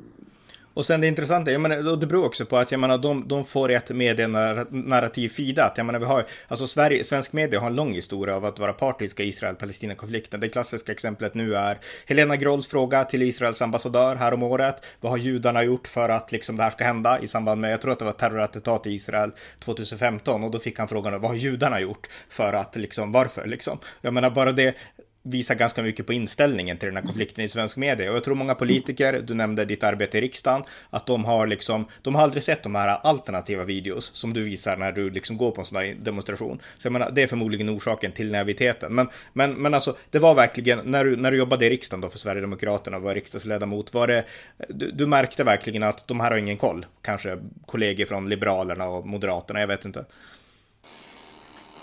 och 0.74 0.86
sen 0.86 1.02
det 1.02 1.08
intressanta, 1.08 1.52
jag 1.52 1.62
menar, 1.62 1.98
det 1.98 2.08
beror 2.08 2.26
också 2.26 2.46
på 2.46 2.58
att 2.58 2.72
jag 2.72 2.80
menar, 2.80 2.98
de, 2.98 3.28
de 3.28 3.46
får 3.46 3.72
ett 3.72 3.90
medienarrativ 3.92 5.30
fidat. 5.30 5.74
Jag 5.76 5.86
menar, 5.86 6.00
vi 6.00 6.06
har, 6.06 6.26
alltså 6.48 6.68
Sverige, 6.68 7.04
svensk 7.04 7.34
media 7.34 7.60
har 7.60 7.68
en 7.68 7.76
lång 7.76 7.94
historia 7.94 8.36
av 8.36 8.46
att 8.46 8.60
vara 8.60 8.74
partiska 8.74 9.24
i 9.24 9.28
Israel-Palestina-konflikten. 9.28 10.40
Det 10.40 10.50
klassiska 10.50 10.92
exemplet 10.92 11.34
nu 11.34 11.56
är 11.56 11.80
Helena 12.06 12.36
Grolls 12.36 12.68
fråga 12.68 13.04
till 13.04 13.22
Israels 13.22 13.62
ambassadör 13.62 14.16
här 14.16 14.34
om 14.34 14.44
året. 14.44 14.86
Vad 15.00 15.12
har 15.12 15.18
judarna 15.18 15.64
gjort 15.64 15.88
för 15.88 16.10
att 16.10 16.32
liksom 16.32 16.58
det 16.58 16.64
här 16.64 16.70
ska 16.70 16.84
hända 16.84 17.20
i 17.20 17.28
samband 17.28 17.62
med, 17.62 17.72
jag 17.72 17.82
tror 17.82 17.92
att 17.92 18.00
det 18.00 18.06
var 18.06 18.12
terrorattentat 18.12 18.88
i 18.88 18.94
Israel 18.94 19.32
2015 19.60 20.44
och 20.44 20.52
då 20.52 20.60
fick 20.60 20.80
han 20.80 20.88
frågan 20.88 21.22
vad 21.22 21.32
har 21.32 21.38
judarna 21.38 21.80
gjort 21.80 22.10
för 22.30 22.54
att 22.54 22.76
liksom, 22.76 23.12
varför 23.12 23.48
liksom? 23.48 23.78
Jag 24.02 24.14
menar 24.14 24.30
bara 24.30 24.52
det, 24.52 24.76
visar 25.24 25.56
ganska 25.56 25.84
mycket 25.84 26.06
på 26.06 26.14
inställningen 26.14 26.78
till 26.78 26.88
den 26.88 26.96
här 26.96 27.04
konflikten 27.04 27.46
i 27.46 27.50
svensk 27.50 27.78
media. 27.78 28.10
Och 28.10 28.16
jag 28.16 28.24
tror 28.24 28.36
många 28.36 28.56
politiker, 28.56 29.24
du 29.28 29.34
nämnde 29.34 29.66
ditt 29.66 29.84
arbete 29.84 30.18
i 30.18 30.22
riksdagen, 30.22 30.64
att 30.90 31.08
de 31.08 31.26
har 31.26 31.48
liksom, 31.48 31.86
de 32.02 32.16
har 32.16 32.24
aldrig 32.24 32.44
sett 32.44 32.64
de 32.64 32.76
här 32.76 33.00
alternativa 33.04 33.64
videos 33.64 34.16
som 34.16 34.34
du 34.34 34.44
visar 34.44 34.78
när 34.78 34.92
du 34.92 35.10
liksom 35.10 35.38
går 35.38 35.52
på 35.52 35.62
en 35.62 35.66
sån 35.66 35.78
här 35.78 35.96
demonstration. 36.02 36.60
Så 36.78 36.86
jag 36.86 36.94
menar, 36.94 37.12
det 37.12 37.24
är 37.24 37.28
förmodligen 37.28 37.70
orsaken 37.70 38.12
till 38.12 38.32
naiviteten. 38.32 38.96
Men, 38.96 39.10
men, 39.34 39.54
men 39.54 39.74
alltså, 39.74 39.96
det 40.10 40.20
var 40.20 40.36
verkligen, 40.36 40.80
när 40.92 41.04
du, 41.06 41.16
när 41.16 41.32
du 41.32 41.38
jobbade 41.38 41.66
i 41.66 41.70
riksdagen 41.70 42.02
då 42.02 42.10
för 42.10 42.18
Sverigedemokraterna 42.18 42.98
och 42.98 43.04
var 43.04 43.16
riksdagsledamot, 43.16 43.94
var 43.94 44.08
det, 44.08 44.26
du, 44.70 44.92
du 44.92 45.08
märkte 45.08 45.44
verkligen 45.44 45.84
att 45.84 46.08
de 46.08 46.20
här 46.20 46.32
har 46.32 46.38
ingen 46.38 46.58
koll? 46.58 46.86
Kanske 47.02 47.38
kollegor 47.66 48.06
från 48.06 48.30
Liberalerna 48.30 48.88
och 48.88 49.08
Moderaterna, 49.08 49.60
jag 49.60 49.68
vet 49.68 49.86
inte. 49.86 50.06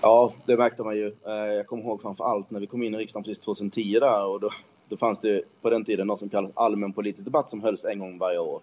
Ja, 0.02 0.32
det 0.46 0.56
märkte 0.56 0.82
man 0.82 0.96
ju. 0.96 1.06
Eh, 1.06 1.32
jag 1.32 1.66
kommer 1.66 1.82
ihåg 1.82 2.02
framför 2.02 2.24
allt 2.24 2.50
när 2.50 2.60
vi 2.60 2.66
kom 2.66 2.82
in 2.82 2.94
i 2.94 2.98
riksdagen 2.98 3.24
precis 3.24 3.44
2010 3.44 3.98
där 4.00 4.26
och 4.26 4.40
då, 4.40 4.50
då 4.88 4.96
fanns 4.96 5.20
det 5.20 5.42
på 5.62 5.70
den 5.70 5.84
tiden 5.84 6.06
något 6.06 6.18
som 6.18 6.28
kallades 6.28 6.56
allmän 6.56 6.92
politisk 6.92 7.24
debatt 7.24 7.50
som 7.50 7.62
hölls 7.62 7.84
en 7.84 7.98
gång 7.98 8.18
varje 8.18 8.38
år. 8.38 8.60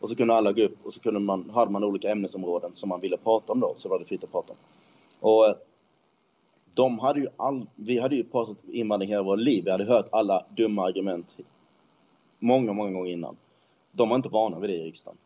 Och 0.00 0.08
så 0.08 0.16
kunde 0.16 0.34
alla 0.34 0.52
gå 0.52 0.62
upp 0.62 0.76
och 0.86 0.92
så 0.94 1.00
kunde 1.00 1.20
man, 1.20 1.50
hade 1.50 1.72
man 1.72 1.84
olika 1.84 2.10
ämnesområden 2.10 2.74
som 2.74 2.88
man 2.88 3.00
ville 3.00 3.16
prata 3.16 3.52
om 3.52 3.60
då, 3.60 3.74
så 3.76 3.88
var 3.88 3.98
det 3.98 4.04
fritt 4.04 4.24
att 4.24 4.32
prata 4.32 4.52
om. 4.52 4.58
Och 5.20 5.46
eh, 5.46 5.54
de 6.74 6.98
hade 6.98 7.20
ju 7.20 7.28
all, 7.36 7.66
vi 7.74 7.98
hade 7.98 8.16
ju 8.16 8.24
pratat 8.24 8.56
invandring 8.72 9.10
hela 9.10 9.22
våra 9.22 9.36
liv. 9.36 9.64
Vi 9.64 9.70
hade 9.70 9.84
hört 9.84 10.08
alla 10.12 10.44
dumma 10.56 10.86
argument 10.86 11.36
många, 12.38 12.72
många 12.72 12.90
gånger 12.92 13.10
innan. 13.10 13.36
De 13.92 14.08
var 14.08 14.16
inte 14.16 14.28
vana 14.28 14.58
vid 14.58 14.70
det 14.70 14.76
i 14.76 14.84
riksdagen. 14.84 15.18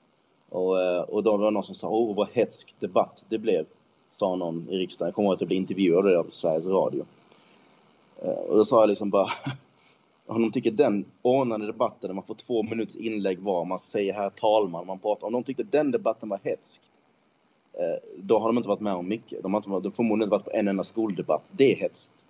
Och, 0.48 0.80
eh, 0.80 1.00
och 1.00 1.22
då 1.22 1.36
var 1.36 1.44
det 1.44 1.50
någon 1.50 1.62
som 1.62 1.74
sa, 1.74 1.88
åh 1.88 2.16
vad 2.16 2.28
hetsk 2.32 2.74
debatt 2.78 3.24
det 3.28 3.38
blev 3.38 3.66
sa 4.10 4.36
någon 4.36 4.68
i 4.70 4.78
riksdagen. 4.78 5.08
Jag 5.08 5.14
kommer 5.14 5.26
ihåg 5.26 5.34
att 5.34 5.40
jag 5.40 5.48
blev 5.48 5.60
intervjuad 5.60 6.14
av 6.14 6.26
Sveriges 6.28 6.66
Radio. 6.66 7.04
Eh, 8.22 8.30
och 8.30 8.56
då 8.56 8.64
sa 8.64 8.80
jag 8.80 8.88
liksom 8.88 9.10
bara, 9.10 9.30
om 10.26 10.42
de 10.42 10.52
tycker 10.52 10.70
den 10.70 11.04
ordnade 11.22 11.66
debatten 11.66 12.08
där 12.08 12.14
man 12.14 12.24
får 12.24 12.34
två 12.34 12.62
minuters 12.62 12.96
inlägg 12.96 13.38
var, 13.38 13.64
man 13.64 13.78
säger 13.78 14.14
herr 14.14 14.30
talman, 14.30 14.86
man 14.86 14.98
pratar, 14.98 15.26
om 15.26 15.32
de 15.32 15.42
tyckte 15.42 15.62
den 15.62 15.90
debatten 15.90 16.28
var 16.28 16.40
hetsk, 16.44 16.82
eh, 17.72 18.10
då 18.16 18.38
har 18.38 18.46
de 18.46 18.56
inte 18.56 18.68
varit 18.68 18.80
med 18.80 18.94
om 18.94 19.08
mycket. 19.08 19.42
De 19.42 19.54
har, 19.54 19.58
inte, 19.60 19.70
de 19.70 19.84
har 19.84 19.90
förmodligen 19.90 20.26
inte 20.26 20.36
varit 20.36 20.44
på 20.44 20.50
en 20.54 20.68
enda 20.68 20.84
skoldebatt. 20.84 21.42
Det 21.50 21.72
är 21.72 21.76
hetskt. 21.76 22.24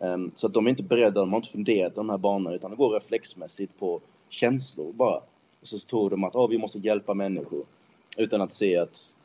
Ehm, 0.00 0.30
så 0.34 0.46
att 0.46 0.54
de 0.54 0.66
är 0.66 0.70
inte 0.70 0.82
beredda, 0.82 1.20
de 1.20 1.32
har 1.32 1.36
inte 1.36 1.48
funderat 1.48 1.94
de 1.94 2.10
här 2.10 2.18
banorna, 2.18 2.56
utan 2.56 2.70
det 2.70 2.76
går 2.76 2.90
reflexmässigt 2.90 3.78
på 3.78 4.00
känslor 4.28 4.92
bara. 4.92 5.20
Och 5.60 5.68
så 5.68 5.78
tror 5.78 6.10
de 6.10 6.24
att 6.24 6.34
oh, 6.34 6.48
vi 6.48 6.58
måste 6.58 6.78
hjälpa 6.78 7.14
människor, 7.14 7.64
utan 8.16 8.40
att 8.40 8.52
se 8.52 8.76
att 8.76 9.15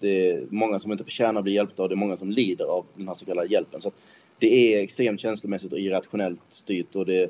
det 0.00 0.30
är 0.30 0.46
många 0.50 0.78
som 0.78 0.92
inte 0.92 1.04
förtjänar 1.04 1.40
att 1.40 1.44
bli 1.44 1.52
hjälpta 1.52 1.82
och 1.82 1.88
det 1.88 1.94
är 1.94 1.96
många 1.96 2.16
som 2.16 2.30
lider 2.30 2.64
av 2.64 2.86
den 2.96 3.08
här 3.08 3.14
så 3.14 3.24
kallade 3.24 3.48
hjälpen. 3.48 3.80
Så 3.80 3.90
det 4.38 4.74
är 4.74 4.82
extremt 4.82 5.20
känslomässigt 5.20 5.72
och 5.72 5.80
irrationellt 5.80 6.40
styrt 6.48 6.96
och 6.96 7.06
det, 7.06 7.22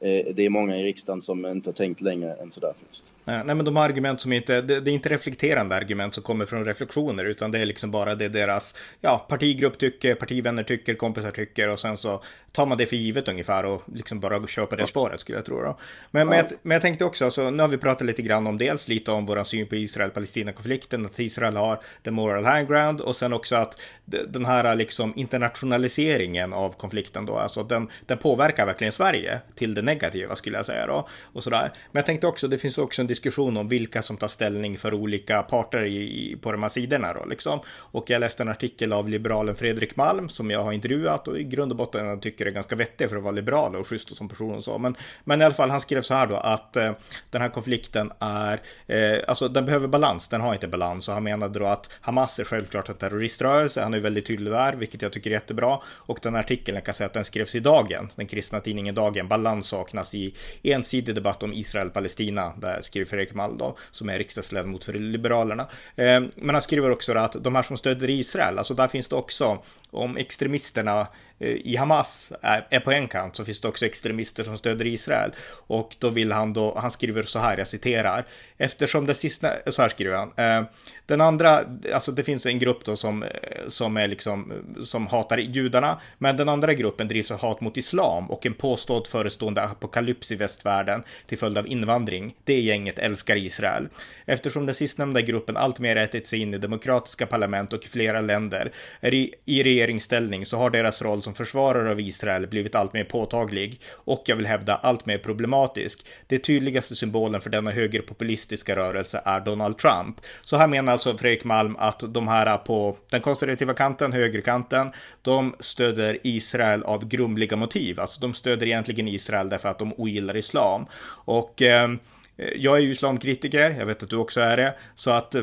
eh, 0.00 0.34
det 0.34 0.44
är 0.44 0.50
många 0.50 0.80
i 0.80 0.84
riksdagen 0.84 1.22
som 1.22 1.46
inte 1.46 1.68
har 1.68 1.74
tänkt 1.74 2.00
längre 2.00 2.34
än 2.34 2.50
sådär 2.50 2.72
faktiskt. 2.78 3.04
Nej, 3.24 3.44
men 3.44 3.64
de 3.64 3.76
argument 3.76 4.20
som 4.20 4.32
inte, 4.32 4.60
det, 4.60 4.80
det, 4.80 4.90
är 4.90 4.92
inte 4.92 5.08
reflekterande 5.08 5.76
argument 5.76 6.14
som 6.14 6.22
kommer 6.22 6.46
från 6.46 6.64
reflektioner, 6.64 7.24
utan 7.24 7.50
det 7.50 7.58
är 7.58 7.66
liksom 7.66 7.90
bara 7.90 8.14
det 8.14 8.28
deras 8.28 8.76
ja, 9.00 9.26
partigrupp 9.28 9.78
tycker, 9.78 10.14
partivänner 10.14 10.62
tycker, 10.62 10.94
kompisar 10.94 11.30
tycker 11.30 11.68
och 11.68 11.80
sen 11.80 11.96
så 11.96 12.22
tar 12.52 12.66
man 12.66 12.78
det 12.78 12.86
för 12.86 12.96
givet 12.96 13.28
ungefär 13.28 13.64
och 13.64 13.82
liksom 13.94 14.20
bara 14.20 14.46
kör 14.46 14.66
på 14.66 14.76
det 14.76 14.86
spåret 14.86 15.20
skulle 15.20 15.38
jag 15.38 15.44
tro. 15.44 15.62
Då. 15.62 15.78
Men, 16.10 16.20
ja. 16.20 16.24
men, 16.24 16.36
jag, 16.38 16.46
men 16.62 16.74
jag 16.74 16.82
tänkte 16.82 17.04
också, 17.04 17.24
alltså, 17.24 17.50
nu 17.50 17.62
har 17.62 17.68
vi 17.68 17.78
pratat 17.78 18.06
lite 18.06 18.22
grann 18.22 18.46
om 18.46 18.58
dels 18.58 18.88
lite 18.88 19.10
om 19.10 19.26
vår 19.26 19.44
syn 19.44 19.66
på 19.66 19.74
Israel-Palestina-konflikten, 19.74 21.06
att 21.06 21.18
Israel 21.18 21.56
har 21.56 21.80
the 22.02 22.10
moral 22.10 22.44
high 22.44 22.68
ground 22.68 23.00
och 23.00 23.16
sen 23.16 23.32
också 23.32 23.56
att 23.56 23.80
den 24.28 24.44
här 24.44 24.74
liksom 24.74 25.12
internationaliseringen 25.16 26.52
av 26.52 26.70
konflikten 26.76 27.26
då, 27.26 27.36
alltså 27.36 27.62
den, 27.62 27.88
den 28.06 28.18
påverkar 28.18 28.66
verkligen 28.66 28.92
Sverige 28.92 29.40
till 29.54 29.74
det 29.74 29.82
negativa 29.82 30.36
skulle 30.36 30.56
jag 30.56 30.66
säga 30.66 30.86
då. 30.86 31.08
Och 31.32 31.44
sådär. 31.44 31.70
Men 31.92 32.00
jag 32.00 32.06
tänkte 32.06 32.26
också, 32.26 32.48
det 32.48 32.58
finns 32.58 32.78
också 32.78 33.02
en 33.02 33.06
diskussion 33.14 33.56
om 33.56 33.68
vilka 33.68 34.02
som 34.02 34.16
tar 34.16 34.28
ställning 34.28 34.78
för 34.78 34.94
olika 34.94 35.42
parter 35.42 35.84
i, 35.84 36.36
på 36.40 36.52
de 36.52 36.62
här 36.62 36.70
sidorna 36.70 37.12
då 37.12 37.24
liksom. 37.24 37.60
Och 37.78 38.10
jag 38.10 38.20
läste 38.20 38.42
en 38.42 38.48
artikel 38.48 38.92
av 38.92 39.08
liberalen 39.08 39.54
Fredrik 39.54 39.96
Malm 39.96 40.28
som 40.28 40.50
jag 40.50 40.62
har 40.62 40.72
intervjuat 40.72 41.28
och 41.28 41.38
i 41.38 41.44
grund 41.44 41.72
och 41.72 41.76
botten 41.76 42.20
tycker 42.20 42.46
är 42.46 42.50
ganska 42.50 42.76
vettig 42.76 43.10
för 43.10 43.16
att 43.16 43.22
vara 43.22 43.32
liberal 43.32 43.76
och 43.76 43.86
schysst 43.86 44.10
och 44.10 44.16
som 44.16 44.28
person 44.28 44.54
och 44.54 44.64
så. 44.64 44.78
Men, 44.78 44.96
men 45.24 45.40
i 45.40 45.44
alla 45.44 45.54
fall, 45.54 45.70
han 45.70 45.80
skrev 45.80 46.02
så 46.02 46.14
här 46.14 46.26
då 46.26 46.36
att 46.36 46.76
eh, 46.76 46.92
den 47.30 47.42
här 47.42 47.48
konflikten 47.48 48.12
är, 48.18 48.60
eh, 48.86 49.18
alltså 49.28 49.48
den 49.48 49.66
behöver 49.66 49.88
balans, 49.88 50.28
den 50.28 50.40
har 50.40 50.54
inte 50.54 50.68
balans 50.68 51.08
och 51.08 51.14
han 51.14 51.22
menade 51.22 51.58
då 51.58 51.66
att 51.66 51.90
Hamas 52.00 52.38
är 52.38 52.44
självklart 52.44 52.88
en 52.88 52.94
terroriströrelse, 52.94 53.82
han 53.82 53.94
är 53.94 54.00
väldigt 54.00 54.26
tydlig 54.26 54.52
där, 54.52 54.72
vilket 54.72 55.02
jag 55.02 55.12
tycker 55.12 55.30
är 55.30 55.34
jättebra. 55.34 55.78
Och 55.86 56.18
den 56.22 56.34
här 56.34 56.40
artikeln, 56.40 56.74
jag 56.74 56.84
kan 56.84 56.94
säga 56.94 57.06
att 57.06 57.14
den 57.14 57.24
skrevs 57.24 57.54
i 57.54 57.60
Dagen, 57.60 58.10
den 58.14 58.26
kristna 58.26 58.60
tidningen 58.60 58.94
Dagen, 58.94 59.28
balans 59.28 59.66
saknas 59.66 60.14
i 60.14 60.34
ensidig 60.62 61.14
debatt 61.14 61.42
om 61.42 61.52
Israel-Palestina, 61.52 62.52
där 62.56 62.78
skrev 62.82 63.03
skriver 63.04 63.24
Fredrik 63.24 63.34
Malm 63.34 63.58
då, 63.58 63.76
som 63.90 64.08
är 64.08 64.18
riksdagsledamot 64.18 64.84
för 64.84 64.92
Liberalerna. 64.92 65.68
Eh, 65.96 66.20
men 66.36 66.54
han 66.54 66.62
skriver 66.62 66.90
också 66.90 67.12
att 67.12 67.44
de 67.44 67.54
här 67.54 67.62
som 67.62 67.76
stöder 67.76 68.10
Israel, 68.10 68.58
alltså 68.58 68.74
där 68.74 68.88
finns 68.88 69.08
det 69.08 69.16
också, 69.16 69.62
om 69.90 70.16
extremisterna 70.16 71.06
Eh, 71.44 71.56
i 71.64 71.76
Hamas 71.76 72.32
eh, 72.42 72.60
är 72.70 72.80
på 72.80 72.92
en 72.92 73.08
kant 73.08 73.36
så 73.36 73.44
finns 73.44 73.60
det 73.60 73.68
också 73.68 73.86
extremister 73.86 74.44
som 74.44 74.58
stöder 74.58 74.86
Israel. 74.86 75.30
Och 75.66 75.96
då 75.98 76.10
vill 76.10 76.32
han 76.32 76.52
då, 76.52 76.78
han 76.78 76.90
skriver 76.90 77.22
så 77.22 77.38
här, 77.38 77.58
jag 77.58 77.68
citerar, 77.68 78.26
eftersom 78.58 79.06
det 79.06 79.14
sista, 79.14 79.52
så 79.66 79.82
här 79.82 79.88
skriver 79.88 80.16
han, 80.16 80.32
eh, 80.36 80.68
den 81.06 81.20
andra, 81.20 81.60
alltså 81.94 82.12
det 82.12 82.24
finns 82.24 82.46
en 82.46 82.58
grupp 82.58 82.84
då 82.84 82.96
som, 82.96 83.22
eh, 83.22 83.28
som 83.68 83.96
är 83.96 84.08
liksom, 84.08 84.52
som 84.84 85.06
hatar 85.06 85.38
judarna, 85.38 86.00
men 86.18 86.36
den 86.36 86.48
andra 86.48 86.74
gruppen 86.74 87.08
drivs 87.08 87.30
av 87.30 87.40
hat 87.40 87.60
mot 87.60 87.76
islam 87.76 88.30
och 88.30 88.46
en 88.46 88.54
påstådd 88.54 89.06
förestående 89.06 89.62
apokalyps 89.62 90.32
i 90.32 90.36
västvärlden 90.36 91.02
till 91.26 91.38
följd 91.38 91.58
av 91.58 91.66
invandring. 91.66 92.34
Det 92.44 92.60
gänget 92.60 92.98
älskar 92.98 93.36
Israel. 93.36 93.88
Eftersom 94.26 94.66
den 94.66 94.74
sistnämnda 94.74 95.20
gruppen 95.20 95.56
alltmer 95.56 95.96
ätit 95.96 96.26
sig 96.26 96.38
in 96.40 96.54
i 96.54 96.58
demokratiska 96.58 97.26
parlament 97.26 97.72
och 97.72 97.84
i 97.84 97.88
flera 97.88 98.20
länder 98.20 98.72
är 99.00 99.14
i, 99.14 99.34
i 99.44 99.62
regeringsställning 99.62 100.46
så 100.46 100.56
har 100.56 100.70
deras 100.70 101.02
roll 101.02 101.22
som 101.22 101.33
försvarare 101.34 101.90
av 101.90 102.00
Israel 102.00 102.46
blivit 102.46 102.74
allt 102.74 102.92
mer 102.92 103.04
påtaglig 103.04 103.80
och 103.92 104.22
jag 104.26 104.36
vill 104.36 104.46
hävda 104.46 104.74
allt 104.74 105.06
mer 105.06 105.18
problematisk. 105.18 106.06
Det 106.26 106.38
tydligaste 106.38 106.94
symbolen 106.94 107.40
för 107.40 107.50
denna 107.50 107.70
högerpopulistiska 107.70 108.76
rörelse 108.76 109.22
är 109.24 109.40
Donald 109.40 109.78
Trump. 109.78 110.20
Så 110.42 110.56
här 110.56 110.68
menar 110.68 110.92
alltså 110.92 111.18
Fredrik 111.18 111.44
Malm 111.44 111.76
att 111.78 112.14
de 112.14 112.28
här 112.28 112.56
på 112.56 112.96
den 113.10 113.20
konservativa 113.20 113.74
kanten, 113.74 114.12
högerkanten, 114.12 114.92
de 115.22 115.54
stöder 115.60 116.18
Israel 116.22 116.82
av 116.82 117.08
grumliga 117.08 117.56
motiv. 117.56 118.00
Alltså 118.00 118.20
de 118.20 118.34
stöder 118.34 118.66
egentligen 118.66 119.08
Israel 119.08 119.48
därför 119.48 119.68
att 119.68 119.78
de 119.78 119.92
ogillar 119.96 120.36
islam. 120.36 120.86
Och 121.24 121.62
eh, 121.62 121.88
jag 122.36 122.76
är 122.76 122.80
ju 122.80 122.90
islamkritiker, 122.90 123.70
jag 123.78 123.86
vet 123.86 124.02
att 124.02 124.10
du 124.10 124.16
också 124.16 124.40
är 124.40 124.56
det, 124.56 124.74
så 124.94 125.10
att 125.10 125.34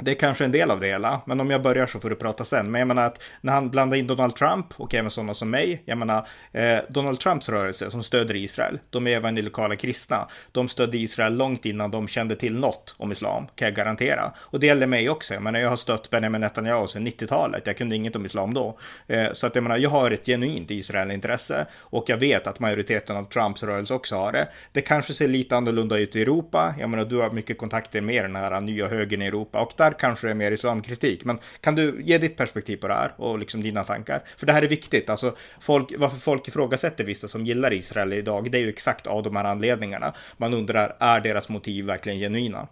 det 0.00 0.10
är 0.10 0.14
kanske 0.14 0.44
en 0.44 0.52
del 0.52 0.70
av 0.70 0.80
det 0.80 0.86
hela, 0.86 1.20
men 1.26 1.40
om 1.40 1.50
jag 1.50 1.62
börjar 1.62 1.86
så 1.86 2.00
får 2.00 2.10
du 2.10 2.16
prata 2.16 2.44
sen. 2.44 2.70
Men 2.70 2.78
jag 2.78 2.88
menar 2.88 3.06
att 3.06 3.22
när 3.40 3.52
han 3.52 3.70
blandar 3.70 3.96
in 3.96 4.06
Donald 4.06 4.36
Trump 4.36 4.66
och 4.76 4.94
även 4.94 5.10
sådana 5.10 5.34
som 5.34 5.50
mig, 5.50 5.82
jag 5.84 5.98
menar 5.98 6.26
eh, 6.52 6.78
Donald 6.88 7.20
Trumps 7.20 7.48
rörelse 7.48 7.90
som 7.90 8.02
stöder 8.02 8.36
Israel, 8.36 8.78
de 8.90 9.06
är 9.06 9.10
även 9.10 9.34
lokala 9.34 9.76
kristna. 9.76 10.28
De 10.52 10.68
stödde 10.68 10.98
Israel 10.98 11.36
långt 11.36 11.64
innan 11.64 11.90
de 11.90 12.08
kände 12.08 12.36
till 12.36 12.56
något 12.56 12.94
om 12.98 13.12
islam, 13.12 13.46
kan 13.54 13.66
jag 13.66 13.74
garantera. 13.74 14.32
Och 14.36 14.60
det 14.60 14.66
gäller 14.66 14.86
mig 14.86 15.10
också. 15.10 15.34
Jag 15.34 15.42
menar, 15.42 15.60
jag 15.60 15.68
har 15.68 15.76
stött 15.76 16.10
Benjamin 16.10 16.40
Netanyahu 16.40 16.86
sedan 16.86 17.06
90-talet. 17.06 17.66
Jag 17.66 17.76
kunde 17.76 17.96
inget 17.96 18.16
om 18.16 18.24
islam 18.24 18.54
då. 18.54 18.78
Eh, 19.06 19.32
så 19.32 19.46
att 19.46 19.54
jag 19.54 19.62
menar, 19.62 19.78
jag 19.78 19.90
har 19.90 20.10
ett 20.10 20.26
genuint 20.26 20.70
Israelintresse 20.70 21.66
och 21.74 22.04
jag 22.08 22.16
vet 22.16 22.46
att 22.46 22.60
majoriteten 22.60 23.16
av 23.16 23.24
Trumps 23.24 23.62
rörelse 23.62 23.94
också 23.94 24.16
har 24.16 24.32
det. 24.32 24.48
Det 24.72 24.80
kanske 24.80 25.12
ser 25.12 25.28
lite 25.28 25.56
annorlunda 25.56 25.98
ut 25.98 26.16
i 26.16 26.22
Europa. 26.22 26.74
Jag 26.78 26.90
menar, 26.90 27.04
du 27.04 27.16
har 27.16 27.30
mycket 27.30 27.58
kontakter 27.58 28.00
med 28.00 28.24
den 28.24 28.36
här 28.36 28.60
nya 28.60 28.88
högern 28.88 29.22
i 29.22 29.26
Europa 29.26 29.60
och 29.60 29.72
där 29.76 29.85
där 29.90 29.98
kanske 29.98 30.26
det 30.26 30.30
är 30.30 30.34
mer 30.34 30.52
islamkritik. 30.52 31.24
Men 31.24 31.38
kan 31.60 31.74
du 31.74 32.02
ge 32.04 32.18
ditt 32.18 32.36
perspektiv 32.36 32.76
på 32.76 32.88
det 32.88 32.94
här 32.94 33.12
och 33.16 33.38
liksom 33.38 33.62
dina 33.62 33.84
tankar? 33.84 34.22
För 34.36 34.46
det 34.46 34.52
här 34.52 34.62
är 34.62 34.68
viktigt. 34.68 35.10
Alltså, 35.10 35.34
folk, 35.60 35.92
varför 35.98 36.18
folk 36.18 36.48
ifrågasätter 36.48 37.04
vissa 37.04 37.28
som 37.28 37.46
gillar 37.46 37.72
Israel 37.72 38.12
idag, 38.12 38.50
det 38.50 38.58
är 38.58 38.62
ju 38.62 38.68
exakt 38.68 39.06
av 39.06 39.22
de 39.22 39.36
här 39.36 39.44
anledningarna. 39.44 40.14
Man 40.36 40.54
undrar, 40.54 40.96
är 40.98 41.20
deras 41.20 41.48
motiv 41.48 41.84
verkligen 41.84 42.18
genuina? 42.18 42.68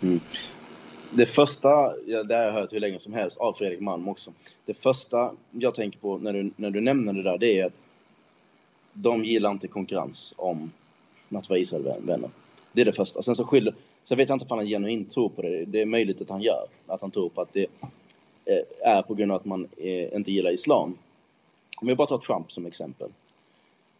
Mm. 0.00 0.20
Det 1.10 1.26
första, 1.26 1.68
ja, 2.06 2.22
det 2.22 2.36
har 2.36 2.42
jag 2.42 2.52
hört 2.52 2.72
hur 2.72 2.80
länge 2.80 2.98
som 2.98 3.12
helst 3.12 3.36
av 3.36 3.52
Fredrik 3.52 3.80
Malm 3.80 4.08
också. 4.08 4.32
Det 4.66 4.74
första 4.74 5.32
jag 5.50 5.74
tänker 5.74 5.98
på 5.98 6.18
när 6.18 6.32
du, 6.32 6.50
när 6.56 6.70
du 6.70 6.80
nämner 6.80 7.12
det 7.12 7.22
där, 7.22 7.38
det 7.38 7.60
är 7.60 7.66
att 7.66 7.72
de 8.92 9.24
gillar 9.24 9.50
inte 9.50 9.68
konkurrens 9.68 10.34
om 10.36 10.72
att 11.34 11.48
vara 11.48 11.58
Israelvänner. 11.58 12.30
Det 12.72 12.80
är 12.80 12.84
det 12.84 12.92
första. 12.92 13.22
Sen 13.22 13.36
så 13.36 13.44
skyller, 13.44 13.74
Sen 14.08 14.18
vet 14.18 14.28
jag 14.28 14.36
inte 14.36 14.46
om 14.48 14.58
han 14.58 14.66
genuint 14.66 15.10
tror 15.10 15.28
på 15.28 15.42
det. 15.42 15.64
Det 15.64 15.80
är 15.80 15.86
möjligt 15.86 16.20
att 16.20 16.30
han 16.30 16.42
gör. 16.42 16.66
Att 16.86 17.00
han 17.00 17.10
tror 17.10 17.28
på 17.28 17.40
att 17.40 17.52
det 17.52 17.66
eh, 18.44 18.92
är 18.92 19.02
på 19.02 19.14
grund 19.14 19.32
av 19.32 19.36
att 19.36 19.44
man 19.44 19.68
eh, 19.76 20.16
inte 20.16 20.32
gillar 20.32 20.50
islam. 20.50 20.98
Om 21.76 21.88
jag 21.88 21.96
bara 21.96 22.06
tar 22.06 22.18
Trump 22.18 22.52
som 22.52 22.66
exempel. 22.66 23.10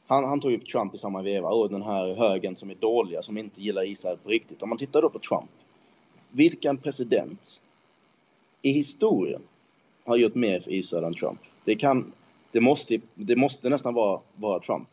Han, 0.06 0.24
han 0.24 0.40
tog 0.40 0.52
upp 0.52 0.66
Trump 0.66 0.94
i 0.94 0.98
samma 0.98 1.22
veva. 1.22 1.48
Och 1.48 1.70
den 1.70 1.82
här 1.82 2.14
högen 2.14 2.56
som 2.56 2.70
är 2.70 2.74
dåliga, 2.74 3.22
som 3.22 3.38
inte 3.38 3.62
gillar 3.62 3.82
Israel 3.82 4.18
på 4.22 4.28
riktigt. 4.28 4.62
Om 4.62 4.68
man 4.68 4.78
tittar 4.78 5.02
då 5.02 5.10
på 5.10 5.18
Trump. 5.18 5.50
Vilken 6.30 6.78
president 6.78 7.62
i 8.62 8.72
historien 8.72 9.42
har 10.04 10.16
gjort 10.16 10.34
mer 10.34 10.60
för 10.60 10.70
Israel 10.72 11.04
än 11.04 11.14
Trump? 11.14 11.40
Det, 11.64 11.74
kan, 11.74 12.12
det, 12.52 12.60
måste, 12.60 13.00
det 13.14 13.36
måste 13.36 13.68
nästan 13.68 13.94
vara, 13.94 14.20
vara 14.36 14.60
Trump. 14.60 14.88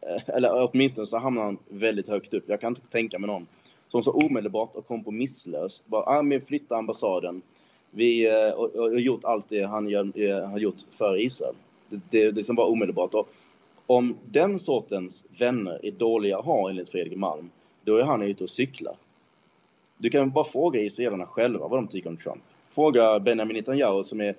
Eh, 0.00 0.34
eller 0.36 0.70
åtminstone 0.70 1.06
så 1.06 1.18
hamnar 1.18 1.42
han 1.42 1.58
väldigt 1.68 2.08
högt 2.08 2.34
upp. 2.34 2.44
Jag 2.46 2.60
kan 2.60 2.70
inte 2.70 2.86
tänka 2.90 3.18
mig 3.18 3.26
någon 3.26 3.46
som 3.92 4.02
så 4.02 4.12
omedelbart 4.12 4.76
och 4.76 4.86
kompromisslöst 4.86 5.86
bara, 5.86 6.02
ah, 6.02 6.22
men 6.22 6.40
flytta 6.40 6.76
ambassaden. 6.76 7.42
Vi 7.90 8.26
eh, 8.26 8.32
har 8.32 8.80
och, 8.80 9.00
gjort 9.00 9.24
allt 9.24 9.48
det 9.48 9.62
han 9.62 9.88
gör, 9.88 10.12
eh, 10.14 10.48
har 10.50 10.58
gjort 10.58 10.76
för 10.90 11.20
Israel. 11.20 11.54
Det, 11.88 12.00
det, 12.10 12.30
det 12.30 12.44
som 12.44 12.56
var 12.56 12.66
omedelbart. 12.66 13.14
Och 13.14 13.28
om 13.86 14.16
den 14.30 14.58
sortens 14.58 15.24
vänner 15.38 15.86
är 15.86 15.90
dåliga 15.90 16.38
att 16.38 16.44
ha 16.44 16.70
enligt 16.70 16.90
Fredrik 16.90 17.18
Malm, 17.18 17.50
då 17.84 17.96
är 17.96 18.04
han 18.04 18.22
ute 18.22 18.44
och 18.44 18.50
cyklar. 18.50 18.96
Du 19.98 20.10
kan 20.10 20.30
bara 20.30 20.44
fråga 20.44 20.80
israelerna 20.80 21.26
själva 21.26 21.68
vad 21.68 21.78
de 21.78 21.88
tycker 21.88 22.10
om 22.10 22.16
Trump. 22.16 22.42
Fråga 22.70 23.20
Benjamin 23.20 23.56
Netanyahu 23.56 24.02
som 24.02 24.20
är 24.20 24.34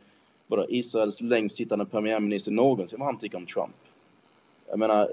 bara 0.48 0.66
Israels 0.70 1.22
längst 1.22 1.56
sittande 1.56 1.86
premiärminister 1.86 2.52
någonsin 2.52 3.00
vad 3.00 3.06
han 3.06 3.18
tycker 3.18 3.38
om 3.38 3.46
Trump. 3.46 3.76
Jag 4.70 4.80
menar, 4.80 5.10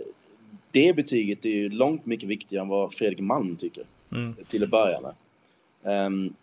det 0.71 0.97
betyget 0.97 1.45
är 1.45 1.49
ju 1.49 1.69
långt 1.69 2.07
mycket 2.07 2.29
viktigare 2.29 2.63
än 2.63 2.69
vad 2.69 2.95
Fredrik 2.95 3.21
Malm 3.21 3.57
tycker 3.57 3.85
mm. 4.13 4.35
till 4.49 4.63
att 4.63 4.71
börja 4.71 5.01
med. 5.01 5.15
Um, 6.07 6.35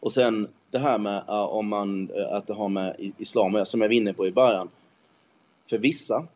och 0.00 0.12
sen 0.12 0.48
det 0.70 0.78
här 0.78 0.98
med 0.98 1.22
uh, 1.28 1.34
om 1.34 1.68
man, 1.68 2.10
uh, 2.10 2.32
att 2.32 2.46
det 2.46 2.54
har 2.54 2.68
med 2.68 3.12
islam 3.18 3.66
som 3.66 3.80
jag 3.80 3.88
var 3.88 3.94
inne 3.94 4.12
på 4.12 4.26
i 4.26 4.32
början. 4.32 4.68
För 5.70 5.78
vissa 5.78 6.26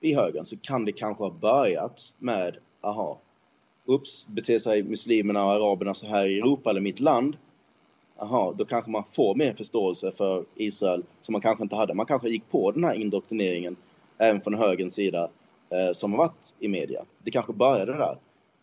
i 0.00 0.14
högern 0.14 0.46
så 0.46 0.56
kan 0.56 0.84
det 0.84 0.92
kanske 0.92 1.24
ha 1.24 1.30
börjat 1.30 2.14
med, 2.18 2.56
aha, 2.80 3.18
ups, 3.86 4.26
beter 4.26 4.58
sig 4.58 4.82
muslimerna 4.82 5.44
och 5.44 5.52
araberna 5.52 5.94
så 5.94 6.06
här 6.06 6.26
i 6.26 6.38
Europa 6.38 6.70
eller 6.70 6.80
mitt 6.80 7.00
land. 7.00 7.36
Aha, 8.18 8.54
då 8.58 8.64
kanske 8.64 8.90
man 8.90 9.04
får 9.12 9.34
mer 9.34 9.52
förståelse 9.52 10.12
för 10.12 10.44
Israel 10.54 11.04
som 11.22 11.32
man 11.32 11.40
kanske 11.40 11.62
inte 11.62 11.76
hade. 11.76 11.94
Man 11.94 12.06
kanske 12.06 12.28
gick 12.28 12.50
på 12.50 12.70
den 12.70 12.84
här 12.84 12.94
indoktrineringen 12.94 13.76
även 14.18 14.40
från 14.40 14.54
högerns 14.54 14.94
sida 14.94 15.28
eh, 15.70 15.92
som 15.92 16.12
har 16.12 16.18
varit 16.18 16.54
i 16.58 16.68
media. 16.68 17.04
Det 17.22 17.30
kanske 17.30 17.52
började 17.52 17.92
där. 17.92 18.16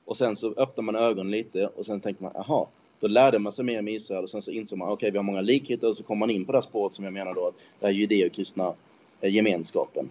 Och 0.05 0.17
sen 0.17 0.35
så 0.35 0.53
öppnar 0.53 0.81
man 0.81 0.95
ögonen 0.95 1.31
lite 1.31 1.67
och 1.67 1.85
sen 1.85 1.99
tänker 1.99 2.23
man, 2.23 2.35
aha, 2.35 2.69
då 2.99 3.07
lärde 3.07 3.39
man 3.39 3.51
sig 3.51 3.65
mer 3.65 3.79
om 3.79 3.87
Israel 3.87 4.23
och 4.23 4.29
sen 4.29 4.41
så 4.41 4.51
insåg 4.51 4.79
man, 4.79 4.87
okej, 4.87 4.93
okay, 4.93 5.11
vi 5.11 5.17
har 5.17 5.23
många 5.23 5.41
likheter 5.41 5.89
och 5.89 5.97
så 5.97 6.03
kom 6.03 6.19
man 6.19 6.29
in 6.29 6.45
på 6.45 6.51
det 6.51 6.57
här 6.57 6.61
spåret 6.61 6.93
som 6.93 7.05
jag 7.05 7.13
menar 7.13 7.33
då, 7.33 7.47
att 7.47 7.55
det 7.79 7.85
här 7.85 7.93
judeo-kristna 7.93 8.73
eh, 9.21 9.33
gemenskapen. 9.35 10.09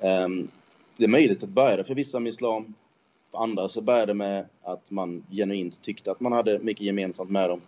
Um, 0.00 0.48
det 0.96 1.04
är 1.04 1.08
möjligt 1.08 1.42
att 1.42 1.48
börja 1.48 1.84
för 1.84 1.94
vissa 1.94 2.20
med 2.20 2.30
islam, 2.30 2.74
för 3.30 3.38
andra 3.38 3.68
så 3.68 3.80
började 3.80 4.06
det 4.06 4.14
med 4.14 4.46
att 4.62 4.90
man 4.90 5.24
genuint 5.30 5.82
tyckte 5.82 6.10
att 6.10 6.20
man 6.20 6.32
hade 6.32 6.58
mycket 6.58 6.86
gemensamt 6.86 7.30
med 7.30 7.50
dem. 7.50 7.60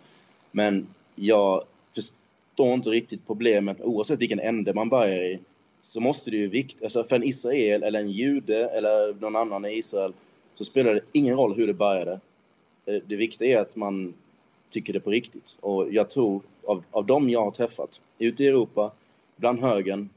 Men 0.51 0.87
jag 1.15 1.63
förstår 1.95 2.73
inte 2.73 2.89
riktigt 2.89 3.27
problemet, 3.27 3.81
oavsett 3.81 4.21
vilken 4.21 4.39
ände 4.39 4.73
man 4.73 4.89
börjar 4.89 5.23
i, 5.23 5.39
så 5.81 5.99
måste 5.99 6.31
det 6.31 6.37
ju 6.37 6.47
viktigt, 6.47 6.83
alltså 6.83 7.03
för 7.03 7.15
en 7.15 7.23
Israel 7.23 7.83
eller 7.83 7.99
en 7.99 8.11
jude 8.11 8.69
eller 8.69 9.13
någon 9.13 9.35
annan 9.35 9.65
i 9.65 9.77
Israel 9.77 10.13
så 10.57 10.65
spelar 10.65 10.93
det 10.93 11.01
ingen 11.11 11.37
roll 11.37 11.55
hur 11.55 11.67
det 11.67 11.73
började. 11.73 12.19
Eh, 12.85 13.01
det 13.07 13.15
viktiga 13.15 13.57
är 13.57 13.61
att 13.61 13.75
man 13.75 14.13
tycker 14.69 14.93
det 14.93 14.99
på 14.99 15.09
riktigt. 15.09 15.57
Och 15.61 15.93
jag 15.93 16.09
tror, 16.09 16.41
av, 16.65 16.83
av 16.91 17.05
dem 17.05 17.29
jag 17.29 17.43
har 17.43 17.51
träffat 17.51 18.01
ute 18.17 18.43
i 18.43 18.47
Europa, 18.47 18.91
bland 19.35 19.59
högern, 19.59 20.09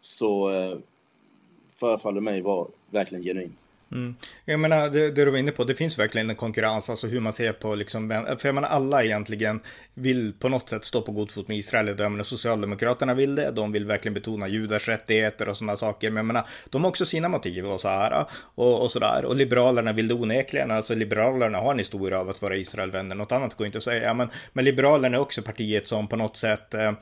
så 0.00 0.50
eh, 0.50 0.78
förefaller 1.74 2.20
mig 2.20 2.40
vara 2.40 2.66
verkligen 2.90 3.24
genuint. 3.24 3.64
Mm. 3.94 4.14
Jag 4.44 4.60
menar, 4.60 4.90
det, 4.90 5.10
det, 5.10 5.24
du 5.24 5.30
var 5.30 5.38
inne 5.38 5.52
på, 5.52 5.64
det 5.64 5.74
finns 5.74 5.98
verkligen 5.98 6.30
en 6.30 6.36
konkurrens, 6.36 6.90
alltså 6.90 7.06
hur 7.06 7.20
man 7.20 7.32
ser 7.32 7.52
på 7.52 7.74
liksom, 7.74 8.08
för 8.38 8.48
jag 8.48 8.54
menar 8.54 8.68
alla 8.68 9.04
egentligen 9.04 9.60
vill 9.94 10.32
på 10.32 10.48
något 10.48 10.68
sätt 10.68 10.84
stå 10.84 11.02
på 11.02 11.12
god 11.12 11.30
fot 11.30 11.48
med 11.48 11.56
Israel. 11.56 11.94
Jag 11.98 12.12
menar, 12.12 12.24
Socialdemokraterna 12.24 13.14
vill 13.14 13.34
det, 13.34 13.50
de 13.50 13.72
vill 13.72 13.86
verkligen 13.86 14.14
betona 14.14 14.48
judars 14.48 14.88
rättigheter 14.88 15.48
och 15.48 15.56
sådana 15.56 15.76
saker. 15.76 16.10
Men 16.10 16.16
jag 16.16 16.26
menar, 16.26 16.46
de 16.70 16.84
har 16.84 16.88
också 16.88 17.04
sina 17.06 17.28
motiv 17.28 17.66
och 17.66 17.80
så 17.80 17.88
här 17.88 18.24
och, 18.54 18.82
och 18.82 18.90
sådär. 18.90 19.24
Och 19.24 19.36
Liberalerna 19.36 19.92
vill 19.92 20.08
det 20.08 20.14
onekligen, 20.14 20.70
alltså 20.70 20.94
Liberalerna 20.94 21.58
har 21.58 21.72
en 21.72 21.78
historia 21.78 22.20
av 22.20 22.28
att 22.28 22.42
vara 22.42 22.56
Israelvänner, 22.56 23.14
något 23.16 23.32
annat 23.32 23.54
går 23.54 23.66
inte 23.66 23.78
att 23.78 23.84
säga. 23.84 24.14
Men, 24.14 24.28
men 24.52 24.64
Liberalerna 24.64 25.16
är 25.16 25.20
också 25.20 25.42
partiet 25.42 25.86
som 25.86 26.08
på 26.08 26.16
något 26.16 26.36
sätt 26.36 26.74
eh, 26.74 26.92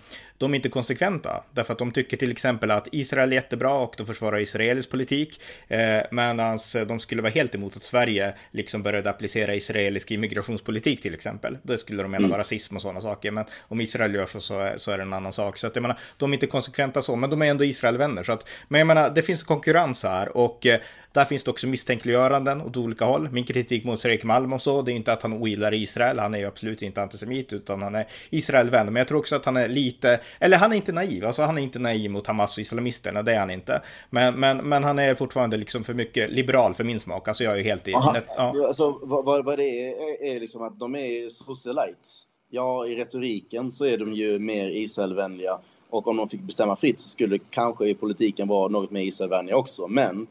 de 0.42 0.52
är 0.52 0.56
inte 0.56 0.68
konsekventa. 0.68 1.44
Därför 1.52 1.72
att 1.72 1.78
de 1.78 1.92
tycker 1.92 2.16
till 2.16 2.32
exempel 2.32 2.70
att 2.70 2.88
Israel 2.92 3.32
är 3.32 3.34
jättebra 3.34 3.74
och 3.74 3.94
de 3.98 4.06
försvarar 4.06 4.40
israelisk 4.40 4.90
politik. 4.90 5.40
Eh, 5.68 6.00
Medan 6.10 6.58
de 6.84 7.00
skulle 7.00 7.22
vara 7.22 7.32
helt 7.32 7.54
emot 7.54 7.76
att 7.76 7.84
Sverige 7.84 8.34
liksom 8.50 8.82
började 8.82 9.10
applicera 9.10 9.54
israelisk 9.54 10.10
immigrationspolitik 10.10 11.02
till 11.02 11.14
exempel. 11.14 11.58
Det 11.62 11.78
skulle 11.78 12.02
de 12.02 12.10
mena 12.10 12.18
mm. 12.18 12.30
var 12.30 12.38
rasism 12.38 12.76
och 12.76 12.82
sådana 12.82 13.00
saker. 13.00 13.30
Men 13.30 13.44
om 13.68 13.80
Israel 13.80 14.14
gör 14.14 14.26
så, 14.26 14.40
så 14.40 14.58
är, 14.58 14.76
så 14.76 14.90
är 14.90 14.96
det 14.96 15.02
en 15.02 15.12
annan 15.12 15.32
sak. 15.32 15.58
Så 15.58 15.66
att 15.66 15.76
jag 15.76 15.82
menar, 15.82 15.98
de 16.16 16.30
är 16.30 16.34
inte 16.34 16.46
konsekventa 16.46 17.02
så, 17.02 17.16
men 17.16 17.30
de 17.30 17.42
är 17.42 17.46
ändå 17.46 17.64
Israelvänner. 17.64 18.22
Så 18.22 18.32
att, 18.32 18.48
men 18.68 18.78
jag 18.78 18.86
menar, 18.86 19.10
det 19.10 19.22
finns 19.22 19.42
konkurrens 19.42 20.02
här 20.02 20.36
och 20.36 20.66
eh, 20.66 20.80
där 21.12 21.24
finns 21.24 21.44
det 21.44 21.50
också 21.50 21.66
misstänkliggöranden 21.66 22.60
åt 22.60 22.76
olika 22.76 23.04
håll. 23.04 23.28
Min 23.32 23.44
kritik 23.44 23.84
mot 23.84 24.02
Fredrik 24.02 24.24
Malm 24.24 24.52
och 24.52 24.62
så, 24.62 24.82
det 24.82 24.92
är 24.92 24.94
inte 24.94 25.12
att 25.12 25.22
han 25.22 25.32
ogillar 25.32 25.74
Israel. 25.74 26.18
Han 26.18 26.34
är 26.34 26.38
ju 26.38 26.46
absolut 26.46 26.82
inte 26.82 27.02
antisemit, 27.02 27.52
utan 27.52 27.82
han 27.82 27.94
är 27.94 28.06
Israelvän. 28.30 28.86
Men 28.86 28.96
jag 28.96 29.08
tror 29.08 29.18
också 29.18 29.36
att 29.36 29.44
han 29.44 29.56
är 29.56 29.68
lite 29.68 30.20
eller 30.38 30.56
han 30.56 30.72
är 30.72 30.76
inte 30.76 30.92
naiv, 30.92 31.24
alltså 31.24 31.42
han 31.42 31.58
är 31.58 31.62
inte 31.62 31.78
naiv 31.78 32.10
mot 32.10 32.26
Hamas 32.26 32.56
och 32.56 32.60
islamisterna, 32.60 33.22
det 33.22 33.34
är 33.34 33.38
han 33.38 33.50
inte. 33.50 33.82
Men, 34.10 34.34
men, 34.34 34.56
men 34.56 34.84
han 34.84 34.98
är 34.98 35.14
fortfarande 35.14 35.56
liksom 35.56 35.84
för 35.84 35.94
mycket 35.94 36.30
liberal 36.30 36.71
för 36.74 36.84
min 36.84 37.00
smak, 37.00 37.28
alltså 37.28 37.44
jag 37.44 37.52
är 37.52 37.56
ju 37.56 37.62
helt 37.62 37.88
i... 37.88 37.94
Aha, 37.94 38.16
ja. 38.36 38.66
Alltså 38.66 38.98
vad, 39.02 39.44
vad 39.44 39.58
det 39.58 39.88
är, 39.88 40.24
är 40.24 40.40
liksom 40.40 40.62
att 40.62 40.78
de 40.78 40.94
är 40.94 41.28
socialites. 41.28 42.26
Ja, 42.50 42.86
i 42.86 42.94
retoriken 42.94 43.72
så 43.72 43.84
är 43.84 43.98
de 43.98 44.12
ju 44.12 44.38
mer 44.38 44.68
Israelvänliga 44.68 45.58
och 45.90 46.06
om 46.06 46.16
de 46.16 46.28
fick 46.28 46.40
bestämma 46.40 46.76
fritt 46.76 47.00
så 47.00 47.08
skulle 47.08 47.38
kanske 47.38 47.88
i 47.88 47.94
politiken 47.94 48.48
vara 48.48 48.68
något 48.68 48.90
mer 48.90 49.02
Israelvänliga 49.02 49.56
också. 49.56 49.88
Men 49.88 50.26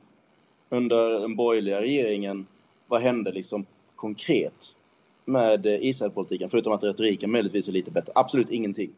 under 0.70 1.20
den 1.20 1.36
borgerliga 1.36 1.82
regeringen, 1.82 2.48
vad 2.88 3.02
hände 3.02 3.32
liksom 3.32 3.66
konkret 3.96 4.78
med 5.26 5.66
Israelpolitiken? 5.66 6.50
Förutom 6.50 6.74
att 6.74 6.84
retoriken 6.84 7.32
möjligtvis 7.32 7.68
är 7.68 7.72
lite 7.72 7.92
bättre. 7.92 8.14
Absolut 8.16 8.50
ingenting 8.50 8.92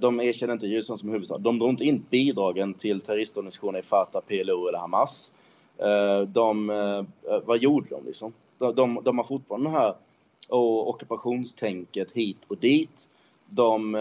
de 0.00 0.20
erkänner 0.20 0.52
inte 0.52 0.66
Jerusalem 0.66 0.98
som 0.98 1.08
huvudstad. 1.08 1.38
De 1.38 1.58
drog 1.58 1.70
inte 1.70 1.84
in 1.84 2.04
bidragen 2.10 2.74
till 2.74 3.00
terroristorganisationer 3.00 3.78
i 3.78 3.82
Fatah, 3.82 4.20
PLO 4.20 4.68
eller 4.68 4.78
Hamas. 4.78 5.32
Eh, 5.78 6.28
de, 6.28 6.70
eh, 6.70 6.98
eh, 7.32 7.40
vad 7.44 7.58
gjorde 7.58 7.88
de 7.90 8.06
liksom? 8.06 8.32
De, 8.58 8.74
de, 8.74 9.00
de 9.04 9.18
har 9.18 9.24
fortfarande 9.24 9.70
det 9.70 9.72
här 9.72 9.94
och 10.48 10.88
ockupationstänket 10.88 12.12
hit 12.12 12.38
och 12.48 12.56
dit. 12.56 13.08
De, 13.48 13.92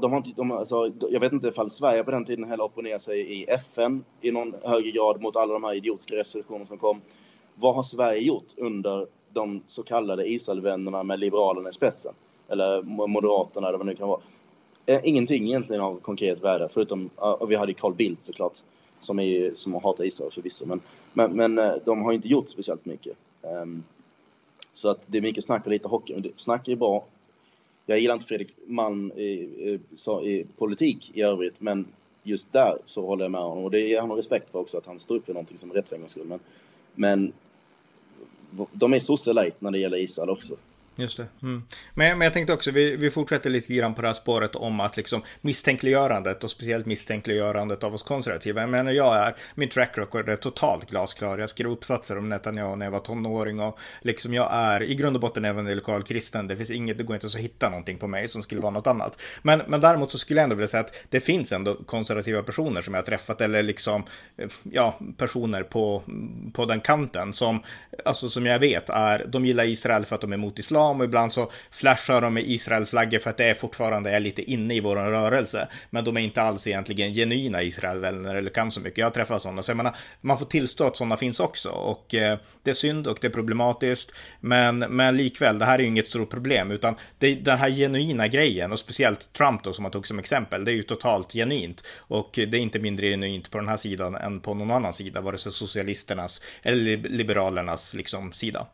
de 0.00 0.12
har 0.12 0.16
inte, 0.16 0.30
de, 0.36 0.52
alltså, 0.52 0.92
jag 1.10 1.20
vet 1.20 1.32
inte 1.32 1.48
ifall 1.48 1.70
Sverige 1.70 2.04
på 2.04 2.10
den 2.10 2.24
tiden 2.24 2.44
heller 2.44 2.64
opponerade 2.64 3.00
sig 3.00 3.20
i 3.20 3.44
FN 3.44 4.04
i 4.20 4.30
någon 4.30 4.54
högre 4.62 4.90
grad 4.90 5.20
mot 5.20 5.36
alla 5.36 5.52
de 5.52 5.64
här 5.64 5.74
idiotiska 5.74 6.14
resolutionerna 6.14 6.66
som 6.66 6.78
kom. 6.78 7.00
Vad 7.54 7.74
har 7.74 7.82
Sverige 7.82 8.20
gjort 8.20 8.46
under 8.56 9.06
de 9.32 9.62
så 9.66 9.82
kallade 9.82 10.30
Israelvännerna 10.30 11.02
med 11.02 11.20
Liberalerna 11.20 11.68
i 11.68 11.72
spetsen? 11.72 12.14
eller 12.52 12.82
Moderaterna 12.82 13.68
eller 13.68 13.78
vad 13.78 13.86
det 13.86 13.90
nu 13.90 13.96
kan 13.96 14.08
vara. 14.08 14.20
Ingenting 15.02 15.48
egentligen 15.48 15.82
av 15.82 16.00
konkret 16.00 16.44
värde, 16.44 16.68
förutom, 16.70 17.10
att 17.16 17.48
vi 17.48 17.54
hade 17.54 17.74
Carl 17.74 17.94
Bildt 17.94 18.24
såklart, 18.24 18.58
som, 19.04 19.18
är, 19.18 19.54
som 19.54 19.74
hatar 19.74 20.04
Israel 20.04 20.32
förvisso, 20.32 20.66
men, 20.66 20.80
men, 21.12 21.36
men 21.36 21.58
eh, 21.58 21.74
de 21.84 22.02
har 22.02 22.12
inte 22.12 22.28
gjort 22.28 22.48
speciellt 22.48 22.84
mycket. 22.84 23.16
Um, 23.42 23.84
så 24.72 24.88
att 24.88 25.00
det 25.06 25.18
är 25.18 25.22
mycket 25.22 25.44
snack 25.44 25.64
och 25.64 25.70
lite 25.70 25.88
hockey. 25.88 26.32
Snack 26.36 26.68
är 26.68 26.76
bra. 26.76 27.04
Jag 27.86 28.00
gillar 28.00 28.14
inte 28.14 28.26
Fredrik 28.26 28.54
Malm 28.66 29.12
i, 29.16 29.22
i, 29.22 29.80
i, 30.22 30.46
politik 30.56 31.10
i 31.14 31.22
övrigt, 31.22 31.54
men 31.58 31.86
just 32.22 32.52
där 32.52 32.78
så 32.84 33.06
håller 33.06 33.24
jag 33.24 33.30
med 33.30 33.40
honom. 33.40 33.64
Och 33.64 33.70
det 33.70 33.80
ger 33.80 34.00
honom 34.00 34.16
respekt 34.16 34.50
för 34.50 34.58
också, 34.58 34.78
att 34.78 34.86
han 34.86 35.00
står 35.00 35.16
upp 35.16 35.26
för 35.26 35.32
någonting 35.32 35.58
som 35.58 35.70
är 35.70 35.74
rätt 35.74 35.88
för 35.88 35.96
en 35.96 36.08
skull. 36.08 36.26
Men, 36.26 36.40
men 36.94 37.32
de 38.72 38.94
är 38.94 38.98
sosse 38.98 39.52
när 39.58 39.70
det 39.70 39.78
gäller 39.78 39.96
Israel 39.96 40.30
också. 40.30 40.56
Just 40.96 41.16
det. 41.16 41.26
Mm. 41.42 41.62
Men, 41.94 42.18
men 42.18 42.24
jag 42.24 42.32
tänkte 42.32 42.52
också, 42.52 42.70
vi, 42.70 42.96
vi 42.96 43.10
fortsätter 43.10 43.50
lite 43.50 43.74
grann 43.74 43.94
på 43.94 44.02
det 44.02 44.08
här 44.08 44.14
spåret 44.14 44.56
om 44.56 44.80
att 44.80 44.96
liksom 44.96 45.22
misstänkliggörandet 45.40 46.44
och 46.44 46.50
speciellt 46.50 46.86
misstänkliggörandet 46.86 47.84
av 47.84 47.94
oss 47.94 48.02
konservativa. 48.02 48.60
Jag 48.60 48.70
menar, 48.70 48.92
jag 48.92 49.16
är, 49.16 49.34
min 49.54 49.68
track 49.68 49.98
record 49.98 50.28
är 50.28 50.36
totalt 50.36 50.90
glasklar. 50.90 51.38
Jag 51.38 51.50
skrev 51.50 51.70
uppsatser 51.70 52.18
om 52.18 52.28
Netanyahu 52.28 52.76
när 52.76 52.86
jag 52.86 52.90
var 52.90 52.98
tonåring 52.98 53.60
och 53.60 53.78
liksom 54.00 54.34
jag 54.34 54.48
är 54.52 54.82
i 54.82 54.94
grund 54.94 55.16
och 55.16 55.22
botten 55.22 55.44
evangelikal 55.44 56.02
kristen. 56.02 56.48
Det 56.48 56.56
finns 56.56 56.70
inget, 56.70 56.98
det 56.98 57.04
går 57.04 57.16
inte 57.16 57.26
att 57.26 57.34
hitta 57.34 57.68
någonting 57.68 57.98
på 57.98 58.08
mig 58.08 58.28
som 58.28 58.42
skulle 58.42 58.60
vara 58.60 58.70
något 58.70 58.86
annat. 58.86 59.20
Men, 59.42 59.62
men 59.68 59.80
däremot 59.80 60.10
så 60.10 60.18
skulle 60.18 60.40
jag 60.40 60.44
ändå 60.44 60.56
vilja 60.56 60.68
säga 60.68 60.80
att 60.80 60.94
det 61.08 61.20
finns 61.20 61.52
ändå 61.52 61.74
konservativa 61.74 62.42
personer 62.42 62.82
som 62.82 62.94
jag 62.94 63.00
har 63.00 63.06
träffat 63.06 63.40
eller 63.40 63.62
liksom, 63.62 64.04
eh, 64.36 64.48
ja, 64.62 64.98
personer 65.16 65.62
på, 65.62 66.02
på 66.52 66.64
den 66.64 66.80
kanten 66.80 67.32
som, 67.32 67.62
alltså 68.04 68.28
som 68.28 68.46
jag 68.46 68.58
vet 68.58 68.88
är, 68.88 69.24
de 69.28 69.44
gillar 69.44 69.64
Israel 69.64 70.04
för 70.04 70.14
att 70.14 70.20
de 70.20 70.32
är 70.32 70.36
emot 70.36 70.58
islam 70.58 70.81
islam 70.82 71.00
och 71.00 71.04
ibland 71.04 71.32
så 71.32 71.50
flashar 71.70 72.20
de 72.20 72.34
med 72.34 72.44
Israel-flaggor 72.46 73.18
för 73.18 73.30
att 73.30 73.36
det 73.36 73.44
är 73.44 73.54
fortfarande 73.54 74.10
är 74.10 74.20
lite 74.20 74.42
inne 74.42 74.74
i 74.74 74.80
vår 74.80 74.96
rörelse. 74.96 75.68
Men 75.90 76.04
de 76.04 76.16
är 76.16 76.20
inte 76.20 76.42
alls 76.42 76.66
egentligen 76.66 77.14
genuina 77.14 77.62
Israelvänner 77.62 78.34
eller 78.34 78.50
kan 78.50 78.70
så 78.70 78.80
mycket. 78.80 78.98
Jag 78.98 79.14
träffar 79.14 79.38
sådana, 79.38 79.62
så 79.62 79.70
jag 79.70 79.76
menar, 79.76 79.96
man 80.20 80.38
får 80.38 80.46
tillstå 80.46 80.86
att 80.86 80.96
sådana 80.96 81.16
finns 81.16 81.40
också 81.40 81.70
och 81.70 82.14
eh, 82.14 82.38
det 82.62 82.70
är 82.70 82.74
synd 82.74 83.06
och 83.06 83.18
det 83.20 83.26
är 83.26 83.30
problematiskt. 83.30 84.12
Men, 84.40 84.78
men 84.78 85.16
likväl, 85.16 85.58
det 85.58 85.64
här 85.64 85.78
är 85.78 85.82
ju 85.82 85.88
inget 85.88 86.08
stort 86.08 86.30
problem 86.30 86.70
utan 86.70 86.94
det, 87.18 87.34
den 87.34 87.58
här 87.58 87.70
genuina 87.70 88.28
grejen 88.28 88.72
och 88.72 88.78
speciellt 88.78 89.32
Trump 89.32 89.62
då 89.64 89.72
som 89.72 89.82
man 89.82 89.92
tog 89.92 90.06
som 90.06 90.18
exempel, 90.18 90.64
det 90.64 90.70
är 90.70 90.74
ju 90.74 90.82
totalt 90.82 91.32
genuint 91.32 91.84
och 92.08 92.30
det 92.34 92.56
är 92.56 92.60
inte 92.60 92.78
mindre 92.78 93.06
genuint 93.06 93.50
på 93.50 93.58
den 93.58 93.68
här 93.68 93.76
sidan 93.76 94.14
än 94.14 94.40
på 94.40 94.54
någon 94.54 94.70
annan 94.70 94.92
sida, 94.92 95.20
vare 95.20 95.38
sig 95.38 95.52
socialisternas 95.52 96.42
eller 96.62 96.96
liberalernas 96.96 97.94
liksom 97.94 98.32
sida. 98.32 98.66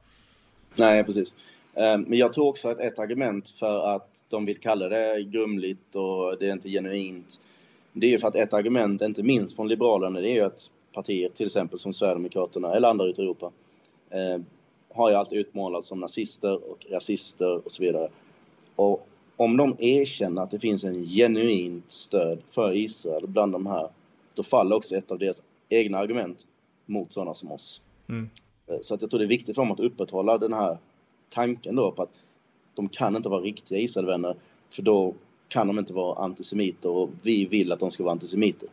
Nej, 0.78 1.04
precis. 1.04 1.34
Ehm, 1.78 2.02
men 2.02 2.18
jag 2.18 2.32
tror 2.32 2.48
också 2.48 2.68
att 2.68 2.80
ett 2.80 2.98
argument 2.98 3.48
för 3.48 3.86
att 3.86 4.24
de 4.28 4.44
vill 4.44 4.58
kalla 4.58 4.88
det 4.88 5.22
grumligt 5.22 5.94
och 5.94 6.38
det 6.38 6.48
är 6.48 6.52
inte 6.52 6.68
genuint. 6.68 7.40
Det 7.92 8.06
är 8.06 8.10
ju 8.10 8.18
för 8.18 8.28
att 8.28 8.36
ett 8.36 8.52
argument, 8.52 9.02
inte 9.02 9.22
minst 9.22 9.56
från 9.56 9.68
Liberalerna, 9.68 10.20
det 10.20 10.30
är 10.30 10.34
ju 10.34 10.40
att 10.40 10.70
partier, 10.94 11.28
till 11.28 11.46
exempel 11.46 11.78
som 11.78 11.92
Sverigedemokraterna 11.92 12.74
eller 12.74 12.88
andra 12.88 13.04
ute 13.04 13.20
i 13.20 13.24
Europa, 13.24 13.52
ehm, 14.10 14.44
har 14.94 15.10
ju 15.10 15.16
alltid 15.16 15.38
utmålats 15.38 15.88
som 15.88 16.00
nazister 16.00 16.70
och 16.70 16.86
rasister 16.90 17.66
och 17.66 17.72
så 17.72 17.82
vidare. 17.82 18.08
Och 18.76 19.08
om 19.36 19.56
de 19.56 19.76
erkänner 19.78 20.42
att 20.42 20.50
det 20.50 20.58
finns 20.58 20.84
en 20.84 21.06
genuint 21.06 21.90
stöd 21.90 22.38
för 22.48 22.76
Israel 22.76 23.26
bland 23.26 23.52
de 23.52 23.66
här, 23.66 23.88
då 24.34 24.42
faller 24.42 24.76
också 24.76 24.96
ett 24.96 25.10
av 25.10 25.18
deras 25.18 25.42
egna 25.68 25.98
argument 25.98 26.46
mot 26.86 27.12
sådana 27.12 27.34
som 27.34 27.52
oss. 27.52 27.82
Mm. 28.08 28.28
Så 28.82 28.94
att 28.94 29.02
jag 29.02 29.10
tror 29.10 29.18
det 29.18 29.26
är 29.26 29.28
viktigt 29.28 29.54
för 29.54 29.62
dem 29.62 29.72
att 29.72 29.80
upprätthålla 29.80 30.38
den 30.38 30.52
här 30.52 30.78
tanken 31.30 31.76
då 31.76 31.92
på 31.92 32.02
att 32.02 32.24
de 32.74 32.88
kan 32.88 33.16
inte 33.16 33.28
vara 33.28 33.40
riktiga 33.40 33.78
Israelvänner 33.78 34.36
för 34.70 34.82
då 34.82 35.14
kan 35.48 35.66
de 35.66 35.78
inte 35.78 35.92
vara 35.92 36.24
antisemiter 36.24 36.90
och 36.90 37.10
vi 37.22 37.46
vill 37.46 37.72
att 37.72 37.80
de 37.80 37.90
ska 37.90 38.02
vara 38.02 38.12
antisemiter. 38.12 38.68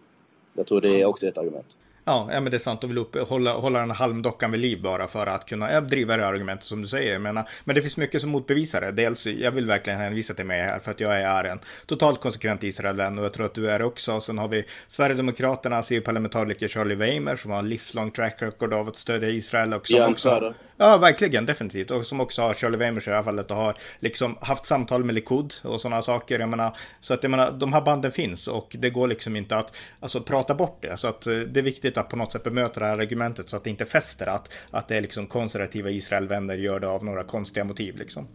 Jag 0.54 0.68
tror 0.68 0.82
det 0.82 1.02
är 1.02 1.06
också 1.06 1.28
ett 1.28 1.38
argument. 1.38 1.78
Ja, 2.08 2.30
ja 2.32 2.42
men 2.42 2.52
det 2.52 2.58
är 2.58 2.60
sant. 2.60 2.82
De 2.82 2.88
vill 2.88 2.98
upp, 2.98 3.30
hålla, 3.30 3.54
hålla 3.54 3.80
den 3.80 3.92
halmdockan 3.92 4.52
vid 4.52 4.62
liv 4.62 4.82
bara 4.82 5.08
för 5.08 5.28
att 5.28 5.46
kunna 5.46 5.72
ja, 5.72 5.82
driva 5.82 6.18
det 6.18 6.28
argumentet 6.28 6.66
som 6.66 6.82
du 6.82 6.88
säger. 6.88 7.20
Men, 7.20 7.40
men 7.64 7.76
det 7.76 7.82
finns 7.82 7.98
mycket 7.98 8.22
som 8.22 8.30
motbevisar 8.30 8.82
det. 8.82 8.92
Dels, 8.92 9.28
jag 9.28 9.52
vill 9.52 9.66
verkligen 9.66 10.00
hänvisa 10.00 10.34
till 10.34 10.46
mig 10.46 10.62
här 10.62 10.80
för 10.80 10.92
att 10.92 11.00
jag 11.00 11.22
är 11.22 11.44
en 11.44 11.60
totalt 11.86 12.22
konsekvent 12.22 12.64
Israelvän 12.64 13.20
och 13.20 13.26
jag 13.26 13.34
tror 13.34 13.46
att 13.46 13.54
du 13.54 13.70
är 13.70 13.80
det 13.80 13.86
också. 13.86 14.22
Sen 14.22 14.38
har 14.38 14.48
vi 14.48 14.64
Sverigedemokraternas 14.88 15.92
EU-parlamentariker 15.92 16.68
Charlie 16.68 16.96
Weimer 16.96 17.36
som 17.36 17.52
har 17.52 17.60
en 17.60 17.70
livslång 17.70 18.12
track 18.12 18.42
record 18.42 18.74
av 18.74 18.88
att 18.88 18.96
stödja 18.96 19.30
Israel 19.30 19.74
också. 19.74 19.96
Ja, 19.96 20.10
också 20.10 20.54
Ja, 20.78 20.98
verkligen, 20.98 21.46
definitivt. 21.46 21.92
Och 21.92 22.06
som 22.06 22.22
också 22.22 22.42
har 22.42 22.54
Shirley 22.54 22.80
Weimers 22.80 23.08
i 23.08 23.10
det 23.10 23.16
här 23.16 23.24
fallet 23.24 23.52
och 23.52 23.58
har 23.58 23.76
liksom 24.00 24.38
haft 24.42 24.66
samtal 24.66 25.04
med 25.04 25.16
Likud 25.16 25.54
och 25.64 25.82
sådana 25.82 26.02
saker. 26.02 26.40
Jag 26.40 26.50
menar, 26.50 26.78
så 27.00 27.14
att 27.14 27.24
jag 27.24 27.30
menar, 27.30 27.52
de 27.52 27.74
här 27.74 27.82
banden 27.82 28.12
finns 28.12 28.48
och 28.48 28.76
det 28.80 28.90
går 28.90 29.08
liksom 29.08 29.36
inte 29.36 29.58
att 29.58 29.76
alltså, 30.00 30.22
prata 30.22 30.56
bort 30.56 30.78
det. 30.82 30.98
Så 30.98 31.08
att 31.08 31.28
eh, 31.28 31.38
det 31.38 31.60
är 31.60 31.64
viktigt 31.64 31.98
att 31.98 32.10
på 32.10 32.16
något 32.16 32.32
sätt 32.32 32.44
bemöta 32.44 32.80
det 32.80 32.86
här 32.86 32.98
argumentet 32.98 33.50
så 33.50 33.58
att 33.58 33.64
det 33.64 33.70
inte 33.70 33.86
fäster 33.86 34.28
att, 34.28 34.52
att 34.72 34.88
det 34.88 34.98
är 34.98 35.02
liksom 35.02 35.28
konservativa 35.28 35.90
Israelvänner 35.90 36.56
gör 36.56 36.80
det 36.80 36.88
av 36.88 37.06
några 37.06 37.24
konstiga 37.24 37.64
motiv 37.64 37.98
liksom. 37.98 38.28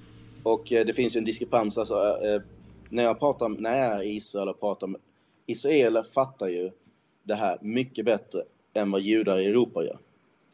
Och 0.43 0.73
eh, 0.73 0.87
det 0.87 0.93
finns 0.93 1.17
ju 1.17 1.19
en 1.19 1.25
diskrepans, 1.25 1.79
alltså 1.79 1.95
eh, 1.95 2.35
eh 2.35 2.41
när 2.93 3.03
jag 3.03 3.19
pratar, 3.19 3.49
när 3.49 3.77
jag 3.79 3.87
är 3.87 4.03
i 4.03 4.17
Israel 4.17 4.49
och 4.49 4.61
pratar 4.61 4.87
med 4.87 5.01
Israeler 5.47 6.03
fattar 6.03 6.49
ju 6.49 6.71
det 7.23 7.35
här 7.35 7.59
mycket 7.61 8.05
bättre 8.05 8.43
än 8.75 8.91
vad 8.91 9.01
judar 9.01 9.39
i 9.39 9.47
Europa 9.47 9.85
gör. 9.85 9.99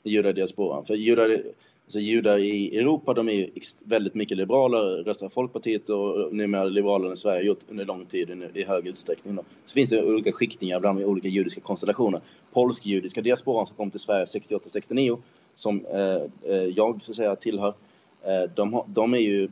Judar 0.03 0.31
i 0.31 0.33
diasporan. 0.33 0.85
För 0.85 0.95
judar 0.95 1.43
Alltså 1.87 1.99
judar 1.99 2.39
i 2.39 2.79
Europa, 2.79 3.15
de 3.15 3.29
är 3.29 3.49
väldigt 3.85 4.15
mycket 4.15 4.37
liberaler, 4.37 5.05
röstar 5.05 5.29
Folkpartiet 5.29 5.91
och 5.91 6.35
numera 6.35 6.65
Liberalerna 6.65 7.13
i 7.13 7.17
Sverige 7.17 7.47
gjort 7.47 7.59
under 7.69 7.85
lång 7.85 8.07
tid 8.07 8.51
i 8.55 8.65
hög 8.65 8.87
utsträckning. 8.87 9.37
Då. 9.37 9.45
Så 9.65 9.73
finns 9.73 9.91
det 9.91 10.05
olika 10.05 10.33
skiktningar 10.33 10.81
bland 10.81 11.05
olika 11.05 11.29
judiska 11.29 11.61
konstellationer. 11.61 12.21
Polsk-judiska 12.53 13.21
diasporan 13.21 13.67
som 13.67 13.77
kom 13.77 13.91
till 13.91 14.01
Sverige 14.01 14.25
68-69, 14.25 15.19
som 15.55 15.87
eh, 15.87 16.53
eh, 16.53 16.65
jag 16.65 17.03
så 17.03 17.13
att 17.13 17.17
säga 17.17 17.37
tillhör, 17.37 17.75
eh, 18.23 18.51
de, 18.57 18.83
de 18.87 19.15
är 19.15 19.19
ju 19.19 19.49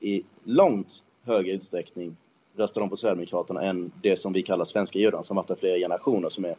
i 0.00 0.22
långt 0.44 1.02
högre 1.24 1.52
utsträckning 1.52 2.16
röstar 2.56 2.80
de 2.80 2.90
på 2.90 2.96
Sverigedemokraterna 2.96 3.62
än 3.62 3.92
det 4.02 4.16
som 4.16 4.32
vi 4.32 4.42
kallar 4.42 4.64
svenska 4.64 4.98
judar 4.98 5.22
som 5.22 5.36
varit 5.36 5.48
där 5.48 5.56
flera 5.56 5.78
generationer 5.78 6.28
som 6.28 6.44
är 6.44 6.54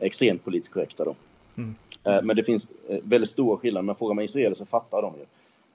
extremt 0.00 0.44
politiskt 0.44 0.72
korrekta. 0.74 1.04
Då. 1.04 1.14
Mm. 1.56 1.74
Eh, 2.08 2.22
men 2.22 2.36
det 2.36 2.44
finns 2.44 2.68
eh, 2.88 2.98
väldigt 3.02 3.30
stora 3.30 3.56
skillnader. 3.56 3.84
Men 3.84 3.94
frågar 3.94 4.14
man 4.14 4.24
israeler 4.24 4.54
så 4.54 4.66
fattar 4.66 5.02
de 5.02 5.14
ju. 5.14 5.24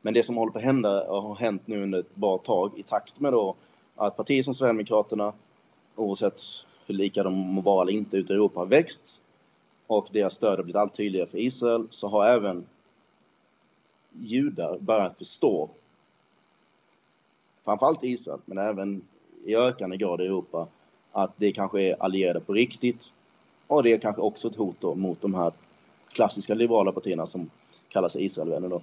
Men 0.02 0.14
det 0.14 0.24
som 0.24 0.38
håller 0.38 0.52
på 0.52 0.58
att 0.58 0.64
hända 0.66 1.04
och 1.04 1.24
har 1.24 1.36
hänt 1.36 1.62
nu 1.66 1.84
under 1.84 2.00
ett 2.00 2.16
bra 2.16 2.38
tag 2.38 2.72
i 2.78 2.84
takt 2.84 3.20
med 3.20 3.34
då 3.34 3.56
att 3.96 4.18
partier 4.18 4.44
som 4.44 4.54
Sverigedemokraterna, 4.54 5.34
oavsett 5.96 6.42
hur 6.86 6.96
lika 6.96 7.24
de 7.24 7.34
må 7.34 7.62
vara 7.62 7.82
eller 7.82 7.94
inte 7.94 8.18
ute 8.18 8.34
i 8.34 8.36
Europa, 8.36 8.60
har 8.60 8.66
växt 8.66 9.22
och 9.88 10.08
deras 10.12 10.34
stöd 10.34 10.58
har 10.58 10.64
blivit 10.64 10.76
allt 10.76 10.94
tydligare 10.94 11.28
för 11.28 11.38
Israel 11.38 11.88
så 11.90 12.08
har 12.08 12.26
även 12.26 12.66
judar 14.12 14.78
börjat 14.80 15.18
förstå, 15.18 15.70
framförallt 17.66 18.04
Israel, 18.04 18.40
men 18.46 18.58
även 18.58 19.02
i 19.46 19.56
ökande 19.56 19.98
grad 19.98 20.22
i 20.22 20.26
Europa, 20.26 20.68
att 21.12 21.32
det 21.38 21.52
kanske 21.52 21.82
är 21.82 22.04
allierade 22.04 22.40
på 22.40 22.54
riktigt 22.54 23.14
och 23.68 23.84
det 23.84 23.94
är 23.94 23.98
kanske 23.98 24.22
också 24.22 24.48
ett 24.48 24.56
hot 24.56 24.98
mot 24.98 25.22
de 25.22 25.34
här 25.34 25.52
klassiska 26.14 26.53
liberala 26.53 26.91
partierna 26.91 27.26
som 27.26 27.49
kallar 27.89 28.07
sig 28.07 28.26
Israelvänner. 28.26 28.70
då. 28.70 28.82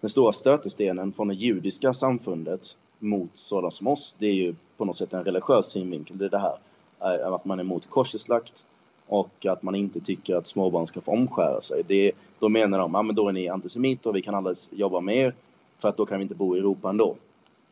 Den 0.00 0.10
stora 0.10 0.32
stötestenen 0.32 1.12
från 1.12 1.28
det 1.28 1.34
judiska 1.34 1.92
samfundet 1.92 2.76
mot 2.98 3.30
sådana 3.32 3.70
som 3.70 3.86
oss, 3.86 4.16
det 4.18 4.26
är 4.26 4.34
ju 4.34 4.54
på 4.76 4.84
något 4.84 4.98
sätt 4.98 5.12
en 5.12 5.24
religiös 5.24 5.66
synvinkel. 5.66 6.18
Det 6.18 6.24
är 6.24 6.30
det 6.30 6.38
här 6.38 6.56
eh, 7.00 7.32
att 7.32 7.44
man 7.44 7.58
är 7.58 7.64
emot 7.64 7.90
korseslakt 7.90 8.64
och 9.06 9.46
att 9.46 9.62
man 9.62 9.74
inte 9.74 10.00
tycker 10.00 10.36
att 10.36 10.46
småbarn 10.46 10.86
ska 10.86 11.00
få 11.00 11.12
omskära 11.12 11.60
sig. 11.60 11.82
Det, 11.86 12.12
då 12.38 12.48
menar 12.48 12.78
de, 12.78 12.94
ja 12.94 13.02
men 13.02 13.16
då 13.16 13.28
är 13.28 13.32
ni 13.32 13.48
antisemiter 13.48 14.10
och 14.10 14.16
vi 14.16 14.22
kan 14.22 14.34
aldrig 14.34 14.56
jobba 14.70 15.00
med 15.00 15.16
er 15.16 15.34
för 15.78 15.88
att 15.88 15.96
då 15.96 16.06
kan 16.06 16.18
vi 16.18 16.22
inte 16.22 16.34
bo 16.34 16.56
i 16.56 16.58
Europa 16.58 16.88
ändå. 16.88 17.16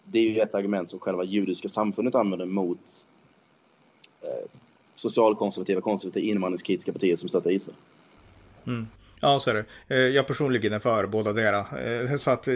Det 0.04 0.18
är 0.18 0.30
ju 0.30 0.40
ett 0.40 0.54
argument 0.54 0.90
som 0.90 0.98
själva 0.98 1.24
judiska 1.24 1.68
samfundet 1.68 2.14
använder 2.14 2.46
mot 2.46 3.06
eh, 4.22 4.50
socialkonservativa, 4.96 5.80
konservativa, 5.80 6.26
invandringskritiska 6.26 6.92
partier 6.92 7.16
som 7.16 7.28
stöttar 7.28 7.50
Israel. 7.50 7.76
Mm. 8.66 8.86
Ja, 9.24 9.40
så 9.40 9.50
är 9.50 9.54
det. 9.54 9.64
Eh, 9.88 9.98
jag 9.98 10.26
personligen 10.26 10.72
är 10.72 10.78
för 10.78 11.06
båda 11.06 11.32
dera. 11.32 11.58
Eh, 11.58 12.16
så 12.16 12.30
att 12.30 12.48
eh, 12.48 12.54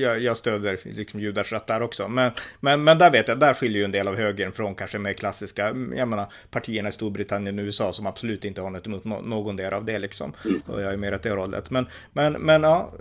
jag, 0.00 0.20
jag 0.20 0.36
stöder 0.36 0.78
liksom 0.84 1.20
judars 1.20 1.52
rätt 1.52 1.66
där 1.66 1.82
också. 1.82 2.08
Men, 2.08 2.32
men, 2.60 2.84
men 2.84 2.98
där 2.98 3.10
vet 3.10 3.28
jag, 3.28 3.38
där 3.38 3.54
skiljer 3.54 3.78
ju 3.78 3.84
en 3.84 3.92
del 3.92 4.08
av 4.08 4.16
högern 4.16 4.52
från 4.52 4.74
kanske 4.74 4.98
mer 4.98 5.12
klassiska, 5.12 5.64
jag 5.96 6.08
menar, 6.08 6.26
partierna 6.50 6.88
i 6.88 6.92
Storbritannien 6.92 7.58
och 7.58 7.62
USA 7.62 7.92
som 7.92 8.06
absolut 8.06 8.44
inte 8.44 8.60
har 8.60 8.70
något 8.70 8.86
emot 8.86 9.04
någon 9.04 9.56
del 9.56 9.72
av 9.74 9.84
det 9.84 9.98
liksom. 9.98 10.32
Och 10.66 10.82
jag 10.82 10.92
är 10.92 10.96
mer 10.96 11.14
åt 11.14 11.22
det 11.22 11.30
hållet. 11.30 11.70
Men, 11.70 11.86
men, 12.12 12.32
men 12.32 12.62
ja 12.62 12.92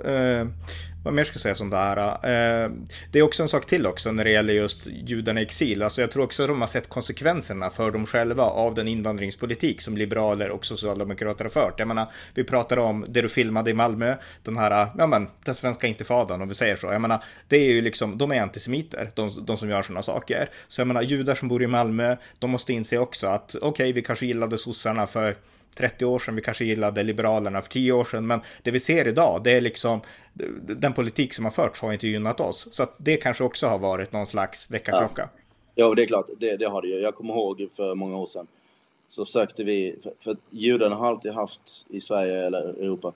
vad 1.03 1.13
mer 1.13 1.23
ska 1.23 1.33
jag 1.33 1.41
säga 1.41 1.55
som 1.55 1.69
det 1.69 1.77
här? 1.77 1.97
Eh, 1.97 2.71
det 3.11 3.19
är 3.19 3.23
också 3.23 3.43
en 3.43 3.49
sak 3.49 3.65
till 3.65 3.85
också 3.85 4.11
när 4.11 4.23
det 4.23 4.31
gäller 4.31 4.53
just 4.53 4.87
judarna 4.87 5.39
i 5.39 5.43
exil. 5.43 5.83
Alltså 5.83 6.01
jag 6.01 6.11
tror 6.11 6.23
också 6.23 6.43
att 6.43 6.49
de 6.49 6.61
har 6.61 6.67
sett 6.67 6.89
konsekvenserna 6.89 7.69
för 7.69 7.91
dem 7.91 8.05
själva 8.05 8.43
av 8.43 8.75
den 8.75 8.87
invandringspolitik 8.87 9.81
som 9.81 9.97
liberaler 9.97 10.49
och 10.49 10.65
socialdemokrater 10.65 11.45
har 11.45 11.49
fört. 11.49 11.79
Jag 11.79 11.87
menar, 11.87 12.07
vi 12.33 12.43
pratar 12.43 12.77
om 12.77 13.05
det 13.07 13.21
du 13.21 13.29
filmade 13.29 13.71
i 13.71 13.73
Malmö, 13.73 14.15
den 14.43 14.57
här, 14.57 14.87
ja 14.97 15.07
men, 15.07 15.29
den 15.43 15.55
svenska 15.55 15.87
intifadan 15.87 16.41
om 16.41 16.47
vi 16.47 16.55
säger 16.55 16.75
så. 16.75 16.87
Jag 16.87 17.01
menar, 17.01 17.23
det 17.47 17.57
är 17.57 17.71
ju 17.71 17.81
liksom, 17.81 18.17
de 18.17 18.31
är 18.31 18.41
antisemiter, 18.41 19.11
de, 19.15 19.29
de 19.45 19.57
som 19.57 19.69
gör 19.69 19.83
sådana 19.83 20.03
saker. 20.03 20.49
Så 20.67 20.81
jag 20.81 20.87
menar, 20.87 21.01
judar 21.01 21.35
som 21.35 21.47
bor 21.47 21.63
i 21.63 21.67
Malmö, 21.67 22.15
de 22.39 22.49
måste 22.49 22.73
inse 22.73 22.97
också 22.97 23.27
att 23.27 23.55
okej, 23.55 23.67
okay, 23.69 23.93
vi 23.93 24.01
kanske 24.01 24.25
gillade 24.25 24.57
sossarna 24.57 25.07
för 25.07 25.35
30 25.75 26.05
år 26.05 26.19
sedan, 26.19 26.35
vi 26.35 26.41
kanske 26.41 26.65
gillade 26.65 27.03
Liberalerna 27.03 27.61
för 27.61 27.69
10 27.69 27.91
år 27.91 28.03
sedan, 28.03 28.27
men 28.27 28.39
det 28.63 28.71
vi 28.71 28.79
ser 28.79 29.07
idag, 29.07 29.41
det 29.43 29.51
är 29.51 29.61
liksom 29.61 30.01
den 30.61 30.93
politik 30.93 31.33
som 31.33 31.45
har 31.45 31.51
förts 31.51 31.81
har 31.81 31.93
inte 31.93 32.07
gynnat 32.07 32.39
oss. 32.39 32.67
Så 32.71 32.83
att 32.83 32.95
det 32.97 33.17
kanske 33.17 33.43
också 33.43 33.67
har 33.67 33.79
varit 33.79 34.11
någon 34.11 34.27
slags 34.27 34.71
väckarklocka. 34.71 35.29
Ja, 35.75 35.95
det 35.95 36.01
är 36.01 36.05
klart, 36.05 36.25
det, 36.39 36.57
det 36.57 36.65
har 36.65 36.81
det 36.81 36.87
ju. 36.87 36.99
Jag 36.99 37.15
kommer 37.15 37.33
ihåg 37.33 37.67
för 37.75 37.95
många 37.95 38.17
år 38.17 38.25
sedan 38.25 38.47
så 39.09 39.25
sökte 39.25 39.63
vi, 39.63 39.95
för, 40.03 40.13
för 40.19 40.37
judarna 40.49 40.95
har 40.95 41.07
alltid 41.07 41.31
haft 41.31 41.85
i 41.89 42.01
Sverige 42.01 42.45
eller 42.45 42.59
Europa 42.59 43.13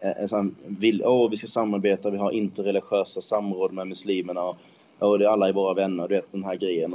eh, 0.00 0.10
en 0.16 0.28
sån 0.28 0.56
vill, 0.66 1.02
åh, 1.04 1.30
vi 1.30 1.36
ska 1.36 1.46
samarbeta, 1.46 2.10
vi 2.10 2.18
har 2.18 2.30
interreligiösa 2.30 3.20
samråd 3.20 3.72
med 3.72 3.86
muslimerna 3.86 4.42
och, 4.42 4.56
och 4.98 5.18
det 5.18 5.24
är 5.24 5.28
alla 5.28 5.48
är 5.48 5.52
våra 5.52 5.74
vänner, 5.74 6.08
du 6.08 6.14
vet 6.14 6.32
den 6.32 6.44
här 6.44 6.56
grejen. 6.56 6.94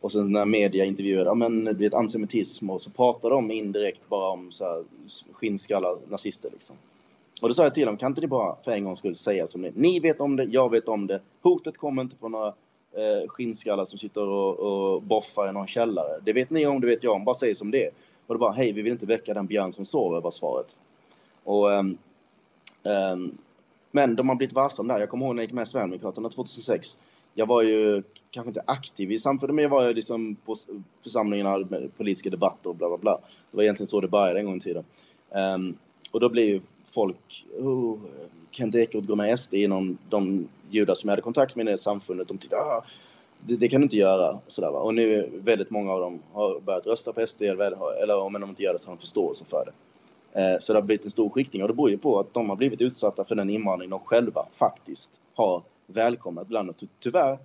Och, 0.00 0.12
sen 0.12 0.32
när 0.32 0.46
media 0.46 0.84
intervjuade, 0.84 1.30
ja 1.30 1.34
men 1.34 1.64
du 1.64 1.74
vet 1.74 1.94
antisemitism 1.94 2.70
och 2.70 2.82
så 2.82 2.90
pratade 2.90 3.34
de 3.34 3.50
indirekt 3.50 4.08
bara 4.08 4.30
om 4.30 4.52
så 4.52 4.64
här 4.64 4.84
skinnskallar 5.32 5.96
nazister 6.08 6.50
liksom. 6.52 6.76
Och 7.42 7.48
då 7.48 7.54
sa 7.54 7.62
jag 7.62 7.74
till 7.74 7.86
dem, 7.86 7.96
kan 7.96 8.12
inte 8.12 8.20
ni 8.20 8.26
bara 8.26 8.56
för 8.64 8.70
en 8.70 8.84
gångs 8.84 8.98
skull 8.98 9.14
säga 9.14 9.46
som 9.46 9.62
det 9.62 9.72
Ni 9.74 10.00
vet 10.00 10.20
om 10.20 10.36
det, 10.36 10.44
jag 10.44 10.70
vet 10.70 10.88
om 10.88 11.06
det. 11.06 11.20
Hotet 11.42 11.76
kommer 11.76 12.02
inte 12.02 12.16
från 12.16 12.32
några 12.32 12.46
eh, 12.92 13.28
skinnskallar 13.28 13.84
som 13.84 13.98
sitter 13.98 14.28
och, 14.28 14.58
och 14.58 15.02
boffar 15.02 15.48
i 15.48 15.52
någon 15.52 15.66
källare. 15.66 16.20
Det 16.24 16.32
vet 16.32 16.50
ni 16.50 16.66
om, 16.66 16.80
det 16.80 16.86
vet 16.86 17.04
jag 17.04 17.14
om. 17.14 17.24
Bara 17.24 17.34
säg 17.34 17.54
som 17.54 17.70
det 17.70 17.90
Och 18.26 18.34
då 18.34 18.38
bara, 18.38 18.52
hej, 18.52 18.72
vi 18.72 18.82
vill 18.82 18.92
inte 18.92 19.06
väcka 19.06 19.34
den 19.34 19.46
björn 19.46 19.72
som 19.72 19.84
sover, 19.84 20.20
var 20.20 20.30
svaret. 20.30 20.76
Och, 21.44 21.68
um, 21.68 21.98
um, 22.82 23.38
men 23.90 24.16
de 24.16 24.28
har 24.28 24.36
blivit 24.36 24.54
varse 24.54 24.82
om 24.82 24.88
det 24.88 24.94
här. 24.94 25.00
Jag 25.00 25.08
kommer 25.08 25.26
ihåg 25.26 25.34
när 25.34 25.42
jag 25.42 25.48
gick 25.48 25.54
med 25.54 25.62
i 25.62 25.66
Sverigedemokraterna 25.66 26.28
2006 26.28 26.98
jag 27.38 27.46
var 27.46 27.62
ju 27.62 28.02
kanske 28.30 28.48
inte 28.48 28.62
aktiv 28.66 29.12
i 29.12 29.18
samfundet, 29.18 29.54
men 29.54 29.62
jag 29.62 29.70
var 29.70 29.88
ju 29.88 29.94
liksom 29.94 30.36
på 30.44 30.54
församlingarna 31.02 31.58
med 31.58 31.96
politiska 31.96 32.30
debatter 32.30 32.70
och 32.70 32.76
bla 32.76 32.88
bla 32.88 32.98
bla. 32.98 33.18
Det 33.50 33.56
var 33.56 33.62
egentligen 33.62 33.86
så 33.86 34.00
det 34.00 34.08
började 34.08 34.40
en 34.40 34.46
gång 34.46 34.56
i 34.56 34.60
tiden. 34.60 34.84
Um, 35.56 35.76
och 36.10 36.20
då 36.20 36.28
blev 36.28 36.44
ju 36.44 36.60
folk, 36.94 37.46
oh, 37.58 37.98
Kent 38.50 38.74
Ekeroth 38.74 39.06
går 39.06 39.16
med 39.16 39.38
SD 39.38 39.54
inom 39.54 39.98
de 40.08 40.48
judar 40.70 40.94
som 40.94 41.08
jag 41.08 41.12
hade 41.12 41.22
kontakt 41.22 41.56
med 41.56 41.68
i 41.68 41.70
det 41.70 41.78
samfundet. 41.78 42.28
De 42.28 42.38
tyckte, 42.38 42.56
ah, 42.56 42.84
det, 43.40 43.56
det, 43.56 43.68
kan 43.68 43.80
du 43.80 43.84
inte 43.84 43.96
göra. 43.96 44.38
Sådär, 44.46 44.70
va? 44.70 44.78
Och 44.78 44.94
nu 44.94 45.30
väldigt 45.34 45.70
många 45.70 45.92
av 45.92 46.00
dem 46.00 46.22
har 46.32 46.60
börjat 46.60 46.86
rösta 46.86 47.12
på 47.12 47.26
SD, 47.26 47.42
eller 47.42 48.18
om 48.18 48.32
de 48.32 48.44
inte 48.50 48.62
gör 48.62 48.72
det 48.72 48.78
så 48.78 48.88
har 48.88 48.94
de 48.94 49.00
förståelse 49.00 49.44
för 49.44 49.64
det. 49.64 49.72
Uh, 50.40 50.58
så 50.60 50.72
det 50.72 50.78
har 50.78 50.86
blivit 50.86 51.04
en 51.04 51.10
stor 51.10 51.30
skiktning 51.30 51.62
och 51.62 51.68
det 51.68 51.74
beror 51.74 51.90
ju 51.90 51.98
på 51.98 52.20
att 52.20 52.34
de 52.34 52.48
har 52.48 52.56
blivit 52.56 52.80
utsatta 52.80 53.24
för 53.24 53.34
den 53.34 53.50
invandring 53.50 53.90
de 53.90 54.00
själva 54.00 54.46
faktiskt 54.52 55.20
har 55.34 55.62
välkomnat 55.88 56.50
landet. 56.50 56.76
Tyvärr 57.00 57.38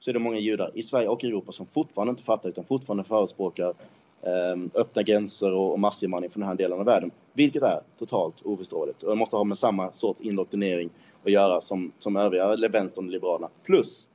så 0.00 0.10
är 0.10 0.14
det 0.14 0.18
många 0.20 0.38
judar 0.38 0.70
i 0.74 0.82
Sverige 0.82 1.08
och 1.08 1.24
Europa 1.24 1.52
som 1.52 1.66
fortfarande 1.66 2.10
inte 2.10 2.22
fattar 2.22 2.48
utan 2.48 2.64
fortfarande 2.64 3.04
förespråkar 3.04 3.74
eh, 4.22 4.56
öppna 4.74 5.02
gränser 5.02 5.52
och 5.52 5.80
massinvandring 5.80 6.30
från 6.30 6.40
den 6.40 6.48
här 6.48 6.56
delen 6.56 6.78
av 6.78 6.84
världen. 6.84 7.10
Vilket 7.32 7.62
är 7.62 7.80
totalt 7.98 8.42
oförståeligt 8.44 9.02
och 9.02 9.10
det 9.10 9.16
måste 9.16 9.36
ha 9.36 9.44
med 9.44 9.58
samma 9.58 9.92
sorts 9.92 10.20
indoktrinering 10.20 10.90
att 11.24 11.32
göra 11.32 11.60
som, 11.60 11.92
som 11.98 12.16
övriga, 12.16 12.68
vänstern 12.68 13.04
och 13.04 13.10
liberalerna. 13.12 13.48
Plus 13.64 14.08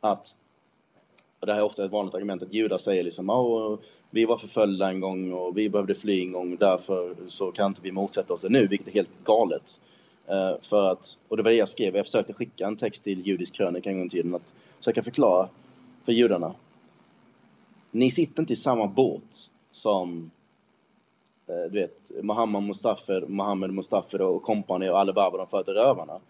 att, 0.00 0.34
och 1.40 1.46
det 1.46 1.52
här 1.52 1.60
är 1.60 1.64
ofta 1.64 1.84
ett 1.84 1.90
vanligt 1.90 2.14
argument, 2.14 2.42
att 2.42 2.54
judar 2.54 2.78
säger 2.78 3.04
liksom 3.04 3.30
oh, 3.30 3.78
vi 4.10 4.24
var 4.24 4.36
förföljda 4.36 4.88
en 4.88 5.00
gång 5.00 5.32
och 5.32 5.58
vi 5.58 5.70
behövde 5.70 5.94
fly 5.94 6.20
en 6.20 6.32
gång 6.32 6.56
därför 6.56 7.16
så 7.26 7.52
kan 7.52 7.66
inte 7.66 7.82
vi 7.82 7.92
motsätta 7.92 8.34
oss 8.34 8.42
det 8.42 8.48
nu, 8.48 8.66
vilket 8.66 8.88
är 8.88 8.92
helt 8.92 9.10
galet. 9.24 9.80
Eh, 10.28 10.60
för 10.60 10.90
att, 10.92 11.18
och 11.28 11.36
det 11.36 11.42
var 11.42 11.50
det 11.50 11.56
jag 11.56 11.68
skrev, 11.68 11.96
jag 11.96 12.06
försökte 12.06 12.32
skicka 12.32 12.66
en 12.66 12.76
text 12.76 13.04
till 13.04 13.26
judisk 13.26 13.54
krönika 13.54 13.90
en 13.90 13.96
gång 13.96 14.06
i 14.06 14.10
tiden, 14.10 14.34
att 14.34 14.52
försöka 14.78 15.02
förklara 15.02 15.48
för 16.04 16.12
judarna. 16.12 16.54
Ni 17.90 18.10
sitter 18.10 18.42
inte 18.42 18.52
i 18.52 18.56
samma 18.56 18.86
båt 18.86 19.50
som 19.70 20.30
eh, 21.46 21.70
du 21.70 21.80
vet, 21.80 22.10
Mohammed 22.22 22.62
Mustafer, 22.62 23.24
Mohammed 23.28 23.70
Mustafer 23.70 24.20
och 24.20 24.42
kompani 24.42 24.88
och 24.88 25.00
alla 25.00 25.12
varvar 25.12 25.38
de 25.38 25.46
föder 25.46 25.74
rövarna. 25.74 26.20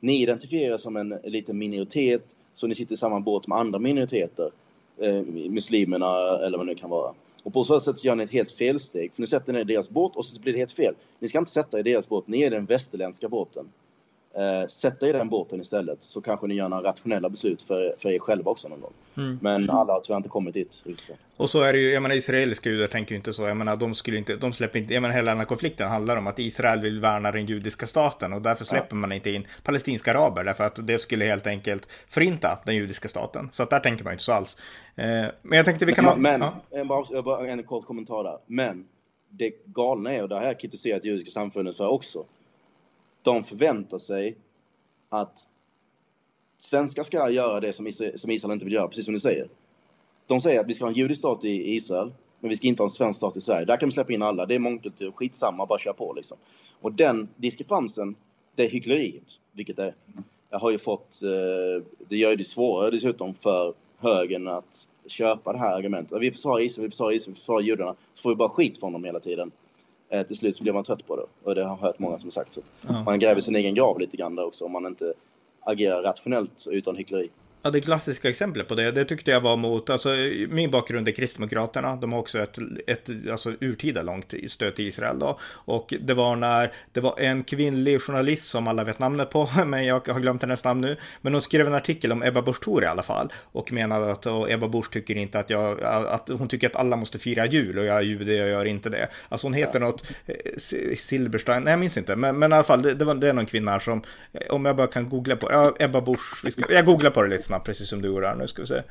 Ni 0.00 0.22
identifierar 0.22 0.78
som 0.78 0.96
en 0.96 1.18
liten 1.24 1.58
minoritet, 1.58 2.36
så 2.54 2.66
ni 2.66 2.74
sitter 2.74 2.94
i 2.94 2.96
samma 2.96 3.20
båt 3.20 3.46
med 3.46 3.58
andra 3.58 3.78
minoriteter. 3.78 4.50
Eh, 4.98 5.22
muslimerna 5.50 6.38
eller 6.38 6.58
vad 6.58 6.66
det 6.66 6.72
nu 6.72 6.78
kan 6.78 6.90
vara. 6.90 7.14
Och 7.42 7.52
på 7.52 7.64
så 7.64 7.80
sätt 7.80 8.04
gör 8.04 8.16
ni 8.16 8.24
ett 8.24 8.30
helt 8.30 8.52
felsteg, 8.52 9.14
för 9.14 9.20
ni 9.20 9.26
sätter 9.26 9.52
ner 9.52 9.60
i 9.60 9.64
deras 9.64 9.90
båt 9.90 10.16
och 10.16 10.24
så 10.24 10.40
blir 10.40 10.52
det 10.52 10.58
helt 10.58 10.72
fel. 10.72 10.94
Ni 11.18 11.28
ska 11.28 11.38
inte 11.38 11.50
sätta 11.50 11.78
er 11.78 11.80
i 11.88 11.92
deras 11.92 12.08
båt, 12.08 12.28
ni 12.28 12.42
är 12.42 12.50
den 12.50 12.66
västerländska 12.66 13.28
båten. 13.28 13.66
Eh, 14.34 14.66
sätta 14.66 15.08
i 15.08 15.12
den 15.12 15.28
båten 15.28 15.60
istället 15.60 16.02
så 16.02 16.20
kanske 16.20 16.46
ni 16.46 16.54
gör 16.54 16.68
några 16.68 16.88
rationella 16.88 17.28
beslut 17.28 17.62
för, 17.62 17.94
för 17.98 18.08
er 18.08 18.18
själva 18.18 18.50
också 18.50 18.68
någon 18.68 18.80
gång. 18.80 18.92
Mm. 19.16 19.38
Men 19.42 19.70
alla 19.70 19.92
har 19.92 20.00
tyvärr 20.00 20.16
inte 20.16 20.28
kommit 20.28 20.54
dit 20.54 20.82
riktigt. 20.86 21.16
Och 21.36 21.50
så 21.50 21.62
är 21.62 21.72
det 21.72 21.78
ju, 21.78 21.90
jag 21.90 22.02
menar 22.02 22.14
israeliska 22.14 22.70
judar 22.70 22.86
tänker 22.86 23.12
ju 23.12 23.16
inte 23.16 23.32
så. 23.32 23.42
Jag 23.42 23.56
menar 23.56 23.76
de 23.76 23.94
skulle 23.94 24.18
inte, 24.18 24.36
de 24.36 24.52
släpper 24.52 24.78
inte, 24.78 24.94
jag 24.94 25.00
menar 25.00 25.14
hela 25.14 25.30
den 25.30 25.38
här 25.38 25.44
konflikten 25.44 25.88
handlar 25.88 26.16
om 26.16 26.26
att 26.26 26.38
Israel 26.38 26.80
vill 26.80 27.00
värna 27.00 27.32
den 27.32 27.46
judiska 27.46 27.86
staten 27.86 28.32
och 28.32 28.42
därför 28.42 28.64
släpper 28.64 28.96
ja. 28.96 29.00
man 29.00 29.12
inte 29.12 29.30
in 29.30 29.46
palestinska 29.62 30.10
araber 30.10 30.44
därför 30.44 30.64
att 30.64 30.86
det 30.86 30.98
skulle 30.98 31.24
helt 31.24 31.46
enkelt 31.46 31.88
förinta 32.08 32.58
den 32.64 32.74
judiska 32.74 33.08
staten. 33.08 33.48
Så 33.52 33.62
att 33.62 33.70
där 33.70 33.80
tänker 33.80 34.04
man 34.04 34.10
ju 34.10 34.14
inte 34.14 34.24
så 34.24 34.32
alls. 34.32 34.58
Eh, 34.96 35.04
men 35.42 35.56
jag 35.56 35.64
tänkte 35.64 35.84
vi 35.84 35.92
kan 35.92 36.04
men, 36.04 36.12
ha... 36.12 36.16
Men, 36.38 36.40
ja. 36.70 36.80
en, 36.80 36.88
bara, 36.88 37.22
bara 37.22 37.48
en 37.48 37.62
kort 37.62 37.86
kommentar 37.86 38.24
där. 38.24 38.38
Men 38.46 38.84
det 39.30 39.52
galna 39.64 40.12
är, 40.12 40.22
och 40.22 40.28
det 40.28 40.34
här 40.34 40.42
har 40.42 40.48
jag 40.48 40.60
kritiserat 40.60 41.04
judiska 41.04 41.30
samfundet 41.30 41.76
för 41.76 41.88
också, 41.88 42.24
de 43.22 43.44
förväntar 43.44 43.98
sig 43.98 44.36
att 45.08 45.48
svenskar 46.58 47.02
ska 47.02 47.30
göra 47.30 47.60
det 47.60 47.72
som 47.72 47.86
Israel, 47.86 48.18
som 48.18 48.30
Israel 48.30 48.52
inte 48.52 48.64
vill 48.64 48.74
göra, 48.74 48.88
precis 48.88 49.04
som 49.04 49.14
du 49.14 49.20
säger. 49.20 49.48
De 50.26 50.40
säger 50.40 50.60
att 50.60 50.66
vi 50.66 50.74
ska 50.74 50.84
ha 50.84 50.90
en 50.90 50.96
judisk 50.96 51.18
stat 51.18 51.44
i 51.44 51.74
Israel, 51.74 52.12
men 52.40 52.50
vi 52.50 52.56
ska 52.56 52.66
inte 52.66 52.82
ha 52.82 52.86
en 52.86 52.90
svensk 52.90 53.16
stat 53.16 53.36
i 53.36 53.40
Sverige. 53.40 53.64
Där 53.64 53.76
kan 53.76 53.88
vi 53.88 53.92
släppa 53.92 54.12
in 54.12 54.22
alla. 54.22 54.46
Det 54.46 54.54
är 54.54 54.58
mångkultur, 54.58 55.10
skitsamma, 55.10 55.66
bara 55.66 55.78
kör 55.78 55.92
på 55.92 56.12
liksom. 56.12 56.38
Och 56.80 56.92
den 56.92 57.28
diskrepansen, 57.36 58.14
det 58.54 58.64
är 58.64 58.70
hyckleriet, 58.70 59.40
vilket 59.52 59.78
är, 59.78 59.94
jag 60.50 60.58
har 60.58 60.70
ju 60.70 60.78
fått, 60.78 61.22
eh, 61.22 61.84
det 62.08 62.16
gör 62.16 62.36
det 62.36 62.44
svårare 62.44 62.90
dessutom 62.90 63.34
för 63.34 63.74
högern 63.98 64.48
att 64.48 64.88
köpa 65.06 65.52
det 65.52 65.58
här 65.58 65.76
argumentet. 65.76 66.22
Vi 66.22 66.30
försvarar 66.30 66.60
Israel, 66.60 66.86
vi 66.86 66.90
försvarar 66.90 67.12
Israel, 67.12 67.34
vi 67.34 67.38
försvarar 67.38 67.60
judarna. 67.60 67.94
Så 68.12 68.22
får 68.22 68.30
vi 68.30 68.36
bara 68.36 68.48
skit 68.48 68.80
från 68.80 68.92
dem 68.92 69.04
hela 69.04 69.20
tiden. 69.20 69.52
Eh, 70.12 70.22
till 70.22 70.36
slut 70.36 70.56
så 70.56 70.62
blir 70.62 70.72
man 70.72 70.84
trött 70.84 71.06
på 71.06 71.16
det. 71.16 71.26
Och 71.44 71.54
det 71.54 71.62
har 71.62 71.70
jag 71.70 71.76
hört 71.76 71.98
många 71.98 72.18
som 72.18 72.26
har 72.26 72.32
sagt. 72.32 72.52
Så 72.52 72.60
ja. 72.88 73.02
Man 73.04 73.18
gräver 73.18 73.40
sin 73.40 73.56
egen 73.56 73.74
grav 73.74 74.00
lite 74.00 74.16
grann 74.16 74.34
där 74.34 74.44
också 74.44 74.64
om 74.64 74.72
man 74.72 74.86
inte 74.86 75.14
agerar 75.60 76.02
rationellt 76.02 76.66
utan 76.70 76.96
hyckleri. 76.96 77.30
Ja, 77.64 77.70
det 77.70 77.80
klassiska 77.80 78.28
exemplet 78.28 78.68
på 78.68 78.74
det, 78.74 78.90
det 78.90 79.04
tyckte 79.04 79.30
jag 79.30 79.40
var 79.40 79.56
mot, 79.56 79.90
alltså 79.90 80.08
min 80.48 80.70
bakgrund 80.70 81.08
är 81.08 81.12
Kristdemokraterna, 81.12 81.96
de 81.96 82.12
har 82.12 82.18
också 82.18 82.38
ett, 82.38 82.58
ett 82.86 83.10
alltså 83.30 83.52
urtida 83.60 84.02
långt 84.02 84.34
stöd 84.48 84.74
till 84.76 84.88
Israel 84.88 85.18
då. 85.18 85.38
Och 85.44 85.94
det 86.00 86.14
var 86.14 86.36
när 86.36 86.72
det 86.92 87.00
var 87.00 87.20
en 87.20 87.44
kvinnlig 87.44 88.00
journalist 88.00 88.48
som 88.48 88.66
alla 88.68 88.84
vet 88.84 88.98
namnet 88.98 89.30
på, 89.30 89.48
men 89.66 89.86
jag 89.86 90.08
har 90.08 90.20
glömt 90.20 90.42
hennes 90.42 90.64
namn 90.64 90.80
nu. 90.80 90.96
Men 91.20 91.34
hon 91.34 91.42
skrev 91.42 91.66
en 91.66 91.74
artikel 91.74 92.12
om 92.12 92.22
Ebba 92.22 92.42
Busch 92.42 92.60
Thor 92.60 92.84
i 92.84 92.86
alla 92.86 93.02
fall 93.02 93.32
och 93.52 93.72
menade 93.72 94.12
att 94.12 94.26
Ebba 94.48 94.68
Busch 94.68 94.90
tycker 94.90 95.16
inte 95.16 95.38
att 95.38 95.50
jag, 95.50 95.82
att 95.82 96.28
hon 96.28 96.48
tycker 96.48 96.66
att 96.66 96.76
alla 96.76 96.96
måste 96.96 97.18
fira 97.18 97.46
jul 97.46 97.78
och 97.78 97.84
jag 97.84 97.96
är 97.96 98.02
jude, 98.02 98.34
jag 98.34 98.48
gör 98.48 98.64
inte 98.64 98.90
det. 98.90 99.08
Alltså 99.28 99.46
hon 99.46 99.54
heter 99.54 99.80
något, 99.80 100.04
eh, 100.26 100.34
Silberstein, 100.96 101.62
nej 101.62 101.72
jag 101.72 101.80
minns 101.80 101.96
inte, 101.96 102.16
men, 102.16 102.38
men 102.38 102.52
i 102.52 102.54
alla 102.54 102.64
fall 102.64 102.82
det, 102.82 102.94
det, 102.94 103.04
var, 103.04 103.14
det 103.14 103.28
är 103.28 103.32
någon 103.32 103.46
kvinna 103.46 103.80
som, 103.80 104.02
om 104.50 104.64
jag 104.64 104.76
bara 104.76 104.86
kan 104.86 105.08
googla 105.08 105.36
på, 105.36 105.52
ja, 105.52 105.74
Ebba 105.78 106.00
Busch, 106.00 106.44
jag 106.68 106.86
googlar 106.86 107.10
på 107.10 107.22
det 107.22 107.28
lite 107.28 107.42
snabbt, 107.42 107.51
precis 107.60 107.88
som 107.88 108.02
du 108.02 108.08
gjorde 108.08 108.26
här. 108.26 108.34
Nu 108.34 108.46
ska 108.46 108.62
vi 108.62 108.66
se. 108.66 108.82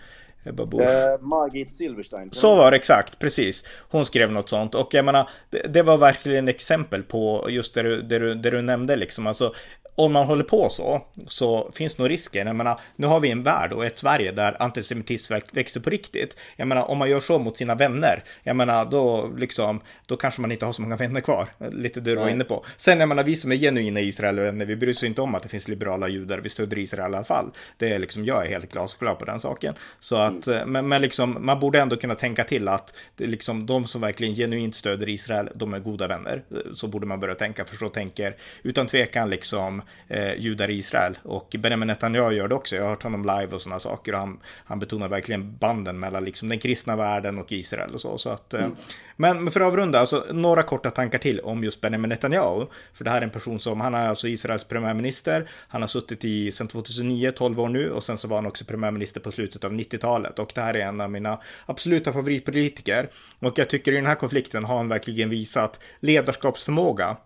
Ebba 0.43 0.65
Busch. 0.65 0.81
Eh, 0.81 1.19
Margit 1.21 1.73
Silverstein. 1.73 2.29
Så 2.31 2.55
var 2.55 2.71
det 2.71 2.77
exakt, 2.77 3.19
precis. 3.19 3.65
Hon 3.89 4.05
skrev 4.05 4.31
något 4.31 4.49
sånt 4.49 4.75
och 4.75 4.93
jag 4.93 5.05
menar, 5.05 5.29
det, 5.49 5.73
det 5.73 5.81
var 5.81 5.97
verkligen 5.97 6.47
exempel 6.47 7.03
på 7.03 7.45
just 7.49 7.73
det 7.73 7.81
du, 7.81 8.01
det 8.01 8.19
du, 8.19 8.35
det 8.35 8.49
du 8.49 8.61
nämnde 8.61 8.95
liksom. 8.95 9.27
Alltså, 9.27 9.53
om 9.95 10.13
man 10.13 10.25
håller 10.27 10.43
på 10.43 10.69
så, 10.69 11.01
så 11.27 11.71
finns 11.73 11.97
nog 11.97 12.09
risken. 12.09 12.47
Jag 12.47 12.55
menar, 12.55 12.79
nu 12.95 13.07
har 13.07 13.19
vi 13.19 13.31
en 13.31 13.43
värld 13.43 13.73
och 13.73 13.85
ett 13.85 13.97
Sverige 13.97 14.31
där 14.31 14.61
antisemitism 14.61 15.33
växer 15.51 15.79
på 15.79 15.89
riktigt. 15.89 16.37
Jag 16.55 16.67
menar, 16.67 16.91
om 16.91 16.97
man 16.97 17.09
gör 17.09 17.19
så 17.19 17.39
mot 17.39 17.57
sina 17.57 17.75
vänner, 17.75 18.23
jag 18.43 18.55
menar, 18.55 18.85
då 18.85 19.29
liksom, 19.37 19.81
då 20.05 20.17
kanske 20.17 20.41
man 20.41 20.51
inte 20.51 20.65
har 20.65 20.73
så 20.73 20.81
många 20.81 20.95
vänner 20.95 21.21
kvar. 21.21 21.47
Lite 21.71 21.99
det 22.01 22.09
du 22.09 22.15
var 22.15 22.29
inne 22.29 22.43
på. 22.43 22.65
Sen, 22.77 22.99
jag 22.99 23.09
menar, 23.09 23.23
vi 23.23 23.35
som 23.35 23.51
är 23.51 23.55
genuina 23.55 23.99
Israelvänner, 23.99 24.65
vi 24.65 24.75
bryr 24.75 24.91
oss 24.91 25.03
inte 25.03 25.21
om 25.21 25.35
att 25.35 25.43
det 25.43 25.49
finns 25.49 25.67
liberala 25.67 26.07
judar, 26.07 26.39
vi 26.39 26.49
stöder 26.49 26.77
Israel 26.77 27.13
i 27.13 27.15
alla 27.15 27.23
fall. 27.23 27.51
Det 27.77 27.93
är 27.93 27.99
liksom, 27.99 28.25
jag 28.25 28.45
är 28.45 28.49
helt 28.49 28.71
glasklar 28.71 29.15
på 29.15 29.25
den 29.25 29.39
saken. 29.39 29.75
Så 29.99 30.15
att, 30.15 30.47
mm. 30.47 30.71
men, 30.71 30.87
men 30.87 31.01
liksom, 31.01 31.37
man 31.39 31.59
borde 31.59 31.79
ändå 31.79 31.97
kunna 31.97 32.15
tänka 32.15 32.43
till 32.43 32.67
att 32.67 32.93
liksom, 33.17 33.65
de 33.65 33.87
som 33.87 34.01
verkligen 34.01 34.35
genuint 34.35 34.75
stöder 34.75 35.09
Israel, 35.09 35.49
de 35.55 35.73
är 35.73 35.79
goda 35.79 36.07
vänner. 36.07 36.43
Så 36.73 36.87
borde 36.87 37.05
man 37.05 37.19
börja 37.19 37.35
tänka, 37.35 37.65
för 37.65 37.77
så 37.77 37.89
tänker 37.89 38.35
utan 38.63 38.87
tvekan 38.87 39.29
liksom 39.29 39.80
om 39.81 40.15
eh, 40.15 40.39
judar 40.39 40.69
i 40.69 40.77
Israel. 40.77 41.17
Och 41.23 41.55
Benjamin 41.59 41.87
Netanyahu 41.87 42.33
gör 42.33 42.47
det 42.47 42.55
också. 42.55 42.75
Jag 42.75 42.83
har 42.83 42.89
hört 42.89 43.03
honom 43.03 43.21
live 43.21 43.55
och 43.55 43.61
sådana 43.61 43.79
saker. 43.79 44.13
Och 44.13 44.19
han, 44.19 44.39
han 44.65 44.79
betonar 44.79 45.07
verkligen 45.07 45.57
banden 45.57 45.99
mellan 45.99 46.25
liksom, 46.25 46.49
den 46.49 46.59
kristna 46.59 46.95
världen 46.95 47.39
och 47.39 47.51
Israel 47.51 47.93
och 47.93 48.01
så. 48.01 48.17
så 48.17 48.29
att, 48.29 48.53
eh, 48.53 48.63
mm. 48.63 48.75
men, 49.15 49.43
men 49.43 49.53
för 49.53 49.61
att 49.61 49.67
avrunda, 49.67 49.99
alltså, 49.99 50.25
några 50.31 50.63
korta 50.63 50.91
tankar 50.91 51.19
till 51.19 51.39
om 51.39 51.63
just 51.63 51.81
Benjamin 51.81 52.09
Netanyahu. 52.09 52.65
För 52.93 53.03
det 53.03 53.09
här 53.09 53.17
är 53.17 53.21
en 53.21 53.29
person 53.29 53.59
som, 53.59 53.81
han 53.81 53.93
är 53.93 54.07
alltså 54.07 54.27
Israels 54.27 54.63
premiärminister. 54.63 55.49
Han 55.67 55.81
har 55.81 55.87
suttit 55.87 56.25
i 56.25 56.51
sedan 56.51 56.67
2009, 56.67 57.31
12 57.31 57.59
år 57.59 57.69
nu. 57.69 57.91
Och 57.91 58.03
sen 58.03 58.17
så 58.17 58.27
var 58.27 58.37
han 58.37 58.45
också 58.45 58.65
premiärminister 58.65 59.19
på 59.19 59.31
slutet 59.31 59.63
av 59.63 59.73
90-talet. 59.73 60.39
Och 60.39 60.51
det 60.55 60.61
här 60.61 60.73
är 60.73 60.79
en 60.79 61.01
av 61.01 61.11
mina 61.11 61.39
absoluta 61.65 62.13
favoritpolitiker. 62.13 63.09
Och 63.39 63.59
jag 63.59 63.69
tycker 63.69 63.91
i 63.91 63.95
den 63.95 64.05
här 64.05 64.15
konflikten 64.15 64.65
har 64.65 64.77
han 64.77 64.87
verkligen 64.87 65.29
visat 65.29 65.79
ledarskapsförmåga 65.99 67.17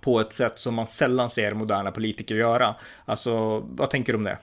på 0.00 0.20
ett 0.20 0.32
sätt 0.32 0.58
som 0.58 0.74
man 0.74 0.86
sällan 0.86 1.30
ser 1.30 1.54
moderna 1.54 1.90
politiker 1.90 2.34
göra. 2.34 2.74
Alltså, 3.04 3.62
vad 3.70 3.90
tänker 3.90 4.12
du 4.12 4.16
om 4.16 4.24
det? 4.24 4.38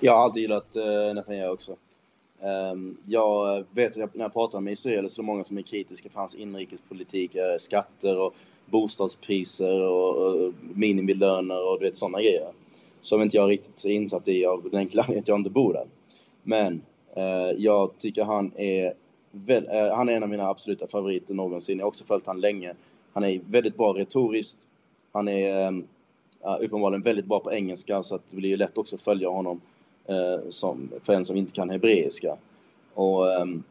Jag 0.00 0.12
har 0.12 0.22
alltid 0.22 0.42
gillat 0.42 0.76
eh, 0.76 0.82
uh, 0.82 1.14
Netanyahu 1.14 1.50
också. 1.50 1.76
Um, 2.72 2.98
jag 3.06 3.64
vet 3.70 4.02
att 4.02 4.14
när 4.14 4.24
jag 4.24 4.32
pratar 4.32 4.60
med 4.60 4.72
Israel 4.72 5.08
så 5.08 5.20
är 5.20 5.22
det 5.22 5.26
många 5.26 5.44
som 5.44 5.58
är 5.58 5.62
kritiska 5.62 6.08
för 6.08 6.20
hans 6.20 6.34
inrikespolitik, 6.34 7.34
eh, 7.34 7.56
skatter 7.58 8.18
och 8.18 8.34
bostadspriser 8.66 9.80
och, 9.80 10.16
och 10.16 10.52
minimilöner 10.74 11.68
och 11.68 11.78
du 11.80 11.86
vet 11.86 11.96
sådana 11.96 12.18
grejer. 12.18 12.52
Som 13.00 13.22
inte 13.22 13.36
jag 13.36 13.50
riktigt 13.50 13.84
är 13.84 13.90
insatt 13.90 14.28
i 14.28 14.46
av 14.46 14.62
den 14.62 14.78
enkla 14.78 15.02
att 15.02 15.28
jag 15.28 15.38
inte 15.38 15.50
bor 15.50 15.72
där. 15.72 15.86
Men 16.42 16.82
uh, 17.16 17.52
jag 17.58 17.98
tycker 17.98 18.24
han 18.24 18.52
är, 18.56 18.92
väl, 19.30 19.68
han 19.92 20.08
är 20.08 20.12
en 20.12 20.22
av 20.22 20.28
mina 20.28 20.48
absoluta 20.48 20.86
favoriter 20.86 21.34
någonsin. 21.34 21.78
Jag 21.78 21.84
har 21.84 21.88
också 21.88 22.04
följt 22.04 22.26
han 22.26 22.40
länge 22.40 22.74
han 23.12 23.24
är 23.24 23.40
väldigt 23.46 23.76
bra 23.76 23.92
retoriskt. 23.92 24.66
Han 25.12 25.28
är 25.28 25.72
uh, 25.72 25.82
uppenbarligen 26.60 27.02
väldigt 27.02 27.26
bra 27.26 27.40
på 27.40 27.52
engelska 27.52 28.02
så 28.02 28.14
att 28.14 28.22
det 28.30 28.36
blir 28.36 28.56
lätt 28.56 28.78
också 28.78 28.96
att 28.96 29.02
följa 29.02 29.28
honom 29.28 29.60
uh, 30.10 30.50
som, 30.50 30.90
för 31.02 31.12
en 31.12 31.24
som 31.24 31.36
inte 31.36 31.52
kan 31.52 31.70
hebreiska. 31.70 32.36
Och 32.94 33.32
ehm, 33.32 33.52
um, 33.52 33.64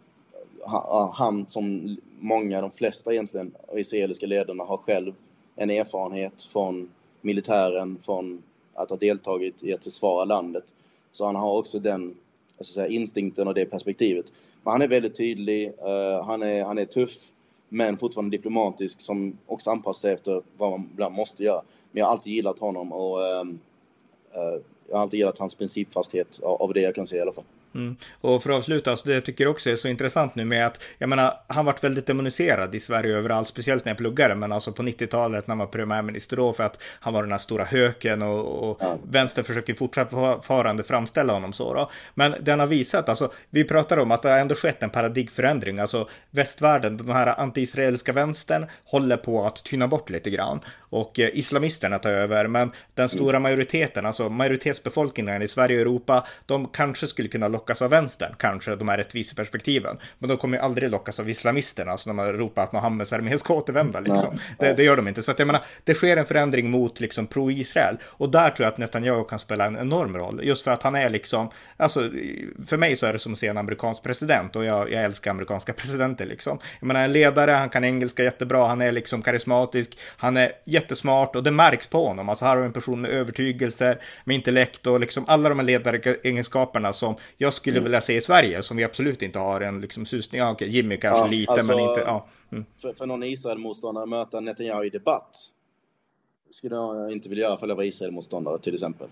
han, 0.66 1.10
han, 1.14 1.46
som 1.50 1.98
många, 2.20 2.62
de 2.62 2.72
flesta 2.72 3.14
egentligen, 3.14 3.52
israeliska 3.74 4.26
ledarna 4.26 4.64
har 4.64 4.78
själv 4.78 5.14
en 5.56 5.70
erfarenhet 5.70 6.44
från 6.44 6.90
militären, 7.22 7.98
från 8.02 8.44
att 8.74 8.90
ha 8.90 8.98
deltagit 8.98 9.64
i 9.64 9.74
att 9.74 9.84
försvara 9.84 10.26
landet. 10.26 10.74
Så 11.12 11.26
han 11.26 11.36
har 11.36 11.58
också 11.58 11.80
den 11.80 12.16
säga, 12.62 12.88
instinkten 12.88 13.48
och 13.48 13.54
det 13.54 13.66
perspektivet. 13.66 14.34
Men 14.64 14.72
han 14.72 14.82
är 14.82 14.88
väldigt 14.88 15.16
tydlig, 15.16 15.68
uh, 15.68 16.26
han, 16.26 16.44
är, 16.44 16.64
han 16.64 16.78
är 16.78 16.86
tuff, 16.86 17.32
men 17.70 17.98
fortfarande 17.98 18.38
diplomatisk 18.38 19.02
som 19.02 19.38
också 19.46 19.70
anpassar 19.70 20.02
sig 20.02 20.14
efter 20.14 20.42
vad 20.58 20.72
man 20.72 20.90
ibland 20.94 21.16
måste 21.16 21.44
göra. 21.44 21.62
Men 21.92 22.00
jag 22.00 22.06
har 22.06 22.12
alltid 22.12 22.34
gillat 22.34 22.60
honom 22.60 22.92
och 22.94 23.28
ehm, 23.28 23.60
eh, 24.34 24.62
jag 24.88 24.96
har 24.96 25.02
alltid 25.02 25.18
gillat 25.20 25.38
hans 25.38 25.56
principfasthet 25.56 26.40
av 26.44 26.74
det 26.74 26.82
jag 26.82 26.96
kan 26.96 27.08
se 27.08 27.18
i 27.18 27.22
alla 27.22 27.34
fall. 27.34 27.44
Mm. 27.76 27.96
Och 28.22 28.44
för 28.44 28.50
att 28.50 28.58
avsluta, 28.58 28.98
så 28.98 29.08
det 29.08 29.14
jag 29.14 29.26
tycker 29.26 29.48
också 29.48 29.70
är 29.70 29.76
så 29.76 29.88
intressant 29.88 30.36
nu 30.36 30.46
med 30.46 30.66
att, 30.66 30.82
jag 30.98 31.10
menar, 31.10 31.34
han 31.48 31.66
varit 31.66 31.84
väldigt 31.84 32.08
demoniserad 32.08 32.76
i 32.76 32.80
Sverige 32.80 33.18
överallt, 33.18 33.48
speciellt 33.48 33.86
när 33.86 33.90
jag 33.92 33.98
pluggade, 33.98 34.36
men 34.36 34.52
alltså 34.52 34.72
på 34.72 34.84
90-talet 34.84 35.48
när 35.48 35.52
han 35.52 35.60
var 35.60 35.66
premiärminister 35.66 36.38
då, 36.38 36.54
för 36.54 36.64
att 36.64 36.82
han 37.00 37.14
var 37.14 37.24
den 37.24 37.32
här 37.32 37.40
stora 37.40 37.64
höken 37.64 38.22
och, 38.22 38.70
och 38.70 38.78
ja. 38.82 38.98
vänster 39.10 39.44
försöker 39.44 39.74
fortfarande 39.74 40.84
framställa 40.84 41.34
honom 41.34 41.54
så 41.54 41.74
då. 41.74 41.92
Men 42.14 42.36
den 42.42 42.60
har 42.60 42.68
visat, 42.68 43.10
alltså, 43.10 43.32
vi 43.50 43.64
pratar 43.64 43.98
om 43.98 44.12
att 44.12 44.22
det 44.22 44.30
har 44.30 44.38
ändå 44.38 44.56
skett 44.56 44.84
en 44.84 44.90
paradigmförändring, 44.90 45.80
alltså 45.80 46.10
västvärlden, 46.32 46.98
den 46.98 47.10
här 47.10 47.40
anti-israeliska 47.40 48.14
vänstern 48.14 48.66
håller 48.84 49.18
på 49.18 49.46
att 49.46 49.64
tyna 49.64 49.88
bort 49.88 50.10
lite 50.10 50.30
grann 50.30 50.60
och 50.90 51.20
eh, 51.20 51.30
islamisterna 51.34 52.00
tar 52.00 52.10
över, 52.10 52.48
men 52.48 52.72
den 52.96 53.10
stora 53.10 53.40
majoriteten, 53.40 54.06
alltså 54.06 54.30
majoritetsbefolkningen 54.30 55.42
i 55.42 55.48
Sverige 55.48 55.78
och 55.78 55.82
Europa, 55.82 56.28
de 56.46 56.68
kanske 56.68 57.08
skulle 57.08 57.30
kunna 57.30 57.48
lockas 57.58 57.82
av 57.82 57.90
vänstern, 57.90 58.36
kanske 58.40 58.76
de 58.76 58.88
här 58.88 58.98
rättviseperspektiven. 58.98 59.98
Men 60.20 60.30
de 60.30 60.38
kommer 60.38 60.58
ju 60.58 60.64
aldrig 60.64 60.92
lockas 60.92 61.20
av 61.20 61.30
islamisterna, 61.30 61.92
alltså 61.92 62.10
när 62.10 62.16
man 62.16 62.34
ropar 62.34 62.64
att 62.64 62.74
Muhammeds 62.74 63.14
armé 63.14 63.38
ska 63.38 63.54
återvända 63.54 64.00
liksom. 64.00 64.38
Det, 64.60 64.74
det, 64.74 64.84
gör 64.84 64.98
de 64.98 65.08
inte. 65.08 65.24
Så 65.24 65.32
att 65.32 65.40
jag 65.40 65.46
menar, 65.46 65.64
det 65.84 65.94
sker 65.94 66.18
en 66.18 66.26
förändring 66.26 66.70
mot 66.72 67.00
liksom 67.00 67.28
pro-Israel. 67.28 67.98
Och 68.06 68.30
där 68.30 68.50
tror 68.50 68.66
jag 68.66 68.72
att 68.72 68.78
Netanyahu 68.78 69.24
kan 69.24 69.40
spela 69.40 69.66
en 69.66 69.78
enorm 69.78 70.18
roll. 70.18 70.42
Just 70.44 70.64
för 70.64 70.72
att 70.72 70.84
han 70.84 70.96
är 70.96 71.10
liksom, 71.10 71.50
alltså 71.78 72.00
för 72.68 72.78
mig 72.78 72.96
så 72.96 73.06
är 73.06 73.14
det 73.14 73.20
som 73.20 73.34
att 73.34 73.40
se 73.40 73.48
en 73.48 73.58
amerikansk 73.58 74.04
president 74.04 74.56
och 74.56 74.66
jag, 74.66 74.92
jag 74.92 75.04
älskar 75.04 75.32
amerikanska 75.32 75.74
presidenter 75.82 76.26
liksom. 76.26 76.60
Jag 76.80 76.88
menar 76.88 77.04
en 77.04 77.14
ledare, 77.14 77.52
han 77.52 77.70
kan 77.70 77.84
engelska 77.84 78.24
jättebra, 78.24 78.68
han 78.68 78.82
är 78.82 78.92
liksom 78.92 79.22
karismatisk, 79.22 79.98
han 80.18 80.38
är 80.38 80.52
jättesmart 80.66 81.36
och 81.36 81.44
det 81.44 81.52
märks 81.52 81.88
på 81.88 82.08
honom. 82.08 82.30
Alltså 82.30 82.46
här 82.46 82.56
har 82.56 82.62
vi 82.62 82.66
en 82.66 82.74
person 82.74 83.02
med 83.02 83.12
övertygelser, 83.12 84.02
med 84.24 84.36
intellekt 84.36 84.88
och 84.88 85.00
liksom 85.00 85.26
alla 85.28 85.50
de 85.50 85.60
här 85.60 85.66
ledaregenskaperna 85.66 86.94
som 86.94 87.16
jag 87.38 87.47
skulle 87.52 87.78
mm. 87.78 87.84
vilja 87.84 88.02
se 88.02 88.18
i 88.18 88.22
Sverige 88.22 88.64
som 88.64 88.78
vi 88.78 88.84
absolut 88.84 89.22
inte 89.22 89.40
har 89.40 89.62
en 89.62 89.82
liksom 89.82 90.06
susning. 90.06 90.42
Ja, 90.42 90.52
okej, 90.52 90.70
Jimmy 90.70 90.98
kanske 90.98 91.24
ja, 91.24 91.28
lite, 91.28 91.52
alltså, 91.52 91.68
men 91.68 91.80
inte. 91.80 92.00
Ja. 92.06 92.28
Mm. 92.52 92.66
För, 92.82 92.94
för 92.94 93.06
någon 93.06 93.24
Israel-motståndare 93.24 94.06
möta 94.06 94.40
Netanyahu 94.40 94.86
i 94.86 94.90
debatt 94.90 95.38
skulle 96.52 96.76
jag 96.76 97.12
inte 97.12 97.30
vilja 97.30 97.44
göra 97.44 97.58
för 97.58 97.70
att 97.70 97.78
vara 97.78 97.86
Israel-motståndare 97.86 98.60
till 98.60 98.74
exempel. 98.74 99.08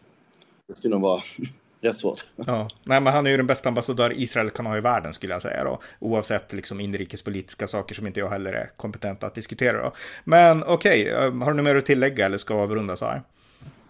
Det 0.68 0.76
skulle 0.76 0.96
nog 0.96 1.02
vara 1.02 1.22
rätt 1.82 1.98
svårt. 1.98 2.26
Ja, 2.36 2.70
nej, 2.84 3.02
men 3.02 3.14
han 3.14 3.26
är 3.26 3.32
ju 3.32 3.38
den 3.38 3.48
bästa 3.48 3.70
ambassadör 3.70 4.14
Israel 4.16 4.50
kan 4.50 4.66
ha 4.66 4.78
i 4.78 4.82
världen 4.82 5.14
skulle 5.14 5.34
jag 5.34 5.42
säga 5.42 5.64
då. 5.64 5.80
Oavsett 6.00 6.54
liksom 6.54 6.80
inrikespolitiska 6.80 7.68
saker 7.68 7.96
som 7.96 8.08
inte 8.08 8.20
jag 8.20 8.30
heller 8.30 8.54
är 8.54 8.72
kompetent 8.78 9.24
att 9.24 9.36
diskutera 9.36 9.84
då. 9.84 9.92
Men 10.24 10.64
okej, 10.64 11.02
okay, 11.02 11.28
eh, 11.28 11.34
har 11.34 11.52
du 11.52 11.58
något 11.58 11.64
mer 11.64 11.76
att 11.76 11.86
tillägga 11.86 12.26
eller 12.26 12.38
ska 12.38 12.56
vi 12.56 12.62
avrunda 12.62 12.96
så 12.96 13.06
här? 13.06 13.22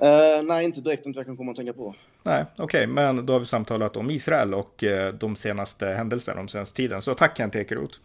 Uh, 0.01 0.43
nej, 0.43 0.65
inte 0.65 0.81
direkt 0.81 1.05
inte 1.05 1.19
jag 1.19 1.25
kan 1.25 1.37
komma 1.37 1.51
att 1.51 1.57
tänka 1.57 1.73
på. 1.73 1.95
Nej, 2.23 2.45
okej, 2.57 2.63
okay, 2.63 2.87
men 2.87 3.25
då 3.25 3.33
har 3.33 3.39
vi 3.39 3.45
samtalat 3.45 3.97
om 3.97 4.09
Israel 4.09 4.53
och 4.53 4.83
uh, 4.83 5.13
de 5.19 5.35
senaste 5.35 5.87
händelserna, 5.87 6.37
de 6.37 6.47
senaste 6.47 6.75
tiden. 6.75 7.01
Så 7.01 7.13
tack 7.13 7.37
Kent 7.37 7.55
Ekeroth. 7.55 7.99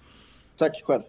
Tack 0.57 0.83
själv. 0.85 1.03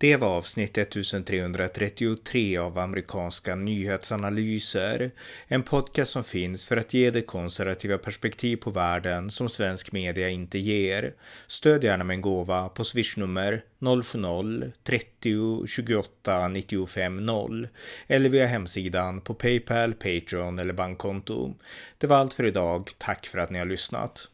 Det 0.00 0.16
var 0.16 0.28
avsnitt 0.28 0.78
1333 0.78 2.58
av 2.58 2.78
amerikanska 2.78 3.54
nyhetsanalyser. 3.54 5.10
En 5.48 5.62
podcast 5.62 6.10
som 6.10 6.24
finns 6.24 6.66
för 6.66 6.76
att 6.76 6.94
ge 6.94 7.10
det 7.10 7.22
konservativa 7.22 7.98
perspektiv 7.98 8.56
på 8.56 8.70
världen 8.70 9.30
som 9.30 9.48
svensk 9.48 9.92
media 9.92 10.28
inte 10.28 10.58
ger. 10.58 11.14
Stöd 11.46 11.84
gärna 11.84 12.04
med 12.04 12.14
en 12.14 12.20
gåva 12.20 12.68
på 12.68 12.84
swishnummer 12.84 13.64
070-30 13.80 15.66
28 15.66 16.48
95 16.48 17.26
0 17.26 17.68
eller 18.06 18.28
via 18.28 18.46
hemsidan 18.46 19.20
på 19.20 19.34
Paypal, 19.34 19.94
Patreon 19.94 20.58
eller 20.58 20.74
bankkonto. 20.74 21.54
Det 21.98 22.06
var 22.06 22.16
allt 22.16 22.34
för 22.34 22.44
idag. 22.44 22.90
Tack 22.98 23.26
för 23.26 23.38
att 23.38 23.50
ni 23.50 23.58
har 23.58 23.66
lyssnat. 23.66 24.28